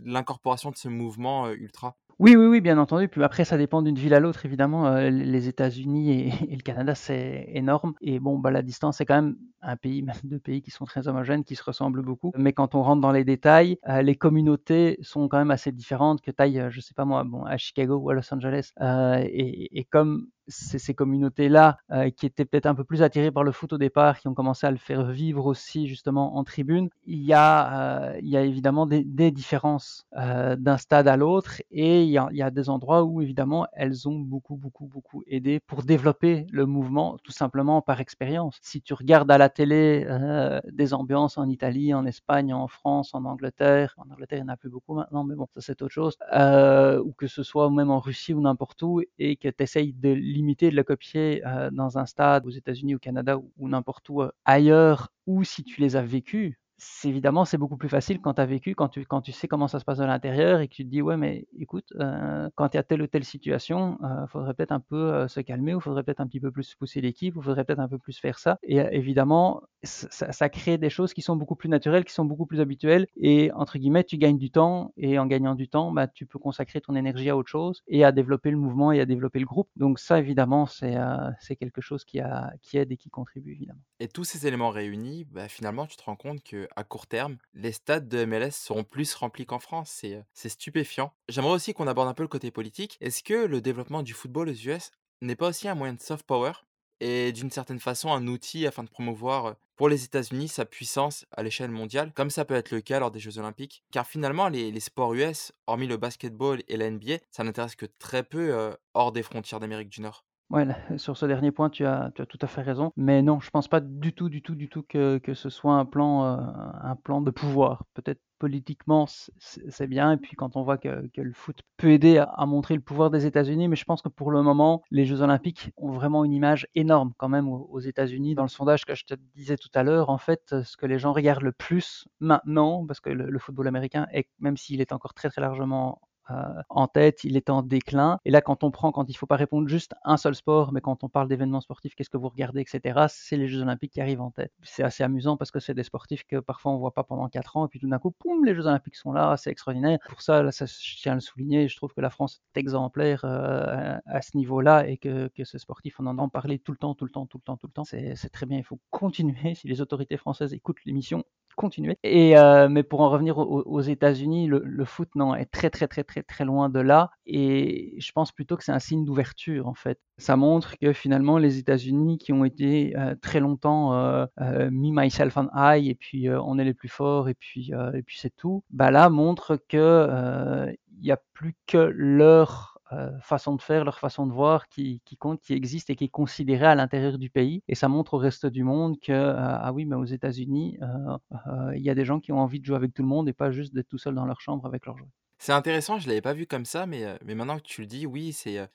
l'incorporation 0.05 0.70
de 0.70 0.77
ce 0.77 0.88
mouvement 0.88 1.47
euh, 1.47 1.55
ultra? 1.55 1.97
Oui, 2.18 2.37
oui, 2.37 2.46
oui, 2.46 2.61
bien 2.61 2.79
entendu. 2.79 3.09
Puis 3.09 3.22
après, 3.24 3.44
ça 3.44 3.59
dépend 3.59 3.83
d'une 3.83 3.96
ville 3.96 4.14
à 4.14 4.20
l'autre, 4.20 4.46
évidemment. 4.46 4.87
Euh, 4.87 5.11
les 5.11 5.48
États-Unis 5.48 6.33
et, 6.50 6.57
le 6.57 6.62
Canada, 6.62 6.94
c'est 6.94 7.46
énorme. 7.48 7.94
Et 8.00 8.20
bon, 8.20 8.38
bah, 8.38 8.50
la 8.50 8.62
distance, 8.62 8.98
c'est 8.98 9.07
quand 9.07 9.16
même 9.16 9.37
un 9.62 9.77
pays, 9.77 10.05
deux 10.24 10.38
pays 10.38 10.62
qui 10.62 10.70
sont 10.70 10.85
très 10.85 11.09
homogènes, 11.09 11.44
qui 11.44 11.57
se 11.57 11.64
ressemblent 11.64 12.03
beaucoup. 12.03 12.33
Mais 12.37 12.53
quand 12.53 12.74
on 12.74 12.83
rentre 12.83 13.00
dans 13.00 13.12
les 13.12 13.24
détails, 13.24 13.79
euh, 13.88 14.03
les 14.03 14.14
communautés 14.14 14.98
sont 15.03 15.29
quand 15.29 15.38
même 15.38 15.50
assez 15.50 15.72
différentes 15.72 16.20
que 16.20 16.31
taille, 16.31 16.61
euh, 16.61 16.70
je 16.70 16.81
sais 16.81 16.94
pas 16.94 17.05
moi, 17.05 17.24
bon, 17.24 17.44
à 17.44 17.57
Chicago 17.57 17.96
ou 17.96 18.11
à 18.11 18.14
Los 18.14 18.33
Angeles. 18.33 18.72
Et, 18.81 19.87
comme 19.90 20.29
ces 20.48 20.94
communautés-là 20.94 21.78
euh, 21.90 22.11
qui 22.11 22.26
étaient 22.26 22.44
peut-être 22.44 22.66
un 22.66 22.74
peu 22.74 22.85
plus 22.85 23.02
attirées 23.02 23.30
par 23.30 23.44
le 23.44 23.52
foot 23.52 23.72
au 23.72 23.78
départ, 23.78 24.18
qui 24.18 24.28
ont 24.28 24.35
commencé 24.35 24.66
à 24.66 24.70
le 24.70 24.76
faire 24.76 25.04
vivre 25.04 25.46
aussi 25.46 25.87
justement 25.87 26.37
en 26.37 26.44
tribune. 26.44 26.88
Il 27.07 27.22
y 27.22 27.33
a, 27.33 28.12
euh, 28.12 28.18
il 28.22 28.28
y 28.28 28.37
a 28.37 28.42
évidemment 28.42 28.87
des, 28.87 29.04
des 29.04 29.30
différences 29.30 30.07
euh, 30.16 30.57
d'un 30.57 30.76
stade 30.76 31.09
à 31.09 31.16
l'autre 31.16 31.62
et 31.70 32.02
il 32.02 32.11
y, 32.11 32.18
a, 32.18 32.28
il 32.30 32.37
y, 32.37 32.42
a, 32.42 32.50
des 32.50 32.68
endroits 32.68 33.04
où 33.04 33.20
évidemment 33.20 33.66
elles 33.72 34.09
ont 34.09 34.18
beaucoup, 34.18 34.57
beaucoup, 34.57 34.87
beaucoup 34.87 35.22
aidé 35.26 35.61
pour 35.61 35.83
développer 35.83 36.46
le 36.50 36.66
mouvement 36.66 37.18
tout 37.22 37.33
simplement 37.33 37.83
par 37.83 38.00
expérience. 38.00 38.59
Si 38.62 38.80
tu 38.80 38.94
regardes 38.94 39.30
à 39.30 39.38
la 39.38 39.48
télé 39.48 40.07
euh, 40.09 40.61
des 40.70 40.94
ambiances 40.94 41.38
en 41.38 41.48
Italie, 41.48 41.94
en 41.94 42.07
Espagne, 42.07 42.52
en 42.52 42.68
France, 42.68 43.14
en 43.14 43.24
Angleterre, 43.24 43.94
en 43.98 44.11
Angleterre 44.11 44.38
il 44.38 44.44
n'y 44.44 44.50
en 44.50 44.52
a 44.52 44.57
plus 44.57 44.70
beaucoup 44.70 44.94
maintenant, 44.94 45.24
mais 45.24 45.35
bon, 45.35 45.46
ça 45.54 45.61
c'est 45.61 45.83
autre 45.83 45.92
chose, 45.92 46.16
euh, 46.33 47.00
ou 47.00 47.12
que 47.12 47.26
ce 47.26 47.42
soit 47.42 47.70
même 47.70 47.90
en 47.90 47.98
Russie 47.98 48.35
ou 48.35 48.40
n'importe 48.40 48.83
où 48.83 49.00
et 49.18 49.37
que 49.37 49.48
tu 49.48 49.62
essayes 49.62 49.92
de 49.92 50.11
limiter, 50.35 50.70
de 50.70 50.77
le 50.77 50.85
copier 50.85 51.42
euh, 51.47 51.70
dans 51.70 51.99
un 51.99 52.07
stade 52.07 52.47
aux 52.47 52.51
États-Unis, 52.51 52.94
au 52.97 52.99
Canada 52.99 53.38
ou, 53.38 53.53
ou 53.59 53.68
n'importe 53.68 54.09
où 54.11 54.23
euh, 54.23 54.31
ailleurs, 54.44 55.12
ou 55.27 55.44
si 55.44 55.64
tu 55.64 55.81
les 55.81 55.97
as 55.97 56.03
vécus, 56.03 56.55
c'est 56.57 56.63
évidemment 57.04 57.44
c'est 57.44 57.58
beaucoup 57.58 57.76
plus 57.76 57.88
facile 57.88 58.20
quand 58.20 58.34
tu 58.34 58.40
as 58.40 58.46
vécu, 58.46 58.74
quand 58.74 58.88
tu, 58.88 59.32
sais 59.32 59.48
comment 59.48 59.68
ça 59.68 59.78
se 59.78 59.84
passe 59.84 59.98
de 59.98 60.04
l'intérieur 60.04 60.60
et 60.60 60.68
que 60.68 60.74
tu 60.74 60.84
te 60.84 60.90
dis 60.90 61.02
ouais 61.02 61.16
mais 61.16 61.46
écoute, 61.58 61.87
euh, 62.00 62.48
quand 62.54 62.74
il 62.74 62.76
y 62.76 62.80
a 62.80 62.82
telle 62.82 63.02
ou 63.02 63.06
telle 63.06 63.24
situation, 63.24 63.98
il 64.00 64.06
euh, 64.06 64.26
faudrait 64.26 64.54
peut-être 64.54 64.72
un 64.72 64.80
peu 64.80 64.96
euh, 64.96 65.28
se 65.28 65.40
calmer 65.40 65.74
ou 65.74 65.80
faudrait 65.80 66.02
peut-être 66.02 66.20
un 66.20 66.26
petit 66.26 66.40
peu 66.40 66.50
plus 66.50 66.74
pousser 66.74 67.00
l'équipe 67.00 67.37
ou 67.37 67.42
faudrait 67.42 67.64
peut-être 67.64 67.80
un 67.80 67.88
peu 67.88 67.98
plus 67.98 68.18
faire 68.18 68.38
ça. 68.38 68.58
Et 68.62 68.78
évidemment 68.78 69.62
ça, 69.82 70.48
crée 70.48 70.78
des 70.78 70.90
choses 70.90 71.12
qui 71.12 71.22
sont 71.22 71.37
beaucoup 71.37 71.56
plus 71.56 71.68
naturelles, 71.68 72.04
qui 72.04 72.12
sont 72.12 72.24
beaucoup 72.24 72.46
plus 72.46 72.60
habituelles 72.60 73.06
et 73.16 73.52
entre 73.52 73.78
guillemets 73.78 74.04
tu 74.04 74.16
gagnes 74.16 74.38
du 74.38 74.50
temps 74.50 74.92
et 74.96 75.18
en 75.18 75.26
gagnant 75.26 75.54
du 75.54 75.68
temps 75.68 75.92
bah, 75.92 76.08
tu 76.08 76.26
peux 76.26 76.38
consacrer 76.38 76.80
ton 76.80 76.94
énergie 76.94 77.28
à 77.28 77.37
autre 77.37 77.50
chose 77.50 77.82
et 77.87 78.04
à 78.04 78.12
développer 78.12 78.50
le 78.50 78.56
mouvement 78.56 78.92
et 78.92 79.00
à 79.00 79.06
développer 79.06 79.38
le 79.38 79.46
groupe. 79.46 79.68
Donc 79.76 79.98
ça 79.98 80.18
évidemment 80.18 80.66
c'est 80.66 81.56
quelque 81.56 81.80
chose 81.80 82.04
qui 82.04 82.18
aide 82.18 82.92
et 82.92 82.96
qui 82.96 83.10
contribue 83.10 83.52
évidemment. 83.52 83.80
Et 84.00 84.08
tous 84.08 84.24
ces 84.24 84.46
éléments 84.46 84.70
réunis, 84.70 85.24
bah, 85.30 85.48
finalement 85.48 85.87
tu 85.87 85.96
te 85.96 86.02
rends 86.02 86.16
compte 86.16 86.42
que 86.42 86.63
à 86.77 86.85
court 86.85 87.07
terme, 87.07 87.37
les 87.55 87.72
stades 87.72 88.09
de 88.09 88.24
MLS 88.24 88.53
seront 88.53 88.85
plus 88.85 89.14
remplis 89.14 89.46
qu'en 89.46 89.59
France. 89.59 89.90
C'est, 89.90 90.22
c'est 90.33 90.48
stupéfiant. 90.48 91.12
J'aimerais 91.29 91.53
aussi 91.53 91.74
qu'on 91.74 91.87
aborde 91.87 92.09
un 92.09 92.14
peu 92.14 92.22
le 92.22 92.29
côté 92.29 92.50
politique. 92.50 92.96
Est-ce 93.00 93.22
que 93.22 93.35
le 93.35 93.61
développement 93.61 94.03
du 94.03 94.14
football 94.14 94.48
aux 94.48 94.53
US 94.53 94.90
n'est 95.20 95.37
pas 95.37 95.48
aussi 95.48 95.68
un 95.68 95.74
moyen 95.74 95.94
de 95.94 96.00
soft 96.00 96.27
power 96.27 96.53
et 97.00 97.33
d'une 97.33 97.50
certaine 97.50 97.81
façon 97.81 98.12
un 98.12 98.27
outil 98.27 98.66
afin 98.66 98.85
de 98.85 98.88
promouvoir 98.88 99.57
pour 99.77 99.88
les 99.88 100.05
États-Unis 100.05 100.48
sa 100.48 100.64
puissance 100.64 101.27
à 101.33 101.42
l'échelle 101.42 101.70
mondiale, 101.70 102.12
comme 102.14 102.31
ça 102.31 102.44
peut 102.44 102.55
être 102.55 102.70
le 102.70 102.81
cas 102.81 103.00
lors 103.00 103.11
des 103.11 103.18
Jeux 103.18 103.38
Olympiques? 103.38 103.83
Car 103.90 104.07
finalement, 104.07 104.48
les, 104.48 104.70
les 104.70 104.81
sports 104.81 105.14
US, 105.14 105.53
hormis 105.66 105.87
le 105.87 105.96
basketball 105.96 106.62
et 106.68 106.77
la 106.77 106.90
NBA, 106.90 107.18
ça 107.31 107.42
n'intéresse 107.42 107.74
que 107.74 107.87
très 107.87 108.22
peu 108.22 108.55
euh, 108.55 108.72
hors 108.94 109.11
des 109.11 109.22
frontières 109.22 109.61
d'Amérique 109.61 109.88
du 109.88 110.00
Nord. 110.00 110.24
Ouais, 110.50 110.66
sur 110.98 111.16
ce 111.16 111.26
dernier 111.26 111.50
point, 111.50 111.70
tu 111.70 111.85
as, 111.87 112.12
tu 112.14 112.22
as 112.22 112.26
tout 112.26 112.38
à 112.42 112.46
fait 112.46 112.61
raison. 112.62 112.92
Mais 112.96 113.22
non, 113.22 113.40
je 113.40 113.50
pense 113.50 113.66
pas 113.66 113.80
du 113.80 114.12
tout, 114.12 114.28
du 114.28 114.42
tout, 114.42 114.54
du 114.54 114.68
tout 114.68 114.83
que, 114.83 115.20
ce 115.35 115.48
soit 115.48 115.74
un 115.74 115.85
plan, 115.85 116.24
euh, 116.24 116.37
un 116.83 116.96
plan 116.96 117.20
de 117.22 117.30
pouvoir. 117.30 117.85
Peut-être 117.94 118.20
politiquement, 118.38 119.07
c'est 119.38 119.87
bien. 119.87 120.12
Et 120.12 120.16
puis 120.18 120.37
quand 120.37 120.57
on 120.57 120.62
voit 120.62 120.76
que, 120.76 121.09
le 121.16 121.33
foot 121.33 121.61
peut 121.78 121.90
aider 121.90 122.18
à, 122.18 122.46
montrer 122.46 122.74
le 122.74 122.83
pouvoir 122.83 123.11
des 123.11 123.26
États-Unis, 123.26 123.68
mais 123.68 123.76
je 123.76 123.85
pense 123.85 124.02
que 124.02 124.11
pour 124.11 124.30
le 124.30 124.42
moment, 124.42 124.83
les 124.90 125.07
Jeux 125.07 125.22
Olympiques 125.22 125.70
ont 125.76 125.90
vraiment 125.90 126.24
une 126.24 126.33
image 126.33 126.68
énorme 126.74 127.14
quand 127.16 127.28
même 127.28 127.48
aux, 127.48 127.80
États-Unis. 127.80 128.35
Dans 128.35 128.42
le 128.42 128.48
sondage 128.48 128.85
que 128.85 128.94
je 128.94 129.04
te 129.04 129.14
disais 129.35 129.57
tout 129.57 129.70
à 129.74 129.83
l'heure, 129.83 130.11
en 130.11 130.18
fait, 130.18 130.62
ce 130.62 130.76
que 130.76 130.87
les 130.87 130.98
gens 130.98 131.12
regardent 131.12 131.42
le 131.42 131.52
plus 131.52 132.07
maintenant, 132.20 132.87
parce 132.87 133.00
que 133.00 133.11
le, 133.11 133.30
le 133.30 133.38
football 133.38 133.66
américain, 133.66 134.07
est, 134.12 134.28
même 134.38 134.57
s'il 134.57 134.80
est 134.80 134.92
encore 134.92 135.14
très 135.14 135.30
très 135.30 135.40
largement 135.40 136.00
euh, 136.02 136.13
en 136.28 136.88
tête, 136.88 137.24
il 137.24 137.37
est 137.37 137.50
en 137.50 137.62
déclin. 137.62 138.18
Et 138.24 138.30
là, 138.30 138.40
quand 138.40 138.64
on 138.64 138.70
prend, 138.70 138.92
quand 138.92 139.08
il 139.08 139.14
faut 139.14 139.26
pas 139.26 139.37
répondre 139.37 139.68
juste 139.68 139.94
un 140.04 140.16
seul 140.16 140.34
sport, 140.34 140.72
mais 140.72 140.80
quand 140.80 141.04
on 141.04 141.08
parle 141.08 141.28
d'événements 141.28 141.60
sportifs, 141.60 141.94
qu'est-ce 141.94 142.10
que 142.10 142.16
vous 142.16 142.28
regardez, 142.28 142.60
etc., 142.60 143.06
c'est 143.08 143.37
les 143.37 143.48
Jeux 143.48 143.62
Olympiques 143.62 143.92
qui 143.92 144.00
arrivent 144.00 144.20
en 144.20 144.30
tête. 144.30 144.52
C'est 144.62 144.82
assez 144.82 145.02
amusant 145.02 145.37
parce 145.37 145.50
que 145.50 145.60
c'est 145.60 145.74
des 145.74 145.82
sportifs 145.82 146.24
que 146.26 146.40
parfois 146.40 146.72
on 146.72 146.78
voit 146.78 146.94
pas 146.94 147.04
pendant 147.04 147.28
4 147.28 147.56
ans, 147.56 147.66
et 147.66 147.68
puis 147.68 147.80
tout 147.80 147.88
d'un 147.88 147.98
coup, 147.98 148.10
poum, 148.10 148.44
les 148.44 148.54
Jeux 148.54 148.66
Olympiques 148.66 148.96
sont 148.96 149.12
là, 149.12 149.37
c'est 149.37 149.50
extraordinaire. 149.50 149.98
Pour 150.08 150.22
ça, 150.22 150.42
là, 150.42 150.50
je 150.50 150.96
tiens 151.00 151.12
à 151.12 151.14
le 151.16 151.20
souligner, 151.20 151.68
je 151.68 151.76
trouve 151.76 151.92
que 151.92 152.00
la 152.00 152.10
France 152.10 152.42
est 152.54 152.60
exemplaire 152.60 153.25
euh, 153.25 153.96
à 154.06 154.22
ce 154.22 154.37
niveau-là 154.37 154.87
et 154.88 154.96
que, 154.98 155.29
que 155.29 155.44
ce 155.44 155.58
sportif, 155.58 156.00
on 156.00 156.06
en 156.06 156.18
entend 156.18 156.29
parler 156.29 156.58
tout 156.58 156.72
le 156.72 156.79
temps, 156.79 156.94
tout 156.94 157.04
le 157.04 157.10
temps, 157.10 157.27
tout 157.27 157.38
le 157.38 157.42
temps, 157.42 157.56
tout 157.56 157.66
le 157.66 157.72
temps. 157.72 157.85
C'est 157.85 158.31
très 158.33 158.46
bien, 158.46 158.58
il 158.58 158.64
faut 158.64 158.81
continuer. 158.90 159.35
Si 159.54 159.68
les 159.68 159.81
autorités 159.81 160.16
françaises 160.16 160.52
écoutent 160.52 160.85
l'émission, 160.85 161.25
continuer. 161.55 161.98
Et 162.02 162.35
mais 162.69 162.83
pour 162.83 163.00
en 163.00 163.11
revenir 163.11 163.38
aux, 163.38 163.81
États-Unis, 163.81 164.46
le, 164.46 164.85
foot 164.85 165.09
non 165.15 165.35
est 165.35 165.46
très 165.46 165.71
très 165.71 165.88
très 165.88 166.05
très 166.05 166.23
très 166.23 166.44
loin 166.44 166.69
de 166.69 166.81
là. 166.81 167.11
Et 167.27 167.96
je 167.98 168.13
pense 168.13 168.33
plutôt 168.33 168.57
que 168.57 168.65
c'est 168.65 168.73
un 168.73 168.79
signe 168.79 169.05
d'ouverture 169.05 169.67
en 169.67 169.75
fait. 169.75 169.98
Ça 170.19 170.37
montre 170.37 170.77
que 170.79 170.92
finalement 170.92 171.38
les 171.38 171.59
États-Unis 171.59 172.19
qui 172.19 172.33
ont 172.33 172.44
été 172.44 172.94
très 173.23 173.40
longtemps 173.40 173.92
me 174.38 174.69
myself 174.71 175.37
and 175.37 175.48
I 175.55 175.90
et 175.90 175.94
puis 175.94 176.29
on 176.31 176.59
est 176.59 176.65
les 176.65 176.75
plus 176.75 176.88
forts 176.88 177.29
et 177.29 177.35
puis 177.35 177.73
et 177.94 178.02
puis 178.02 178.19
c'est 178.19 178.35
tout. 178.35 178.63
Bah 178.71 178.90
là 178.90 179.09
montre 179.09 179.59
que 179.69 180.75
il 181.00 181.05
n'y 181.05 181.13
a 181.13 181.21
plus 181.35 181.55
que 181.67 181.79
leur 181.94 182.73
euh, 182.73 182.73
façon 183.23 183.57
de 183.57 183.63
faire, 183.63 183.85
leur 183.85 183.99
façon 183.99 184.27
de 184.27 184.33
voir 184.33 184.69
qui, 184.69 185.01
compte, 185.19 185.40
qui 185.40 185.53
existe 185.53 185.90
et 185.90 185.97
qui 185.97 186.05
est 186.05 186.09
considérée 186.09 186.67
à 186.67 186.75
l'intérieur 186.75 187.19
du 187.19 187.31
pays. 187.31 187.63
Et 187.69 187.75
ça 187.75 187.88
montre 187.88 188.15
au 188.15 188.19
reste 188.19 188.47
du 188.47 188.65
monde 188.65 188.99
que, 189.01 189.13
euh, 189.13 189.35
ah 189.37 189.73
oui, 189.73 189.85
mais 189.85 189.97
aux 189.97 190.05
États-Unis, 190.05 190.79
euh, 190.83 191.73
il 191.75 191.83
y 191.83 191.90
a 191.90 191.95
des 191.95 192.05
gens 192.05 192.21
qui 192.21 192.33
ont 192.33 192.38
envie 192.38 192.61
de 192.61 192.65
jouer 192.65 192.77
avec 192.77 192.95
tout 192.95 193.03
le 193.03 193.09
monde 193.09 193.29
et 193.29 193.33
pas 193.33 193.51
juste 193.51 193.75
d'être 193.75 193.88
tout 193.88 193.99
seul 193.99 194.15
dans 194.15 194.27
leur 194.27 194.40
chambre 194.40 194.67
avec 194.67 194.87
leurs 194.87 194.97
joueurs. 194.97 195.11
C'est 195.38 195.53
intéressant, 195.53 195.99
je 195.99 196.05
ne 196.05 196.09
l'avais 196.11 196.23
pas 196.23 196.33
vu 196.33 196.47
comme 196.47 196.65
ça, 196.65 196.87
mais, 196.87 197.19
mais 197.25 197.35
maintenant 197.35 197.57
que 197.57 197.63
tu 197.63 197.81
le 197.81 197.87
dis, 197.87 198.07
oui, 198.07 198.33
c'est 198.33 198.69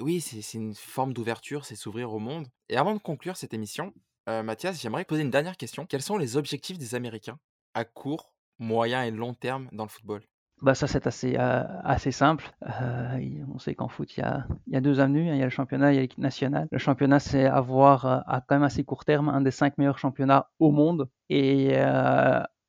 oui, 0.00 0.20
c'est 0.20 0.58
une 0.58 0.74
forme 0.74 1.12
d'ouverture, 1.12 1.64
c'est 1.64 1.76
s'ouvrir 1.76 2.12
au 2.12 2.18
monde. 2.18 2.48
Et 2.68 2.76
avant 2.76 2.94
de 2.94 2.98
conclure 2.98 3.36
cette 3.36 3.54
émission, 3.54 3.92
Mathias, 4.26 4.80
j'aimerais 4.80 5.04
poser 5.04 5.22
une 5.22 5.30
dernière 5.30 5.56
question. 5.56 5.86
Quels 5.86 6.02
sont 6.02 6.16
les 6.16 6.36
objectifs 6.36 6.78
des 6.78 6.94
Américains 6.94 7.38
à 7.74 7.84
court, 7.84 8.32
moyen 8.58 9.04
et 9.04 9.10
long 9.10 9.34
terme 9.34 9.68
dans 9.72 9.84
le 9.84 9.90
football? 9.90 10.22
Bah 10.62 10.74
ça 10.74 10.86
c'est 10.86 11.06
assez, 11.06 11.36
euh, 11.38 11.64
assez 11.84 12.10
simple. 12.12 12.50
Euh, 12.62 13.18
on 13.54 13.58
sait 13.58 13.74
qu'en 13.74 13.88
foot 13.88 14.16
il 14.16 14.20
y, 14.20 14.22
a, 14.22 14.46
il 14.66 14.72
y 14.72 14.76
a 14.76 14.80
deux 14.80 15.00
avenues, 15.00 15.28
hein. 15.30 15.34
il 15.34 15.38
y 15.38 15.42
a 15.42 15.44
le 15.46 15.50
championnat, 15.50 15.92
il 15.92 15.96
y 15.96 15.98
a 15.98 16.02
l'équipe 16.02 16.18
nationale. 16.18 16.68
Le 16.70 16.78
championnat 16.78 17.20
c'est 17.20 17.44
avoir 17.46 18.06
euh, 18.06 18.18
à 18.26 18.40
quand 18.40 18.56
même 18.56 18.62
assez 18.62 18.84
court 18.84 19.04
terme 19.04 19.28
un 19.28 19.40
des 19.42 19.50
cinq 19.50 19.78
meilleurs 19.78 19.98
championnats 19.98 20.48
au 20.58 20.70
monde 20.70 21.08
et 21.28 21.74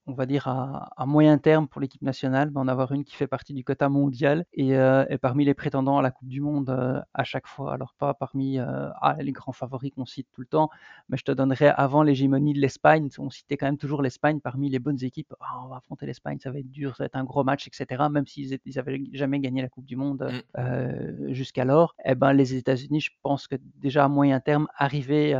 on 0.07 0.13
va 0.13 0.25
dire 0.25 0.47
à, 0.47 1.05
moyen 1.05 1.37
terme 1.37 1.67
pour 1.67 1.81
l'équipe 1.81 2.01
nationale, 2.01 2.51
d'en 2.51 2.67
avoir 2.67 2.93
une 2.93 3.03
qui 3.03 3.15
fait 3.15 3.27
partie 3.27 3.53
du 3.53 3.63
quota 3.63 3.89
mondial 3.89 4.45
et, 4.53 4.75
euh, 4.75 5.05
parmi 5.21 5.43
les 5.45 5.53
prétendants 5.53 5.97
à 5.97 6.01
la 6.01 6.11
Coupe 6.11 6.29
du 6.29 6.39
Monde 6.41 6.69
euh, 6.69 7.01
à 7.13 7.23
chaque 7.23 7.45
fois. 7.45 7.73
Alors 7.73 7.93
pas 7.93 8.13
parmi 8.13 8.57
euh, 8.57 8.89
ah, 9.01 9.17
les 9.19 9.33
grands 9.33 9.51
favoris 9.51 9.91
qu'on 9.91 10.05
cite 10.05 10.27
tout 10.31 10.41
le 10.41 10.47
temps, 10.47 10.69
mais 11.09 11.17
je 11.17 11.23
te 11.23 11.31
donnerais 11.31 11.73
avant 11.75 12.03
l'hégémonie 12.03 12.53
de 12.53 12.59
l'Espagne, 12.59 13.09
on 13.19 13.29
citait 13.29 13.57
quand 13.57 13.65
même 13.65 13.77
toujours 13.77 14.01
l'Espagne 14.01 14.39
parmi 14.39 14.69
les 14.69 14.79
bonnes 14.79 15.03
équipes. 15.03 15.33
Ah, 15.41 15.61
on 15.65 15.67
va 15.67 15.77
affronter 15.77 16.05
l'Espagne, 16.05 16.39
ça 16.39 16.51
va 16.51 16.59
être 16.59 16.71
dur, 16.71 16.95
ça 16.95 17.03
va 17.03 17.05
être 17.07 17.17
un 17.17 17.25
gros 17.25 17.43
match, 17.43 17.67
etc. 17.67 18.03
Même 18.09 18.25
s'ils 18.25 18.57
n'avaient 18.75 19.01
jamais 19.11 19.39
gagné 19.39 19.61
la 19.61 19.69
Coupe 19.69 19.85
du 19.85 19.97
Monde 19.97 20.31
mm. 20.57 21.33
jusqu'alors, 21.33 21.95
eh 22.05 22.15
ben 22.15 22.31
les 22.31 22.55
États-Unis, 22.55 23.01
je 23.01 23.11
pense 23.21 23.47
que 23.47 23.55
déjà 23.75 24.05
à 24.05 24.07
moyen 24.07 24.39
terme, 24.39 24.67
arriver 24.77 25.35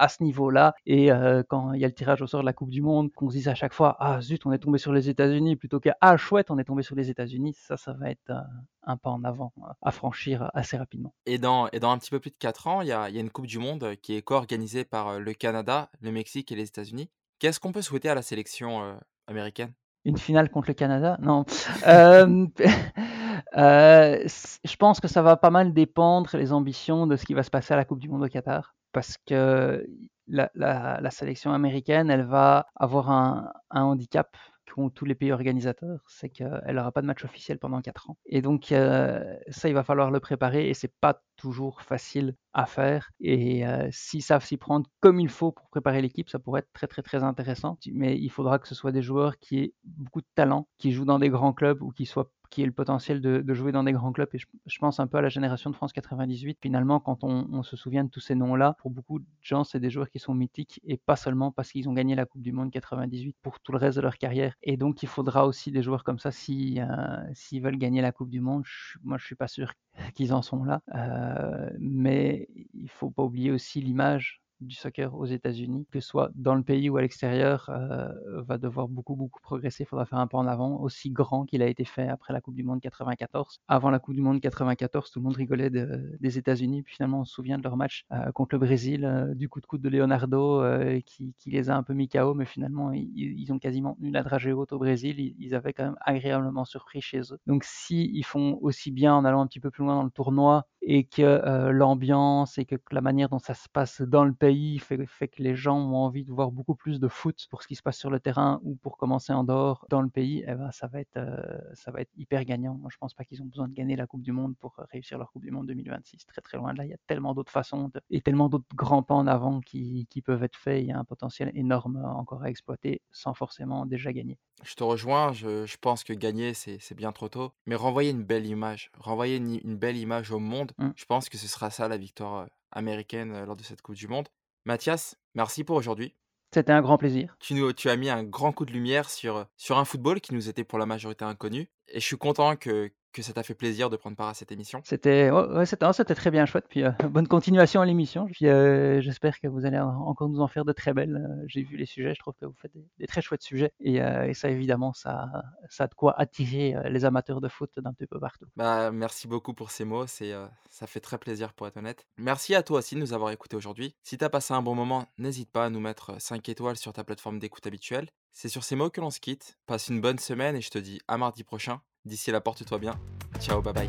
à 0.00 0.08
ce 0.08 0.22
niveau-là. 0.22 0.74
Et 0.86 1.12
euh, 1.12 1.42
quand 1.46 1.72
il 1.74 1.80
y 1.80 1.84
a 1.84 1.88
le 1.88 1.94
tirage 1.94 2.22
au 2.22 2.26
sort 2.26 2.40
de 2.40 2.46
la 2.46 2.52
Coupe 2.52 2.70
du 2.70 2.82
Monde, 2.82 3.12
qu'on 3.12 3.28
se 3.28 3.36
dise 3.36 3.48
à 3.48 3.54
chaque 3.54 3.74
fois 3.74 3.96
Ah 4.00 4.20
zut, 4.20 4.44
on 4.46 4.52
est 4.52 4.58
tombé 4.58 4.78
sur 4.78 4.92
les 4.92 5.08
États-Unis, 5.08 5.56
plutôt 5.56 5.78
que 5.78 5.90
Ah 6.00 6.16
chouette, 6.16 6.50
on 6.50 6.58
est 6.58 6.64
tombé 6.64 6.82
sur 6.82 6.96
les 6.96 7.10
États-Unis, 7.10 7.54
ça, 7.60 7.76
ça 7.76 7.92
va 7.92 8.10
être 8.10 8.30
euh, 8.30 8.40
un 8.82 8.96
pas 8.96 9.10
en 9.10 9.22
avant 9.22 9.52
euh, 9.58 9.72
à 9.82 9.90
franchir 9.90 10.50
assez 10.54 10.76
rapidement. 10.76 11.14
Et 11.26 11.38
dans, 11.38 11.68
et 11.68 11.80
dans 11.80 11.90
un 11.90 11.98
petit 11.98 12.10
peu 12.10 12.18
plus 12.18 12.30
de 12.30 12.36
4 12.38 12.66
ans, 12.66 12.80
il 12.80 12.88
y 12.88 12.92
a, 12.92 13.10
y 13.10 13.18
a, 13.18 13.20
une 13.20 13.30
Coupe 13.30 13.46
du 13.46 13.58
Monde 13.58 13.94
qui 14.02 14.16
est 14.16 14.22
co-organisée 14.22 14.84
par 14.84 15.20
le 15.20 15.34
Canada, 15.34 15.90
le 16.00 16.10
Mexique 16.10 16.50
et 16.50 16.56
les 16.56 16.66
États-Unis. 16.66 17.10
Qu'est-ce 17.38 17.60
qu'on 17.60 17.72
peut 17.72 17.82
souhaiter 17.82 18.08
à 18.08 18.14
la 18.14 18.22
sélection 18.22 18.98
américaine? 19.26 19.72
Une 20.04 20.16
finale 20.16 20.50
contre 20.50 20.68
le 20.68 20.74
Canada? 20.74 21.18
Non. 21.20 21.44
euh, 21.86 22.46
je 23.54 24.76
pense 24.76 25.00
que 25.00 25.08
ça 25.08 25.22
va 25.22 25.36
pas 25.36 25.50
mal 25.50 25.74
dépendre 25.74 26.30
les 26.36 26.52
ambitions 26.52 27.06
de 27.06 27.16
ce 27.16 27.26
qui 27.26 27.34
va 27.34 27.42
se 27.42 27.50
passer 27.50 27.74
à 27.74 27.76
la 27.76 27.84
Coupe 27.84 28.00
du 28.00 28.08
Monde 28.08 28.24
au 28.24 28.28
Qatar 28.28 28.74
parce 28.92 29.16
que 29.26 29.86
la, 30.26 31.10
sélection 31.10 31.52
américaine, 31.52 32.10
elle 32.10 32.24
va 32.24 32.66
avoir 32.76 33.10
un, 33.10 33.52
handicap 33.70 34.36
qu'ont 34.72 34.88
tous 34.88 35.04
les 35.04 35.16
pays 35.16 35.32
organisateurs, 35.32 36.00
c'est 36.06 36.28
qu'elle 36.28 36.76
n'aura 36.76 36.92
pas 36.92 37.02
de 37.02 37.06
match 37.06 37.24
officiel 37.24 37.58
pendant 37.58 37.80
4 37.80 38.10
ans. 38.10 38.16
Et 38.26 38.40
donc 38.40 38.70
euh, 38.70 39.36
ça, 39.48 39.68
il 39.68 39.74
va 39.74 39.82
falloir 39.82 40.12
le 40.12 40.20
préparer 40.20 40.68
et 40.68 40.74
c'est 40.74 40.92
pas 41.00 41.22
toujours 41.36 41.82
facile 41.82 42.36
à 42.52 42.66
faire. 42.66 43.10
Et 43.20 43.66
euh, 43.66 43.88
s'ils 43.90 44.22
savent 44.22 44.44
s'y 44.44 44.56
prendre 44.56 44.88
comme 45.00 45.18
il 45.18 45.28
faut 45.28 45.50
pour 45.50 45.68
préparer 45.70 46.00
l'équipe, 46.02 46.28
ça 46.28 46.38
pourrait 46.38 46.60
être 46.60 46.72
très 46.72 46.86
très 46.86 47.02
très 47.02 47.24
intéressant. 47.24 47.78
Mais 47.92 48.16
il 48.16 48.30
faudra 48.30 48.60
que 48.60 48.68
ce 48.68 48.76
soit 48.76 48.92
des 48.92 49.02
joueurs 49.02 49.38
qui 49.38 49.58
aient 49.58 49.74
beaucoup 49.84 50.20
de 50.20 50.28
talent, 50.36 50.68
qui 50.78 50.92
jouent 50.92 51.04
dans 51.04 51.18
des 51.18 51.30
grands 51.30 51.52
clubs 51.52 51.82
ou 51.82 51.90
qui 51.90 52.06
soient 52.06 52.30
qui 52.50 52.62
ait 52.62 52.66
le 52.66 52.72
potentiel 52.72 53.20
de, 53.20 53.54
jouer 53.54 53.72
dans 53.72 53.84
des 53.84 53.92
grands 53.92 54.12
clubs. 54.12 54.28
Et 54.34 54.38
je, 54.38 54.78
pense 54.78 55.00
un 55.00 55.06
peu 55.06 55.18
à 55.18 55.22
la 55.22 55.28
génération 55.28 55.70
de 55.70 55.76
France 55.76 55.92
98. 55.92 56.58
Finalement, 56.60 57.00
quand 57.00 57.24
on, 57.24 57.62
se 57.62 57.76
souvient 57.76 58.04
de 58.04 58.10
tous 58.10 58.20
ces 58.20 58.34
noms-là, 58.34 58.76
pour 58.80 58.90
beaucoup 58.90 59.20
de 59.20 59.24
gens, 59.40 59.64
c'est 59.64 59.80
des 59.80 59.90
joueurs 59.90 60.10
qui 60.10 60.18
sont 60.18 60.34
mythiques 60.34 60.80
et 60.84 60.96
pas 60.96 61.16
seulement 61.16 61.52
parce 61.52 61.70
qu'ils 61.70 61.88
ont 61.88 61.92
gagné 61.92 62.14
la 62.14 62.26
Coupe 62.26 62.42
du 62.42 62.52
Monde 62.52 62.70
98 62.70 63.36
pour 63.40 63.60
tout 63.60 63.72
le 63.72 63.78
reste 63.78 63.96
de 63.96 64.02
leur 64.02 64.18
carrière. 64.18 64.54
Et 64.62 64.76
donc, 64.76 65.02
il 65.02 65.08
faudra 65.08 65.46
aussi 65.46 65.70
des 65.70 65.82
joueurs 65.82 66.04
comme 66.04 66.18
ça 66.18 66.32
si, 66.32 66.80
euh, 66.80 66.86
s'ils 67.34 67.62
veulent 67.62 67.78
gagner 67.78 68.02
la 68.02 68.12
Coupe 68.12 68.30
du 68.30 68.40
Monde. 68.40 68.64
moi, 69.04 69.16
je 69.18 69.24
suis 69.24 69.36
pas 69.36 69.48
sûr 69.48 69.72
qu'ils 70.14 70.34
en 70.34 70.42
sont 70.42 70.64
là. 70.64 70.82
Euh, 70.94 71.70
mais 71.78 72.48
il 72.74 72.88
faut 72.88 73.10
pas 73.10 73.22
oublier 73.22 73.52
aussi 73.52 73.80
l'image 73.80 74.39
du 74.60 74.74
soccer 74.74 75.14
aux 75.14 75.26
États-Unis, 75.26 75.86
que 75.90 76.00
ce 76.00 76.08
soit 76.08 76.30
dans 76.34 76.54
le 76.54 76.62
pays 76.62 76.88
ou 76.90 76.96
à 76.96 77.02
l'extérieur, 77.02 77.68
euh, 77.70 78.08
va 78.42 78.58
devoir 78.58 78.88
beaucoup, 78.88 79.16
beaucoup 79.16 79.40
progresser. 79.40 79.84
Il 79.84 79.86
faudra 79.86 80.06
faire 80.06 80.18
un 80.18 80.26
pas 80.26 80.38
en 80.38 80.46
avant, 80.46 80.80
aussi 80.80 81.10
grand 81.10 81.44
qu'il 81.44 81.62
a 81.62 81.66
été 81.66 81.84
fait 81.84 82.08
après 82.08 82.32
la 82.32 82.40
Coupe 82.40 82.54
du 82.54 82.62
Monde 82.62 82.80
94. 82.80 83.60
Avant 83.68 83.90
la 83.90 83.98
Coupe 83.98 84.14
du 84.14 84.22
Monde 84.22 84.40
94, 84.40 85.10
tout 85.10 85.18
le 85.18 85.24
monde 85.24 85.36
rigolait 85.36 85.70
des 85.70 86.38
États-Unis, 86.38 86.82
puis 86.82 86.94
finalement 86.94 87.20
on 87.20 87.24
se 87.24 87.34
souvient 87.34 87.58
de 87.58 87.62
leur 87.62 87.76
match 87.76 88.04
euh, 88.12 88.32
contre 88.32 88.54
le 88.54 88.58
Brésil, 88.58 89.04
euh, 89.04 89.34
du 89.34 89.48
coup 89.48 89.60
de 89.60 89.66
coude 89.66 89.80
de 89.80 89.88
Leonardo 89.88 90.62
qui, 91.04 91.34
les 91.46 91.70
a 91.70 91.76
un 91.76 91.82
peu 91.82 91.94
mis 91.94 92.08
KO, 92.08 92.34
mais 92.34 92.44
finalement 92.44 92.92
ils, 92.92 93.52
ont 93.52 93.58
quasiment 93.58 93.94
tenu 93.94 94.10
la 94.10 94.22
dragée 94.22 94.52
haute 94.52 94.72
au 94.72 94.78
Brésil. 94.78 95.34
Ils, 95.38 95.54
avaient 95.54 95.72
quand 95.72 95.84
même 95.84 95.96
agréablement 96.00 96.64
surpris 96.64 97.00
chez 97.00 97.20
eux. 97.32 97.38
Donc 97.46 97.64
si 97.64 98.10
ils 98.14 98.24
font 98.24 98.58
aussi 98.62 98.90
bien 98.92 99.14
en 99.14 99.24
allant 99.24 99.40
un 99.40 99.46
petit 99.46 99.60
peu 99.60 99.70
plus 99.70 99.84
loin 99.84 99.96
dans 99.96 100.04
le 100.04 100.10
tournoi 100.10 100.66
et 100.82 101.04
que 101.04 101.70
l'ambiance 101.70 102.58
et 102.58 102.64
que 102.64 102.76
la 102.90 103.00
manière 103.00 103.28
dont 103.28 103.38
ça 103.38 103.54
se 103.54 103.68
passe 103.68 104.02
dans 104.02 104.24
le 104.24 104.32
pays 104.32 104.78
fait, 104.78 105.28
que 105.28 105.42
les 105.42 105.54
gens 105.54 105.78
ont 105.78 105.96
envie 105.96 106.24
de 106.24 106.32
voir 106.32 106.50
beaucoup 106.50 106.74
plus 106.74 107.00
de 107.00 107.08
foot 107.08 107.46
pour 107.50 107.62
ce 107.62 107.68
qui 107.68 107.76
se 107.76 107.82
passe 107.82 107.98
sur 107.98 108.10
le 108.10 108.20
terrain 108.20 108.60
ou 108.62 108.76
pour 108.76 108.96
commencer 108.96 109.32
en 109.32 109.44
dehors 109.44 109.86
dans 109.90 110.02
le 110.02 110.08
pays, 110.08 110.44
eh 110.46 110.54
ben, 110.54 110.70
ça, 110.72 110.86
va 110.86 111.00
être, 111.00 111.16
euh, 111.16 111.58
ça 111.74 111.90
va 111.90 112.00
être 112.00 112.10
hyper 112.16 112.44
gagnant. 112.44 112.74
Moi, 112.74 112.88
je 112.92 112.96
pense 112.98 113.14
pas 113.14 113.24
qu'ils 113.24 113.42
ont 113.42 113.46
besoin 113.46 113.68
de 113.68 113.74
gagner 113.74 113.96
la 113.96 114.06
Coupe 114.06 114.22
du 114.22 114.32
Monde 114.32 114.56
pour 114.58 114.74
réussir 114.90 115.18
leur 115.18 115.30
Coupe 115.32 115.44
du 115.44 115.50
Monde 115.50 115.66
2026. 115.66 116.26
Très 116.26 116.40
très 116.40 116.56
loin 116.56 116.72
de 116.72 116.78
là, 116.78 116.84
il 116.84 116.90
y 116.90 116.94
a 116.94 116.98
tellement 117.06 117.34
d'autres 117.34 117.52
façons 117.52 117.90
et 118.10 118.20
tellement 118.20 118.48
d'autres 118.48 118.64
grands 118.74 119.02
pas 119.02 119.14
en 119.14 119.26
avant 119.26 119.60
qui, 119.60 120.06
qui, 120.10 120.22
peuvent 120.22 120.42
être 120.42 120.56
faits. 120.56 120.82
Il 120.82 120.88
y 120.88 120.92
a 120.92 120.98
un 120.98 121.04
potentiel 121.04 121.50
énorme 121.54 121.96
encore 122.04 122.42
à 122.42 122.50
exploiter 122.50 123.02
sans 123.10 123.34
forcément 123.34 123.86
déjà 123.86 124.12
gagner. 124.12 124.38
Je 124.62 124.74
te 124.74 124.84
rejoins, 124.84 125.32
je, 125.32 125.76
pense 125.80 126.04
que 126.04 126.12
gagner, 126.12 126.52
c'est 126.54 126.94
bien 126.94 127.12
trop 127.12 127.28
tôt. 127.28 127.52
Mais 127.66 127.74
renvoyer 127.74 128.10
une 128.10 128.22
belle 128.22 128.46
image, 128.46 128.90
renvoyer 128.98 129.36
une 129.36 129.76
belle 129.76 129.96
image 129.96 130.30
au 130.30 130.38
monde, 130.38 130.69
mmh. 130.78 130.90
je 130.96 131.04
pense 131.04 131.28
que 131.28 131.38
ce 131.38 131.48
sera 131.48 131.70
ça 131.70 131.88
la 131.88 131.96
victoire 131.96 132.48
américaine 132.72 133.44
lors 133.44 133.56
de 133.56 133.62
cette 133.62 133.82
Coupe 133.82 133.96
du 133.96 134.08
Monde. 134.08 134.28
Mathias, 134.64 135.16
merci 135.34 135.64
pour 135.64 135.76
aujourd'hui. 135.76 136.14
C'était 136.52 136.72
un 136.72 136.82
grand 136.82 136.98
plaisir. 136.98 137.36
Tu, 137.38 137.54
nous, 137.54 137.72
tu 137.72 137.88
as 137.90 137.96
mis 137.96 138.10
un 138.10 138.24
grand 138.24 138.52
coup 138.52 138.64
de 138.64 138.72
lumière 138.72 139.08
sur, 139.08 139.46
sur 139.56 139.78
un 139.78 139.84
football 139.84 140.20
qui 140.20 140.34
nous 140.34 140.48
était 140.48 140.64
pour 140.64 140.78
la 140.78 140.86
majorité 140.86 141.24
inconnu. 141.24 141.70
Et 141.88 142.00
je 142.00 142.04
suis 142.04 142.18
content 142.18 142.56
que, 142.56 142.92
que 143.12 143.22
ça 143.22 143.32
t'a 143.32 143.42
fait 143.42 143.54
plaisir 143.54 143.90
de 143.90 143.96
prendre 143.96 144.16
part 144.16 144.28
à 144.28 144.34
cette 144.34 144.52
émission? 144.52 144.80
C'était 144.84 145.30
ouais, 145.30 145.66
c'était 145.66 146.14
très 146.14 146.30
bien 146.30 146.46
chouette. 146.46 146.66
Puis 146.68 146.84
euh, 146.84 146.90
bonne 147.08 147.28
continuation 147.28 147.80
à 147.80 147.86
l'émission. 147.86 148.26
Puis 148.26 148.46
euh, 148.46 149.00
j'espère 149.00 149.40
que 149.40 149.48
vous 149.48 149.66
allez 149.66 149.78
encore 149.78 150.28
nous 150.28 150.40
en 150.40 150.48
faire 150.48 150.64
de 150.64 150.72
très 150.72 150.92
belles. 150.92 151.16
Euh, 151.16 151.44
j'ai 151.46 151.62
vu 151.62 151.76
les 151.76 151.86
sujets, 151.86 152.14
je 152.14 152.20
trouve 152.20 152.34
que 152.40 152.46
vous 152.46 152.54
faites 152.60 152.72
des, 152.98 153.06
très 153.06 153.22
chouettes 153.22 153.42
sujets. 153.42 153.72
Et, 153.80 153.96
et, 153.96 154.34
ça, 154.34 154.48
évidemment, 154.48 154.92
ça, 154.92 155.28
ça 155.68 155.84
a 155.84 155.86
de 155.86 155.94
quoi 155.94 156.18
attirer 156.18 156.74
les 156.90 157.04
amateurs 157.04 157.40
de 157.40 157.48
foot 157.48 157.70
d'un 157.78 157.92
petit 157.92 158.06
peu 158.06 158.20
partout. 158.20 158.46
Bah, 158.56 158.90
merci 158.90 159.26
beaucoup 159.26 159.54
pour 159.54 159.70
ces 159.70 159.84
mots. 159.84 160.06
C'est, 160.06 160.32
ça 160.68 160.86
fait 160.86 161.00
très 161.00 161.18
plaisir 161.18 161.52
pour 161.52 161.66
être 161.66 161.76
honnête. 161.76 162.06
Merci 162.16 162.54
à 162.54 162.62
toi 162.62 162.78
aussi 162.78 162.94
de 162.94 163.00
nous 163.00 163.12
avoir 163.12 163.30
écoutés 163.30 163.56
aujourd'hui. 163.56 163.94
Si 164.02 164.18
tu 164.18 164.24
as 164.24 164.30
passé 164.30 164.54
un 164.54 164.62
bon 164.62 164.74
moment, 164.74 165.06
n'hésite 165.18 165.50
pas 165.50 165.66
à 165.66 165.70
nous 165.70 165.80
mettre 165.80 166.20
5 166.20 166.48
étoiles 166.48 166.76
sur 166.76 166.92
ta 166.92 167.04
plateforme 167.04 167.38
d'écoute 167.38 167.66
habituelle. 167.66 168.08
C'est 168.32 168.48
sur 168.48 168.64
ces 168.64 168.76
mots 168.76 168.90
que 168.90 169.00
l'on 169.00 169.10
se 169.10 169.20
quitte. 169.20 169.58
Passe 169.66 169.88
une 169.88 170.00
bonne 170.00 170.18
semaine 170.18 170.56
et 170.56 170.60
je 170.60 170.70
te 170.70 170.78
dis 170.78 171.00
à 171.08 171.18
mardi 171.18 171.42
prochain 171.44 171.80
D'ici 172.04 172.30
là, 172.30 172.40
porte-toi 172.40 172.78
bien. 172.78 172.94
Ciao, 173.40 173.60
bye 173.62 173.72
bye. 173.72 173.88